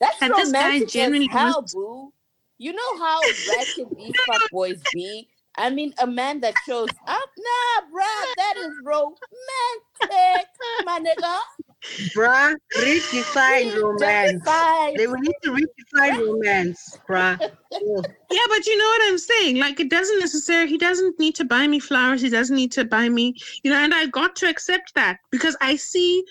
That's 0.00 0.20
And 0.20 0.34
this 0.34 0.52
guy 0.52 0.66
romantic 0.66 0.88
genuinely 0.90 1.28
as 1.32 1.38
hell, 1.38 1.66
boo. 1.72 2.12
You 2.58 2.72
know 2.72 2.98
how 2.98 3.20
ratchet 3.48 3.96
these 3.96 4.14
fuck 4.26 4.50
boys 4.50 4.80
be. 4.92 5.28
I 5.56 5.70
mean, 5.70 5.94
a 5.98 6.06
man 6.06 6.40
that 6.40 6.54
shows 6.66 6.88
up, 7.06 7.30
nah, 7.38 7.86
bruh, 7.86 8.34
that 8.36 8.54
is 8.58 8.72
romantic, 8.84 10.48
my 10.84 10.98
nigga. 10.98 11.38
Bruh, 12.16 12.56
redefine 12.76 13.80
romance. 13.80 14.32
Justified. 14.32 14.94
They 14.96 15.06
will 15.06 15.18
need 15.18 15.34
to 15.42 15.50
redefine 15.50 16.26
romance, 16.26 16.98
bruh. 17.08 17.50
Yeah, 18.30 18.42
but 18.48 18.66
you 18.66 18.78
know 18.78 18.84
what 18.84 19.02
I'm 19.04 19.18
saying? 19.18 19.58
Like 19.58 19.78
it 19.78 19.90
doesn't 19.90 20.18
necessarily 20.18 20.68
he 20.68 20.78
doesn't 20.78 21.18
need 21.18 21.34
to 21.36 21.44
buy 21.44 21.66
me 21.66 21.78
flowers, 21.78 22.22
he 22.22 22.30
doesn't 22.30 22.56
need 22.56 22.72
to 22.72 22.84
buy 22.84 23.08
me, 23.08 23.34
you 23.62 23.70
know, 23.70 23.76
and 23.76 23.94
I 23.94 24.06
got 24.06 24.34
to 24.36 24.48
accept 24.48 24.94
that 24.94 25.18
because 25.30 25.56
I 25.60 25.76
see 25.76 26.24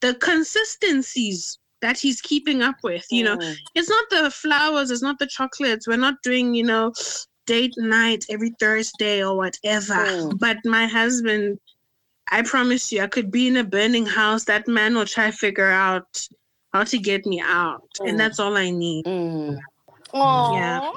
the 0.00 0.14
consistencies 0.14 1.58
that 1.82 1.98
he's 1.98 2.20
keeping 2.20 2.62
up 2.62 2.76
with, 2.82 3.06
you 3.10 3.24
know. 3.24 3.36
Mm. 3.36 3.56
It's 3.74 3.88
not 3.88 4.04
the 4.10 4.30
flowers, 4.30 4.90
it's 4.90 5.02
not 5.02 5.18
the 5.18 5.26
chocolates. 5.26 5.88
We're 5.88 5.96
not 5.96 6.22
doing, 6.22 6.54
you 6.54 6.64
know, 6.64 6.92
date 7.46 7.74
night 7.76 8.24
every 8.28 8.50
Thursday 8.60 9.24
or 9.24 9.36
whatever. 9.36 9.94
Mm. 9.94 10.38
But 10.38 10.58
my 10.64 10.86
husband, 10.86 11.58
I 12.30 12.42
promise 12.42 12.92
you, 12.92 13.02
I 13.02 13.06
could 13.06 13.30
be 13.30 13.48
in 13.48 13.56
a 13.56 13.64
burning 13.64 14.06
house. 14.06 14.44
That 14.44 14.68
man 14.68 14.94
will 14.94 15.06
try 15.06 15.30
to 15.30 15.36
figure 15.36 15.70
out 15.70 16.26
how 16.72 16.84
to 16.84 16.98
get 16.98 17.26
me 17.26 17.40
out. 17.40 17.88
Mm. 18.00 18.10
And 18.10 18.20
that's 18.20 18.38
all 18.38 18.56
I 18.56 18.70
need. 18.70 19.04
Mm. 19.04 19.58
Aw, 20.12 20.54
Yeah. 20.54 20.92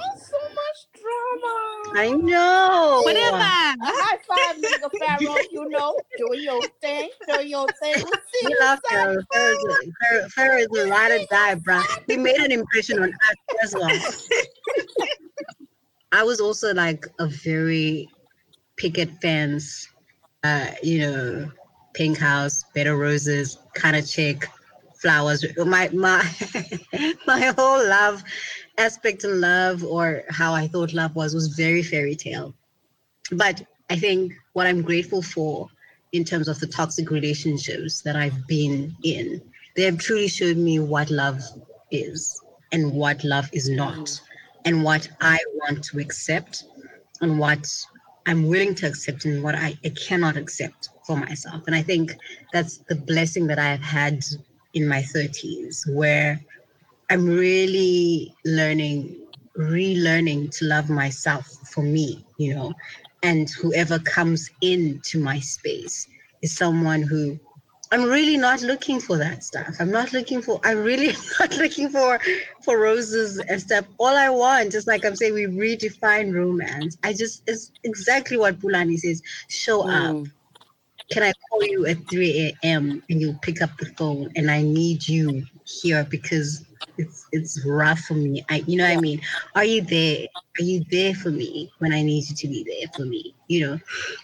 So 1.96 2.18
much 2.18 2.30
drama. 2.30 2.34
I 2.34 2.76
know. 2.92 3.02
Whatever. 3.06 3.38
A 3.38 3.86
high 3.86 4.18
five, 4.28 4.56
nigga 4.58 4.90
Pharaoh. 5.00 5.38
You 5.52 5.70
know, 5.70 5.98
do 6.18 6.38
your 6.38 6.62
thing, 6.82 7.10
do 7.28 7.46
your 7.46 7.68
thing. 7.82 7.96
We'll 8.04 8.14
see 8.14 8.46
We 8.46 8.52
you 8.52 8.58
love 8.60 8.80
Sunday. 8.90 9.22
Pharaoh. 9.34 9.34
Pharaoh's 9.34 9.64
a- 9.64 10.06
Pharaoh- 10.06 10.30
Pharaoh 10.30 10.58
is 10.58 10.68
a 10.80 10.88
ride 10.90 11.12
or 11.12 11.20
die, 11.30 11.56
bruh. 11.56 11.84
He 12.08 12.18
made 12.18 12.38
an 12.38 12.52
impression 12.52 13.02
on 13.02 13.10
us 13.10 13.36
as 13.64 13.74
well. 13.74 13.90
I 16.12 16.24
was 16.24 16.40
also 16.40 16.74
like 16.74 17.06
a 17.20 17.28
very 17.28 18.10
Picket 18.76 19.10
fence, 19.22 19.88
uh, 20.44 20.66
you 20.82 21.00
know, 21.00 21.52
pink 21.94 22.18
house, 22.18 22.64
better 22.74 22.98
roses 22.98 23.60
kind 23.76 23.96
of 23.96 24.08
chick, 24.10 24.48
flowers. 24.96 25.46
My 25.58 25.90
my 25.94 26.28
my 27.28 27.54
whole 27.56 27.88
love 27.88 28.24
aspect 28.78 29.24
of 29.24 29.32
love 29.32 29.84
or 29.84 30.24
how 30.30 30.54
I 30.54 30.68
thought 30.68 30.94
love 30.94 31.16
was 31.16 31.34
was 31.34 31.48
very 31.48 31.84
fairy 31.84 32.16
tale. 32.16 32.54
But 33.32 33.66
I 33.90 33.96
think 33.96 34.34
what 34.54 34.68
I'm 34.68 34.82
grateful 34.82 35.22
for 35.22 35.70
in 36.12 36.24
terms 36.24 36.48
of 36.48 36.60
the 36.60 36.68
toxic 36.68 37.10
relationships 37.10 38.02
that 38.02 38.16
I've 38.16 38.48
been 38.48 38.96
in, 39.04 39.42
they 39.76 39.84
have 39.84 39.98
truly 39.98 40.28
showed 40.28 40.58
me 40.58 40.80
what 40.80 41.10
love 41.10 41.42
is 41.92 42.42
and 42.72 42.92
what 42.94 43.24
love 43.24 43.50
is 43.54 43.70
not, 43.70 44.20
and 44.66 44.84
what 44.84 45.08
I 45.22 45.40
want 45.56 45.84
to 45.86 46.00
accept 46.00 46.64
and 47.22 47.38
what 47.40 47.68
I'm 48.26 48.48
willing 48.48 48.74
to 48.76 48.88
accept 48.88 49.26
and 49.26 49.44
what 49.44 49.56
I, 49.56 49.78
I 49.84 49.90
cannot 49.90 50.38
accept 50.38 50.90
for 51.06 51.18
myself. 51.18 51.64
And 51.68 51.76
I 51.76 51.82
think 51.82 52.16
that's 52.52 52.78
the 52.90 52.96
blessing 52.96 53.48
that 53.48 53.60
I 53.60 53.66
have 53.66 53.82
had 53.82 54.24
in 54.74 54.88
my 54.88 55.02
30s, 55.02 55.94
where 55.94 56.40
I'm 57.10 57.26
really 57.28 58.34
learning, 58.46 59.16
relearning 59.58 60.56
to 60.58 60.66
love 60.66 60.90
myself 60.90 61.46
for 61.72 61.84
me, 61.84 62.26
you 62.38 62.56
know, 62.56 62.74
and 63.22 63.50
whoever 63.50 64.00
comes 64.00 64.50
into 64.62 65.20
my 65.20 65.40
space 65.40 66.08
is 66.42 66.56
someone 66.56 67.02
who 67.02 67.40
I'm 67.94 68.06
really 68.06 68.38
not 68.38 68.64
looking 68.64 69.00
for 69.00 69.18
that 69.18 69.44
stuff. 69.44 69.76
I'm 69.80 69.92
not 69.92 70.14
looking 70.14 70.42
for. 70.42 70.60
I'm 70.64 70.80
really 70.84 71.16
not 71.40 71.56
looking 71.58 71.90
for 71.90 72.20
for 72.64 72.80
roses 72.80 73.38
and 73.38 73.62
stuff. 73.62 73.86
All 74.00 74.18
I 74.18 74.32
want 74.32 74.74
is 74.74 74.88
like 74.88 75.06
I'm 75.06 75.16
saying, 75.16 75.36
we 75.36 75.46
redefine 75.46 76.34
romance. 76.34 76.98
I 77.04 77.14
just 77.14 77.44
it's 77.46 77.72
exactly 77.84 78.36
what 78.36 78.60
Pulani 78.60 78.98
says. 78.98 79.22
Show 79.48 79.82
up. 79.82 80.16
Mm. 80.16 80.32
Can 81.12 81.22
I 81.22 81.34
call 81.50 81.64
you 81.66 81.86
at 81.86 81.98
3 82.10 82.58
a.m. 82.64 83.04
and 83.12 83.22
you 83.22 83.38
pick 83.44 83.62
up 83.62 83.78
the 83.78 83.86
phone 83.98 84.32
and 84.36 84.50
I 84.50 84.64
need 84.64 85.08
you 85.08 85.46
here 85.66 86.04
because 86.10 86.66
it's 86.98 87.26
it's 87.32 87.66
rough 87.66 88.00
for 88.00 88.14
me. 88.14 88.46
I 88.50 88.64
you 88.68 88.78
know 88.78 88.88
what 88.88 88.98
I 88.98 89.02
mean? 89.02 89.22
Are 89.56 89.64
you 89.64 89.82
there? 89.82 90.28
Are 90.60 90.64
you 90.64 90.84
there 90.92 91.14
for 91.14 91.32
me 91.32 91.72
when 91.80 91.94
I 91.94 92.04
need 92.04 92.30
you 92.30 92.36
to 92.36 92.48
be 92.48 92.64
there 92.64 92.92
for 92.96 93.06
me? 93.06 93.34
You 93.48 93.68
know, 93.68 93.80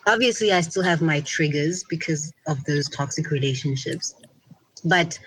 obviously 0.08 0.52
I 0.52 0.62
still 0.62 0.84
have 0.84 1.02
my 1.02 1.22
triggers 1.22 1.84
because 1.84 2.34
of 2.48 2.64
those 2.66 2.90
toxic 2.90 3.32
relationships. 3.32 4.16
But 4.86 5.20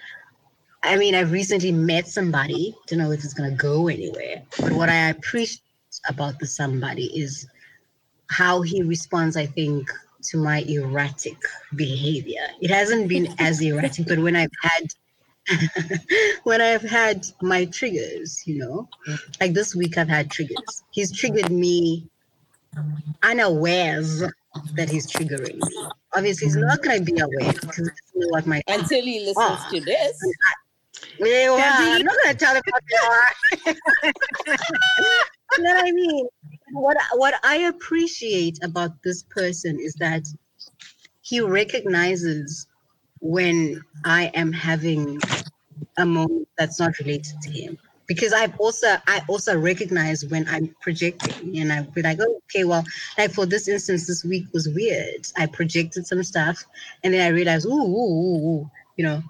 I 0.82 0.96
mean, 0.96 1.14
I've 1.14 1.32
recently 1.32 1.72
met 1.72 2.08
somebody, 2.08 2.74
don't 2.86 2.98
know 2.98 3.12
if 3.12 3.24
it's 3.24 3.34
gonna 3.34 3.52
go 3.52 3.88
anywhere. 3.88 4.42
But 4.60 4.72
what 4.72 4.88
I 4.88 5.10
appreciate 5.10 5.60
about 6.08 6.38
the 6.38 6.46
somebody 6.46 7.06
is 7.18 7.46
how 8.28 8.62
he 8.62 8.82
responds, 8.82 9.36
I 9.36 9.46
think, 9.46 9.90
to 10.22 10.38
my 10.38 10.60
erratic 10.62 11.36
behavior. 11.76 12.46
It 12.60 12.70
hasn't 12.70 13.08
been 13.08 13.34
as 13.38 13.60
erratic, 13.60 14.06
but 14.06 14.18
when 14.18 14.36
I've 14.36 14.50
had 14.62 14.86
when 16.44 16.60
I've 16.60 16.82
had 16.82 17.26
my 17.40 17.64
triggers, 17.66 18.42
you 18.46 18.58
know, 18.58 18.88
like 19.40 19.52
this 19.54 19.74
week 19.74 19.98
I've 19.98 20.08
had 20.08 20.30
triggers. 20.30 20.82
He's 20.90 21.10
triggered 21.16 21.50
me 21.50 22.06
unawares 23.22 24.22
that 24.76 24.88
he's 24.90 25.10
triggering 25.10 25.56
me. 25.56 25.86
Obviously, 26.14 26.46
he's 26.46 26.56
not 26.56 26.82
going 26.82 27.04
to 27.04 27.12
be 27.12 27.18
aware 27.20 27.52
because 27.52 27.76
he 27.76 27.82
doesn't 27.82 27.94
know 28.16 28.28
what 28.28 28.46
my 28.46 28.62
Until 28.68 29.02
he 29.02 29.20
listens 29.20 29.36
Ah. 29.38 29.68
to 29.72 29.80
this. 29.80 30.18
yeah, 31.18 31.50
well, 31.50 31.58
I'm 31.96 32.02
not 32.04 32.14
going 32.22 32.36
to 32.36 32.44
tell 32.44 32.54
him 32.54 32.62
what 32.70 32.82
they 32.90 33.72
are. 33.72 33.74
you 35.56 35.62
know 35.64 35.74
what 35.74 35.86
I 35.86 35.92
mean? 35.92 36.28
What 36.72 36.96
what 37.14 37.34
I 37.44 37.56
appreciate 37.56 38.58
about 38.62 39.02
this 39.02 39.22
person 39.24 39.78
is 39.80 39.94
that 39.94 40.22
he 41.22 41.40
recognizes 41.40 42.66
when 43.22 43.82
I 44.04 44.30
am 44.34 44.52
having 44.52 45.20
a 45.96 46.04
moment 46.04 46.48
that's 46.58 46.78
not 46.78 46.98
related 46.98 47.40
to 47.42 47.50
him. 47.50 47.78
Because 48.06 48.32
I've 48.32 48.58
also 48.60 48.96
I 49.06 49.22
also 49.28 49.58
recognize 49.58 50.26
when 50.26 50.46
I'm 50.48 50.74
projecting 50.80 51.56
and 51.58 51.72
I'll 51.72 51.84
be 51.84 52.02
like, 52.02 52.18
oh, 52.20 52.42
okay, 52.50 52.64
well, 52.64 52.84
like 53.16 53.32
for 53.32 53.46
this 53.46 53.68
instance, 53.68 54.06
this 54.06 54.24
week 54.24 54.46
was 54.52 54.68
weird. 54.68 55.26
I 55.38 55.46
projected 55.46 56.06
some 56.06 56.22
stuff 56.24 56.62
and 57.04 57.14
then 57.14 57.24
I 57.24 57.28
realized, 57.28 57.64
ooh, 57.64 57.70
ooh, 57.70 58.10
ooh, 58.10 58.48
ooh 58.48 58.70
you 58.96 59.04
know, 59.04 59.22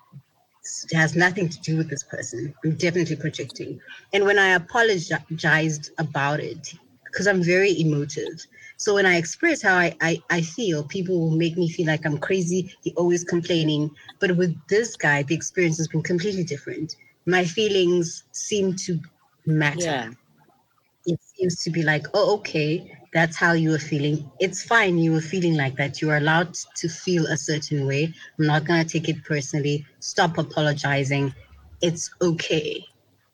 it 0.91 0.97
has 0.97 1.15
nothing 1.15 1.49
to 1.49 1.61
do 1.61 1.77
with 1.77 1.89
this 1.89 2.03
person. 2.03 2.55
I'm 2.65 2.77
definitely 2.77 3.17
projecting. 3.17 3.81
And 4.13 4.25
when 4.25 4.39
I 4.39 4.49
apologized 4.49 5.91
about 5.99 6.41
it, 6.41 6.75
because 7.05 7.27
I'm 7.27 7.43
very 7.43 7.79
emotive. 7.79 8.47
So 8.83 8.95
when 8.95 9.07
I 9.07 9.17
express 9.17 9.63
how 9.63 9.77
I, 9.77 9.97
I, 10.01 10.21
I 10.29 10.41
feel, 10.41 10.83
people 10.83 11.21
will 11.21 11.37
make 11.37 11.57
me 11.57 11.69
feel 11.71 11.87
like 11.87 12.05
I'm 12.05 12.19
crazy. 12.19 12.75
He 12.83 12.93
always 12.97 13.23
complaining. 13.23 13.93
But 14.19 14.37
with 14.37 14.57
this 14.67 14.97
guy, 14.97 15.23
the 15.23 15.37
experience 15.37 15.77
has 15.79 15.87
been 15.87 16.03
completely 16.03 16.43
different. 16.43 16.97
My 17.25 17.45
feelings 17.45 18.25
seem 18.33 18.75
to 18.87 18.99
matter. 19.47 19.79
Yeah. 19.79 20.11
It 21.07 21.21
seems 21.23 21.63
to 21.63 21.71
be 21.71 21.85
like, 21.85 22.09
oh, 22.13 22.35
okay, 22.39 22.99
that's 23.13 23.37
how 23.37 23.53
you 23.53 23.71
were 23.71 23.79
feeling. 23.79 24.29
It's 24.41 24.65
fine. 24.65 24.99
You 24.99 25.13
were 25.13 25.21
feeling 25.21 25.55
like 25.55 25.77
that. 25.77 26.03
You 26.03 26.11
are 26.11 26.17
allowed 26.17 26.55
to 26.55 26.89
feel 26.89 27.25
a 27.27 27.37
certain 27.37 27.87
way. 27.87 28.13
I'm 28.37 28.47
not 28.49 28.65
going 28.65 28.85
to 28.85 28.93
take 28.93 29.09
it 29.09 29.23
personally. 29.23 29.87
Stop 30.01 30.39
apologizing. 30.39 31.33
It's 31.83 32.11
okay. 32.21 32.85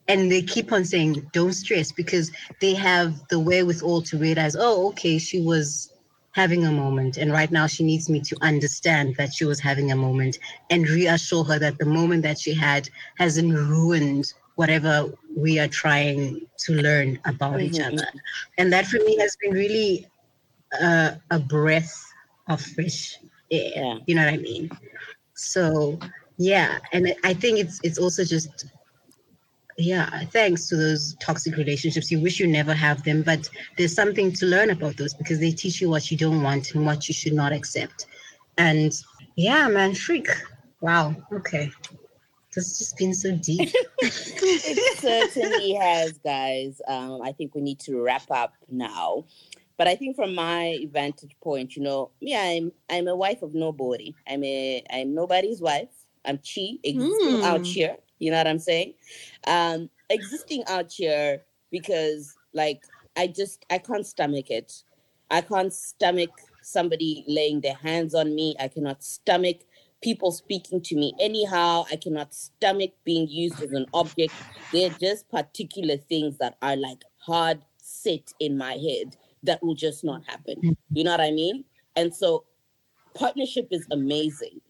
And 0.09 0.31
they 0.33 0.43
keep 0.43 0.73
on 0.73 0.85
saying, 0.85 1.31
don't 1.33 1.53
stress 1.53 1.93
because 1.93 2.31
they 2.61 2.75
have 2.75 3.27
the 3.29 3.39
wherewithal 3.39 4.03
to 4.03 4.19
realize, 4.19 4.57
oh, 4.59 4.89
okay, 4.89 5.19
she 5.19 5.41
was 5.41 5.93
having 6.33 6.65
a 6.65 6.73
moment. 6.73 7.17
And 7.19 7.33
right 7.33 7.51
now 7.51 7.67
she 7.67 7.85
needs 7.85 8.09
me 8.09 8.21
to 8.23 8.37
understand 8.43 9.17
that 9.19 9.33
she 9.35 9.45
was 9.45 9.61
having 9.61 9.91
a 9.93 9.97
moment 9.97 10.39
and 10.71 10.89
reassure 10.89 11.45
her 11.45 11.59
that 11.59 11.79
the 11.79 11.87
moment 11.87 12.23
that 12.23 12.39
she 12.39 12.55
had 12.55 12.89
hasn't 13.19 13.53
ruined 13.53 14.33
whatever 14.57 15.07
we 15.37 15.59
are 15.59 15.69
trying 15.69 16.47
to 16.59 16.73
learn 16.75 17.19
about 17.27 17.61
each 17.61 17.81
Mhm, 17.81 17.81
other. 17.81 18.09
And 18.59 18.73
that 18.73 18.87
for 18.87 18.99
me 18.99 19.17
has 19.19 19.37
been 19.41 19.53
really 19.53 20.07
uh, 20.81 21.13
a 21.31 21.39
breath 21.39 21.95
of 22.49 22.61
fresh 22.61 23.19
air. 23.51 23.73
Yeah. 23.75 23.99
You 24.07 24.15
know 24.15 24.25
what 24.25 24.35
I 24.35 24.39
mean? 24.39 24.71
So 25.35 25.99
yeah, 26.39 26.79
and 26.93 27.15
I 27.25 27.35
think 27.35 27.59
it's 27.59 27.81
it's 27.83 27.99
also 27.99 28.25
just 28.25 28.67
yeah, 29.79 30.25
thanks 30.33 30.69
to 30.69 30.77
those 30.77 31.15
toxic 31.21 31.57
relationships. 31.57 32.11
You 32.11 32.21
wish 32.21 32.41
you 32.41 32.49
never 32.49 32.75
have 32.75 33.05
them, 33.05 33.23
but 33.23 33.49
there's 33.77 33.95
something 33.95 34.33
to 34.33 34.47
learn 34.47 34.71
about 34.71 34.97
those 34.97 35.15
because 35.15 35.39
they 35.39 35.53
teach 35.53 35.81
you 35.81 35.89
what 35.89 36.11
you 36.11 36.17
don't 36.17 36.43
want 36.43 36.75
and 36.75 36.85
what 36.85 37.09
you 37.09 37.15
should 37.15 37.33
not 37.33 37.53
accept. 37.53 38.07
And 38.57 38.93
yeah, 39.37 39.69
man, 39.69 39.95
freak. 39.95 40.29
Wow. 40.81 41.15
Okay. 41.33 41.71
This 42.53 42.67
has 42.67 42.79
just 42.79 42.97
been 42.97 43.15
so 43.15 43.37
deep. 43.37 43.71
it 43.99 44.99
certainly 44.99 45.75
has, 45.75 46.19
guys. 46.19 46.83
Um, 46.89 47.23
I 47.23 47.31
think 47.31 47.55
we 47.55 47.61
need 47.61 47.79
to 47.81 48.03
wrap 48.03 48.29
up 48.31 48.55
now. 48.69 49.25
but 49.77 49.87
I 49.87 49.95
think 49.95 50.17
from 50.17 50.35
my 50.35 50.89
vantage 50.91 51.37
point, 51.41 51.77
you 51.77 51.83
know, 51.83 52.11
me, 52.21 52.37
I'm 52.37 52.73
I'm 52.91 53.07
a 53.07 53.15
wife 53.15 53.43
of 53.43 53.55
nobody. 53.55 54.13
I'm 54.27 54.43
a 54.43 54.83
I'm 54.91 55.15
nobody's 55.15 55.61
wife. 55.61 55.89
I'm 56.25 56.39
chi 56.39 56.79
existing 56.83 57.37
mm. 57.37 57.45
out 57.45 57.65
here. 57.65 57.97
You 58.19 58.31
know 58.31 58.39
what 58.39 58.47
I'm 58.47 58.59
saying? 58.59 58.95
Um, 59.47 59.91
existing 60.11 60.65
out 60.69 60.93
here 60.93 61.43
because 61.71 62.37
like 62.55 62.83
I 63.17 63.27
just 63.27 63.65
I 63.71 63.79
can't 63.79 64.07
stomach 64.07 64.51
it. 64.51 64.73
I 65.31 65.41
can't 65.43 65.73
stomach 65.73 66.31
somebody 66.63 67.25
laying 67.27 67.61
their 67.61 67.75
hands 67.75 68.15
on 68.15 68.35
me. 68.35 68.57
I 68.59 68.69
cannot 68.69 69.03
stomach 69.03 69.59
people 70.03 70.31
speaking 70.31 70.81
to 70.83 70.95
me 70.95 71.15
anyhow. 71.21 71.85
I 71.91 71.97
cannot 71.97 72.33
stomach 72.35 72.93
being 73.05 73.29
used 73.29 73.63
as 73.63 73.73
an 73.73 73.87
object. 73.93 74.33
They're 74.73 74.91
just 74.91 75.29
particular 75.29 75.97
things 75.97 76.39
that 76.39 76.57
are 76.63 76.77
like 76.77 77.03
hard 77.19 77.61
set 77.79 78.33
in 78.41 78.57
my 78.57 78.75
head 78.75 79.17
that 79.43 79.63
will 79.63 79.75
just 79.75 80.05
not 80.05 80.23
happen. 80.27 80.57
Mm-hmm. 80.57 80.73
You 80.93 81.05
know 81.05 81.13
what 81.13 81.21
I 81.21 81.31
mean? 81.31 81.65
And 81.97 82.15
so 82.15 82.45
partnership 83.15 83.69
is 83.71 83.87
amazing. 83.91 84.61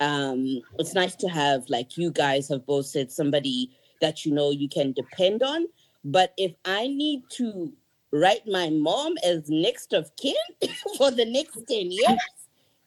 Um, 0.00 0.60
it's 0.78 0.94
nice 0.94 1.16
to 1.16 1.28
have, 1.28 1.64
like 1.68 1.96
you 1.96 2.10
guys 2.10 2.48
have 2.48 2.66
both 2.66 2.86
said, 2.86 3.10
somebody 3.10 3.70
that 4.00 4.24
you 4.24 4.32
know 4.32 4.50
you 4.50 4.68
can 4.68 4.92
depend 4.92 5.42
on. 5.42 5.66
But 6.04 6.32
if 6.36 6.52
I 6.64 6.86
need 6.86 7.22
to 7.32 7.72
write 8.12 8.46
my 8.46 8.70
mom 8.70 9.14
as 9.24 9.48
next 9.48 9.92
of 9.92 10.14
kin 10.16 10.34
for 10.96 11.10
the 11.10 11.24
next 11.24 11.66
10 11.68 11.90
years, 11.90 12.18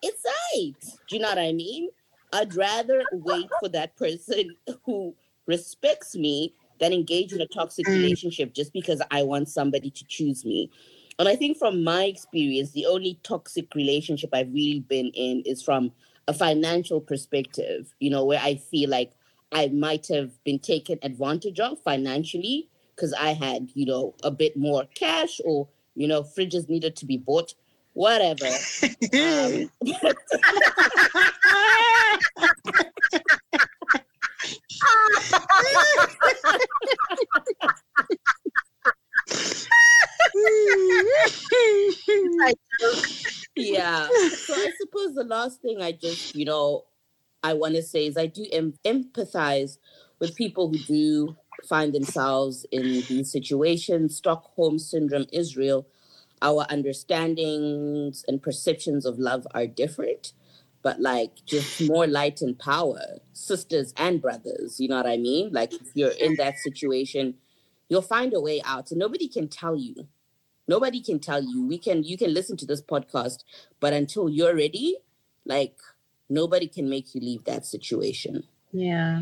it's 0.02 0.24
right. 0.26 0.74
Do 1.08 1.16
you 1.16 1.22
know 1.22 1.30
what 1.30 1.38
I 1.38 1.52
mean? 1.52 1.90
I'd 2.34 2.56
rather 2.56 3.04
wait 3.12 3.50
for 3.60 3.70
that 3.70 3.96
person 3.98 4.56
who 4.86 5.14
respects 5.48 6.16
me 6.16 6.54
than 6.80 6.94
engage 6.94 7.34
in 7.34 7.42
a 7.42 7.48
toxic 7.48 7.86
mm. 7.86 7.92
relationship 7.92 8.54
just 8.54 8.74
because 8.74 9.02
I 9.12 9.24
want 9.24 9.50
somebody 9.50 9.92
to 9.92 10.06
choose 10.06 10.46
me. 10.46 10.72
And 11.20 11.28
I 11.28 11.36
think 11.36 11.58
from 11.58 11.84
my 11.84 12.06
experience, 12.06 12.72
the 12.72 12.88
only 12.88 13.20
toxic 13.22 13.76
relationship 13.76 14.32
I've 14.34 14.52
really 14.52 14.80
been 14.80 15.12
in 15.14 15.44
is 15.46 15.62
from 15.62 15.92
a 16.28 16.34
financial 16.34 17.02
perspective, 17.02 17.94
you 18.00 18.10
know, 18.10 18.26
where 18.26 18.40
I 18.42 18.56
feel 18.56 18.90
like 18.90 19.12
I 19.52 19.68
might 19.68 20.08
have 20.08 20.44
been 20.44 20.60
taken 20.60 20.98
advantage 21.02 21.60
of 21.60 21.82
financially 21.84 22.70
because 22.96 23.14
I 23.14 23.34
had, 23.34 23.70
you 23.74 23.86
know, 23.86 24.16
a 24.24 24.32
bit 24.32 24.56
more 24.56 24.86
cash 24.96 25.42
or, 25.44 25.68
you 25.96 26.08
know, 26.08 26.24
fridges 26.24 26.70
needed 26.70 26.96
to 26.98 27.06
be 27.06 27.18
bought, 27.18 27.54
whatever. 27.94 28.46
um, 29.14 29.70
yeah. 43.56 44.08
So 44.08 44.54
I 44.54 44.72
suppose 44.80 45.16
the 45.16 45.24
last 45.52 45.62
thing 45.62 45.82
I 45.82 45.92
just, 45.92 46.36
you 46.36 46.46
know, 46.46 46.86
I 47.44 47.54
want 47.54 47.76
to 47.76 47.82
say 47.84 48.08
is 48.08 48.16
I 48.16 48.28
do 48.28 48.46
em- 48.54 48.76
empathize 48.86 49.78
with 50.20 50.36
people 50.36 50.70
who 50.70 50.78
do 50.78 51.36
find 51.68 51.94
themselves 51.94 52.66
in 52.72 53.04
these 53.10 53.32
situations. 53.32 54.16
Stockholm 54.16 54.80
Syndrome 54.80 55.26
Israel, 55.34 55.88
our 56.42 56.66
understandings 56.70 58.24
and 58.28 58.42
perceptions 58.42 59.06
of 59.06 59.20
love 59.20 59.46
are 59.54 59.68
different, 59.68 60.32
but 60.84 61.02
like 61.02 61.32
just 61.46 61.82
more 61.82 62.08
light 62.08 62.42
and 62.42 62.58
power, 62.58 63.02
sisters 63.34 63.94
and 63.98 64.22
brothers. 64.22 64.80
You 64.80 64.88
know 64.88 64.98
what 64.98 65.08
I 65.08 65.18
mean? 65.18 65.52
Like 65.52 65.74
if 65.74 65.90
you're 65.96 66.12
in 66.12 66.36
that 66.38 66.60
situation, 66.60 67.36
you'll 67.90 68.02
find 68.02 68.34
a 68.34 68.40
way 68.40 68.62
out, 68.64 68.92
and 68.92 69.00
nobody 69.00 69.28
can 69.28 69.50
tell 69.50 69.76
you 69.76 70.08
Nobody 70.68 71.02
can 71.02 71.20
tell 71.20 71.44
you. 71.44 71.68
We 71.68 71.78
can 71.78 72.04
you 72.04 72.18
can 72.18 72.34
listen 72.34 72.56
to 72.58 72.66
this 72.66 72.82
podcast, 72.82 73.44
but 73.82 73.92
until 73.94 74.30
you're 74.30 74.56
ready, 74.56 74.98
like 75.46 75.76
nobody 76.30 76.68
can 76.68 76.90
make 76.90 77.14
you 77.14 77.22
leave 77.22 77.44
that 77.46 77.66
situation. 77.66 78.44
Yeah. 78.72 79.22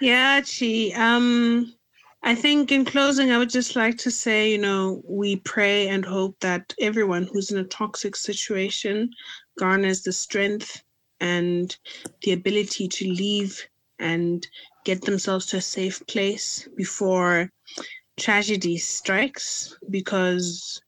Yeah, 0.00 0.40
Chi. 0.40 0.92
Um 0.94 1.74
I 2.22 2.34
think 2.34 2.70
in 2.70 2.84
closing, 2.84 3.30
I 3.30 3.38
would 3.38 3.48
just 3.48 3.76
like 3.76 3.96
to 3.98 4.10
say, 4.10 4.50
you 4.52 4.58
know, 4.58 5.02
we 5.06 5.36
pray 5.36 5.88
and 5.88 6.04
hope 6.04 6.38
that 6.40 6.74
everyone 6.78 7.24
who's 7.24 7.50
in 7.50 7.58
a 7.58 7.64
toxic 7.64 8.14
situation 8.14 9.10
garners 9.58 10.02
the 10.02 10.12
strength 10.12 10.82
and 11.20 11.76
the 12.22 12.32
ability 12.32 12.88
to 12.88 13.08
leave 13.08 13.66
and 13.98 14.46
get 14.84 15.02
themselves 15.02 15.46
to 15.46 15.58
a 15.58 15.62
safe 15.62 16.06
place 16.06 16.68
before 16.76 17.50
tragedy 18.18 18.76
strikes 18.76 19.76
because 19.88 20.80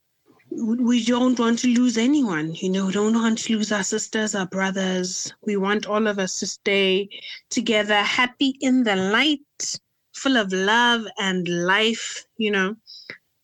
we 0.57 1.05
don't 1.05 1.39
want 1.39 1.59
to 1.61 1.69
lose 1.69 1.97
anyone. 1.97 2.55
You 2.55 2.71
know, 2.71 2.87
we 2.87 2.93
don't 2.93 3.15
want 3.15 3.39
to 3.39 3.57
lose 3.57 3.73
our 3.73 3.83
sisters, 3.83 4.35
our 4.35 4.47
brothers. 4.47 5.33
We 5.47 5.57
want 5.57 5.87
all 5.87 6.07
of 6.07 6.19
us 6.19 6.39
to 6.41 6.47
stay 6.47 7.09
together, 7.51 7.97
happy 7.97 8.57
in 8.61 8.83
the 8.83 8.97
light, 8.97 9.79
full 10.15 10.37
of 10.37 10.53
love 10.53 11.05
and 11.19 11.49
life, 11.49 12.25
you 12.37 12.51
know. 12.51 12.77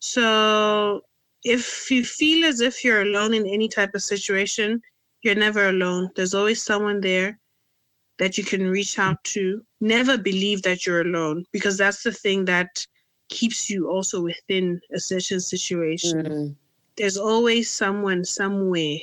So 0.00 1.02
if 1.44 1.90
you 1.90 2.04
feel 2.04 2.44
as 2.44 2.60
if 2.60 2.84
you're 2.84 3.02
alone 3.02 3.34
in 3.34 3.46
any 3.46 3.68
type 3.68 3.94
of 3.94 4.02
situation, 4.02 4.80
you're 5.22 5.34
never 5.34 5.68
alone. 5.68 6.10
There's 6.14 6.34
always 6.34 6.62
someone 6.62 7.00
there 7.00 7.38
that 8.18 8.36
you 8.36 8.44
can 8.44 8.68
reach 8.68 8.98
out 8.98 9.22
to. 9.24 9.62
Never 9.80 10.18
believe 10.18 10.62
that 10.62 10.86
you're 10.86 11.02
alone 11.02 11.44
because 11.52 11.76
that's 11.78 12.02
the 12.02 12.12
thing 12.12 12.44
that 12.46 12.86
keeps 13.28 13.70
you 13.70 13.88
also 13.88 14.22
within 14.22 14.80
a 14.92 15.00
certain 15.00 15.40
situation. 15.40 16.26
Mm. 16.26 16.56
There's 16.98 17.16
always 17.16 17.70
someone 17.70 18.24
somewhere 18.24 18.98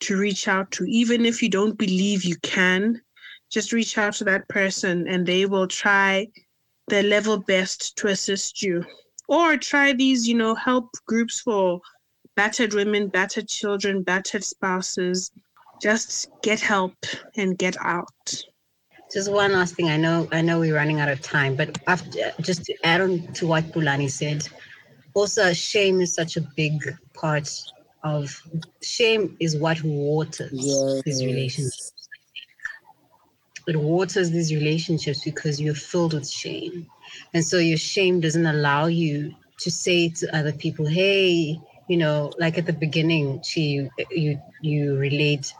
to 0.00 0.18
reach 0.18 0.48
out 0.48 0.72
to, 0.72 0.84
even 0.84 1.24
if 1.24 1.40
you 1.40 1.48
don't 1.48 1.78
believe 1.78 2.24
you 2.24 2.34
can. 2.42 3.00
Just 3.48 3.72
reach 3.72 3.96
out 3.96 4.14
to 4.14 4.24
that 4.24 4.48
person 4.48 5.06
and 5.06 5.24
they 5.24 5.46
will 5.46 5.68
try 5.68 6.26
their 6.88 7.04
level 7.04 7.38
best 7.38 7.96
to 7.98 8.08
assist 8.08 8.60
you. 8.60 8.84
Or 9.28 9.56
try 9.56 9.92
these, 9.92 10.26
you 10.26 10.34
know, 10.34 10.56
help 10.56 10.90
groups 11.06 11.40
for 11.40 11.80
battered 12.34 12.74
women, 12.74 13.06
battered 13.06 13.48
children, 13.48 14.02
battered 14.02 14.42
spouses. 14.42 15.30
Just 15.80 16.28
get 16.42 16.58
help 16.60 16.96
and 17.36 17.56
get 17.56 17.76
out. 17.80 18.42
Just 19.12 19.30
one 19.30 19.52
last 19.52 19.76
thing. 19.76 19.88
I 19.88 19.96
know, 19.96 20.28
I 20.32 20.42
know 20.42 20.58
we're 20.58 20.74
running 20.74 20.98
out 20.98 21.08
of 21.08 21.20
time, 21.20 21.54
but 21.54 21.78
after, 21.86 22.32
just 22.40 22.64
to 22.64 22.74
add 22.82 23.00
on 23.00 23.32
to 23.34 23.46
what 23.46 23.64
Pulani 23.66 24.10
said, 24.10 24.48
also 25.16 25.52
shame 25.54 26.00
is 26.02 26.14
such 26.14 26.36
a 26.36 26.42
big 26.56 26.94
part 27.14 27.48
of 28.04 28.40
shame 28.82 29.34
is 29.40 29.56
what 29.56 29.82
waters 29.82 30.50
yes. 30.52 31.02
these 31.04 31.24
relationships. 31.24 31.92
It 33.66 33.76
waters 33.76 34.30
these 34.30 34.54
relationships 34.54 35.24
because 35.24 35.60
you're 35.60 35.74
filled 35.74 36.14
with 36.14 36.28
shame. 36.28 36.86
And 37.34 37.44
so 37.44 37.56
your 37.56 37.78
shame 37.78 38.20
doesn't 38.20 38.46
allow 38.46 38.86
you 38.86 39.34
to 39.58 39.70
say 39.70 40.10
to 40.10 40.36
other 40.36 40.52
people, 40.52 40.86
hey, 40.86 41.58
you 41.88 41.96
know, 41.96 42.30
like 42.38 42.58
at 42.58 42.66
the 42.66 42.72
beginning, 42.72 43.42
she 43.42 43.88
you 44.10 44.40
you 44.60 44.96
relate 44.96 45.52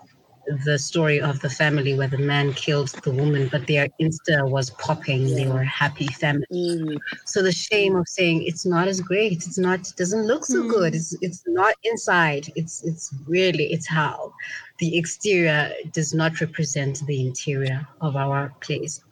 the 0.64 0.78
story 0.78 1.20
of 1.20 1.40
the 1.40 1.51
family 1.51 1.94
where 1.94 2.09
the 2.09 2.18
man 2.18 2.53
killed 2.53 2.88
the 3.03 3.11
woman, 3.11 3.49
but 3.51 3.66
their 3.66 3.88
Insta 4.01 4.49
was 4.49 4.70
popping. 4.70 5.34
They 5.34 5.47
were 5.47 5.62
happy 5.62 6.07
family. 6.07 6.47
Mm. 6.53 6.99
So 7.24 7.42
the 7.42 7.53
shame 7.53 7.97
of 7.97 8.09
saying 8.09 8.44
it's 8.44 8.64
not 8.64 8.88
as 8.88 9.01
great, 9.01 9.32
it's 9.32 9.59
not, 9.59 9.80
it 9.80 9.94
doesn't 9.97 10.26
look 10.26 10.44
so 10.44 10.62
mm. 10.62 10.70
good. 10.70 10.94
It's 10.94 11.16
it's 11.20 11.42
not 11.47 11.74
inside. 11.84 12.51
It's 12.55 12.84
it's 12.84 13.14
really 13.26 13.72
it's 13.72 13.88
how 13.88 14.32
the 14.78 14.97
exterior 14.97 15.72
does 15.92 16.14
not 16.14 16.40
represent 16.40 17.05
the 17.07 17.26
interior 17.26 17.86
of 18.01 18.16
our 18.16 18.55
place. 18.61 19.03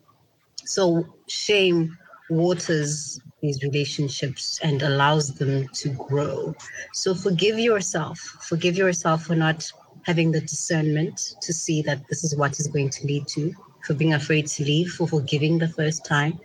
So 0.65 1.07
shame 1.29 1.97
waters 2.31 3.21
these 3.43 3.63
relationships 3.63 4.59
and 4.63 4.83
allows 4.83 5.35
them 5.35 5.69
to 5.69 5.91
grow. 5.91 6.55
So 6.95 7.15
forgive 7.15 7.59
yourself. 7.59 8.19
Forgive 8.19 8.77
yourself 8.77 9.25
for 9.25 9.37
not 9.37 9.71
having 10.05 10.33
the 10.33 10.41
discernment 10.41 11.35
to 11.41 11.53
see 11.53 11.83
that 11.83 12.07
this 12.09 12.25
is 12.25 12.37
what 12.37 12.59
is 12.61 12.69
going 12.69 12.91
to 12.91 13.07
lead 13.07 13.27
to, 13.29 13.55
for 13.85 13.95
being 13.95 14.15
afraid 14.15 14.47
to 14.47 14.65
leave, 14.65 14.91
for 14.91 15.07
forgiving 15.07 15.59
the 15.59 15.69
first 15.69 16.05
time. 16.05 16.39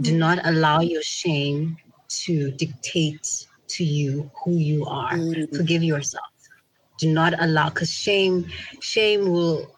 Do 0.00 0.16
not 0.16 0.38
allow 0.44 0.80
your 0.80 1.02
shame 1.02 1.76
to 2.08 2.50
dictate 2.52 3.46
to 3.68 3.84
you 3.84 4.30
who 4.44 4.52
you 4.52 4.86
are. 4.86 5.14
Mm-hmm. 5.14 5.56
Forgive 5.56 5.82
yourself. 5.82 6.24
Do 6.98 7.12
not 7.12 7.34
allow 7.38 7.68
because 7.68 7.90
shame, 7.90 8.46
shame 8.80 9.30
will 9.30 9.74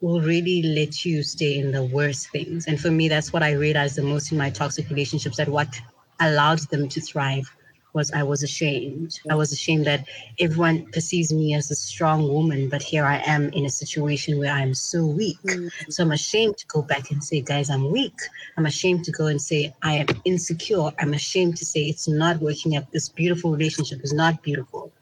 will 0.00 0.20
really 0.20 0.62
let 0.62 1.04
you 1.04 1.22
stay 1.22 1.58
in 1.58 1.72
the 1.72 1.84
worst 1.84 2.30
things. 2.30 2.66
And 2.66 2.78
for 2.78 2.90
me, 2.90 3.08
that's 3.08 3.32
what 3.32 3.42
I 3.42 3.52
realized 3.52 3.96
the 3.96 4.02
most 4.02 4.30
in 4.30 4.38
my 4.38 4.50
toxic 4.50 4.88
relationships 4.90 5.38
that 5.38 5.48
what 5.48 5.80
allowed 6.20 6.60
them 6.70 6.88
to 6.90 7.00
thrive 7.00 7.50
was 7.96 8.12
I 8.12 8.22
was 8.22 8.42
ashamed. 8.42 9.18
I 9.30 9.34
was 9.34 9.50
ashamed 9.52 9.86
that 9.86 10.06
everyone 10.38 10.86
perceives 10.92 11.32
me 11.32 11.54
as 11.54 11.70
a 11.70 11.74
strong 11.74 12.28
woman, 12.28 12.68
but 12.68 12.82
here 12.82 13.06
I 13.06 13.22
am 13.34 13.48
in 13.58 13.64
a 13.64 13.70
situation 13.70 14.38
where 14.38 14.52
I'm 14.52 14.74
so 14.74 15.04
weak. 15.06 15.40
Mm-hmm. 15.42 15.90
So 15.90 16.04
I'm 16.04 16.12
ashamed 16.12 16.58
to 16.58 16.66
go 16.66 16.82
back 16.82 17.10
and 17.10 17.24
say, 17.24 17.40
guys, 17.40 17.70
I'm 17.70 17.90
weak. 17.90 18.18
I'm 18.56 18.66
ashamed 18.66 19.04
to 19.06 19.12
go 19.12 19.26
and 19.26 19.40
say, 19.40 19.74
I 19.82 19.94
am 20.02 20.08
insecure. 20.26 20.90
I'm 21.00 21.14
ashamed 21.14 21.56
to 21.56 21.64
say 21.64 21.80
it's 21.84 22.06
not 22.06 22.36
working 22.40 22.76
out. 22.76 22.92
This 22.92 23.08
beautiful 23.08 23.50
relationship 23.50 24.04
is 24.04 24.12
not 24.12 24.42
beautiful. 24.42 24.92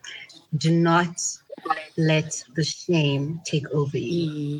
Do 0.56 0.70
not 0.70 1.16
let 1.96 2.30
the 2.54 2.64
shame 2.64 3.40
take 3.44 3.68
over 3.70 3.98
you. 3.98 4.30
Mm-hmm. 4.30 4.58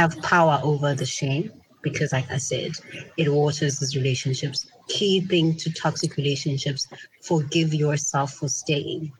Have 0.00 0.20
power 0.22 0.60
over 0.64 0.94
the 0.94 1.06
shame 1.06 1.52
because, 1.82 2.12
like 2.12 2.30
I 2.30 2.38
said, 2.38 2.72
it 3.16 3.28
waters 3.32 3.78
these 3.78 3.96
relationships. 3.96 4.66
Key 4.90 5.20
thing 5.20 5.56
to 5.56 5.72
toxic 5.72 6.16
relationships 6.16 6.88
forgive 7.22 7.72
yourself 7.72 8.32
for 8.32 8.48
staying. 8.48 9.12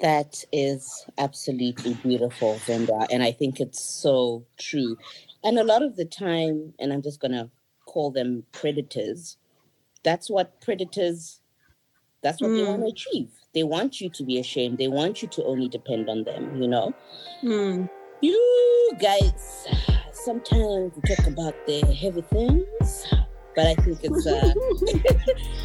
That 0.00 0.44
is 0.52 1.06
absolutely 1.18 1.94
beautiful, 1.94 2.54
Venda. 2.66 3.06
And 3.12 3.22
I 3.22 3.30
think 3.30 3.60
it's 3.60 3.80
so 3.80 4.44
true. 4.58 4.96
And 5.44 5.58
a 5.58 5.64
lot 5.64 5.82
of 5.82 5.96
the 5.96 6.04
time, 6.04 6.74
and 6.80 6.92
I'm 6.92 7.02
just 7.02 7.20
going 7.20 7.32
to 7.32 7.50
call 7.86 8.10
them 8.10 8.44
predators, 8.50 9.36
that's 10.02 10.28
what 10.28 10.60
predators, 10.60 11.40
that's 12.20 12.40
what 12.40 12.50
mm. 12.50 12.56
they 12.58 12.64
want 12.64 12.82
to 12.82 12.88
achieve. 12.88 13.30
They 13.54 13.62
want 13.62 14.00
you 14.00 14.10
to 14.10 14.24
be 14.24 14.38
ashamed. 14.38 14.78
They 14.78 14.88
want 14.88 15.22
you 15.22 15.28
to 15.28 15.44
only 15.44 15.68
depend 15.68 16.08
on 16.08 16.24
them, 16.24 16.60
you 16.60 16.66
know? 16.66 16.92
Mm. 17.44 17.88
You 18.20 18.92
guys 19.00 19.68
sometimes 20.24 20.92
we 20.94 21.14
talk 21.14 21.26
about 21.26 21.54
the 21.66 21.80
heavy 21.86 22.22
things, 22.22 23.06
but 23.54 23.66
I 23.66 23.74
think 23.76 23.98
it's 24.02 24.26
uh, 24.26 24.54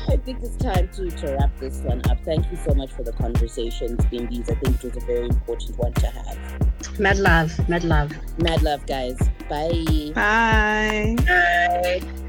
I 0.13 0.17
think 0.17 0.39
it's 0.43 0.57
time 0.57 0.89
to, 0.95 1.09
to 1.09 1.37
wrap 1.37 1.57
this 1.59 1.79
one 1.81 2.01
up. 2.09 2.23
Thank 2.25 2.51
you 2.51 2.57
so 2.65 2.73
much 2.73 2.91
for 2.91 3.03
the 3.03 3.13
conversations, 3.13 3.99
Bimbies. 4.05 4.49
I 4.49 4.55
think 4.55 4.83
it 4.83 4.95
was 4.95 5.03
a 5.03 5.05
very 5.05 5.27
important 5.27 5.77
one 5.77 5.93
to 5.93 6.07
have. 6.07 6.99
Mad 6.99 7.17
love, 7.17 7.69
mad 7.69 7.83
love. 7.83 8.11
Mad 8.39 8.61
love, 8.61 8.85
guys. 8.85 9.17
Bye. 9.49 10.11
Bye. 10.13 11.15
Bye. 11.25 12.23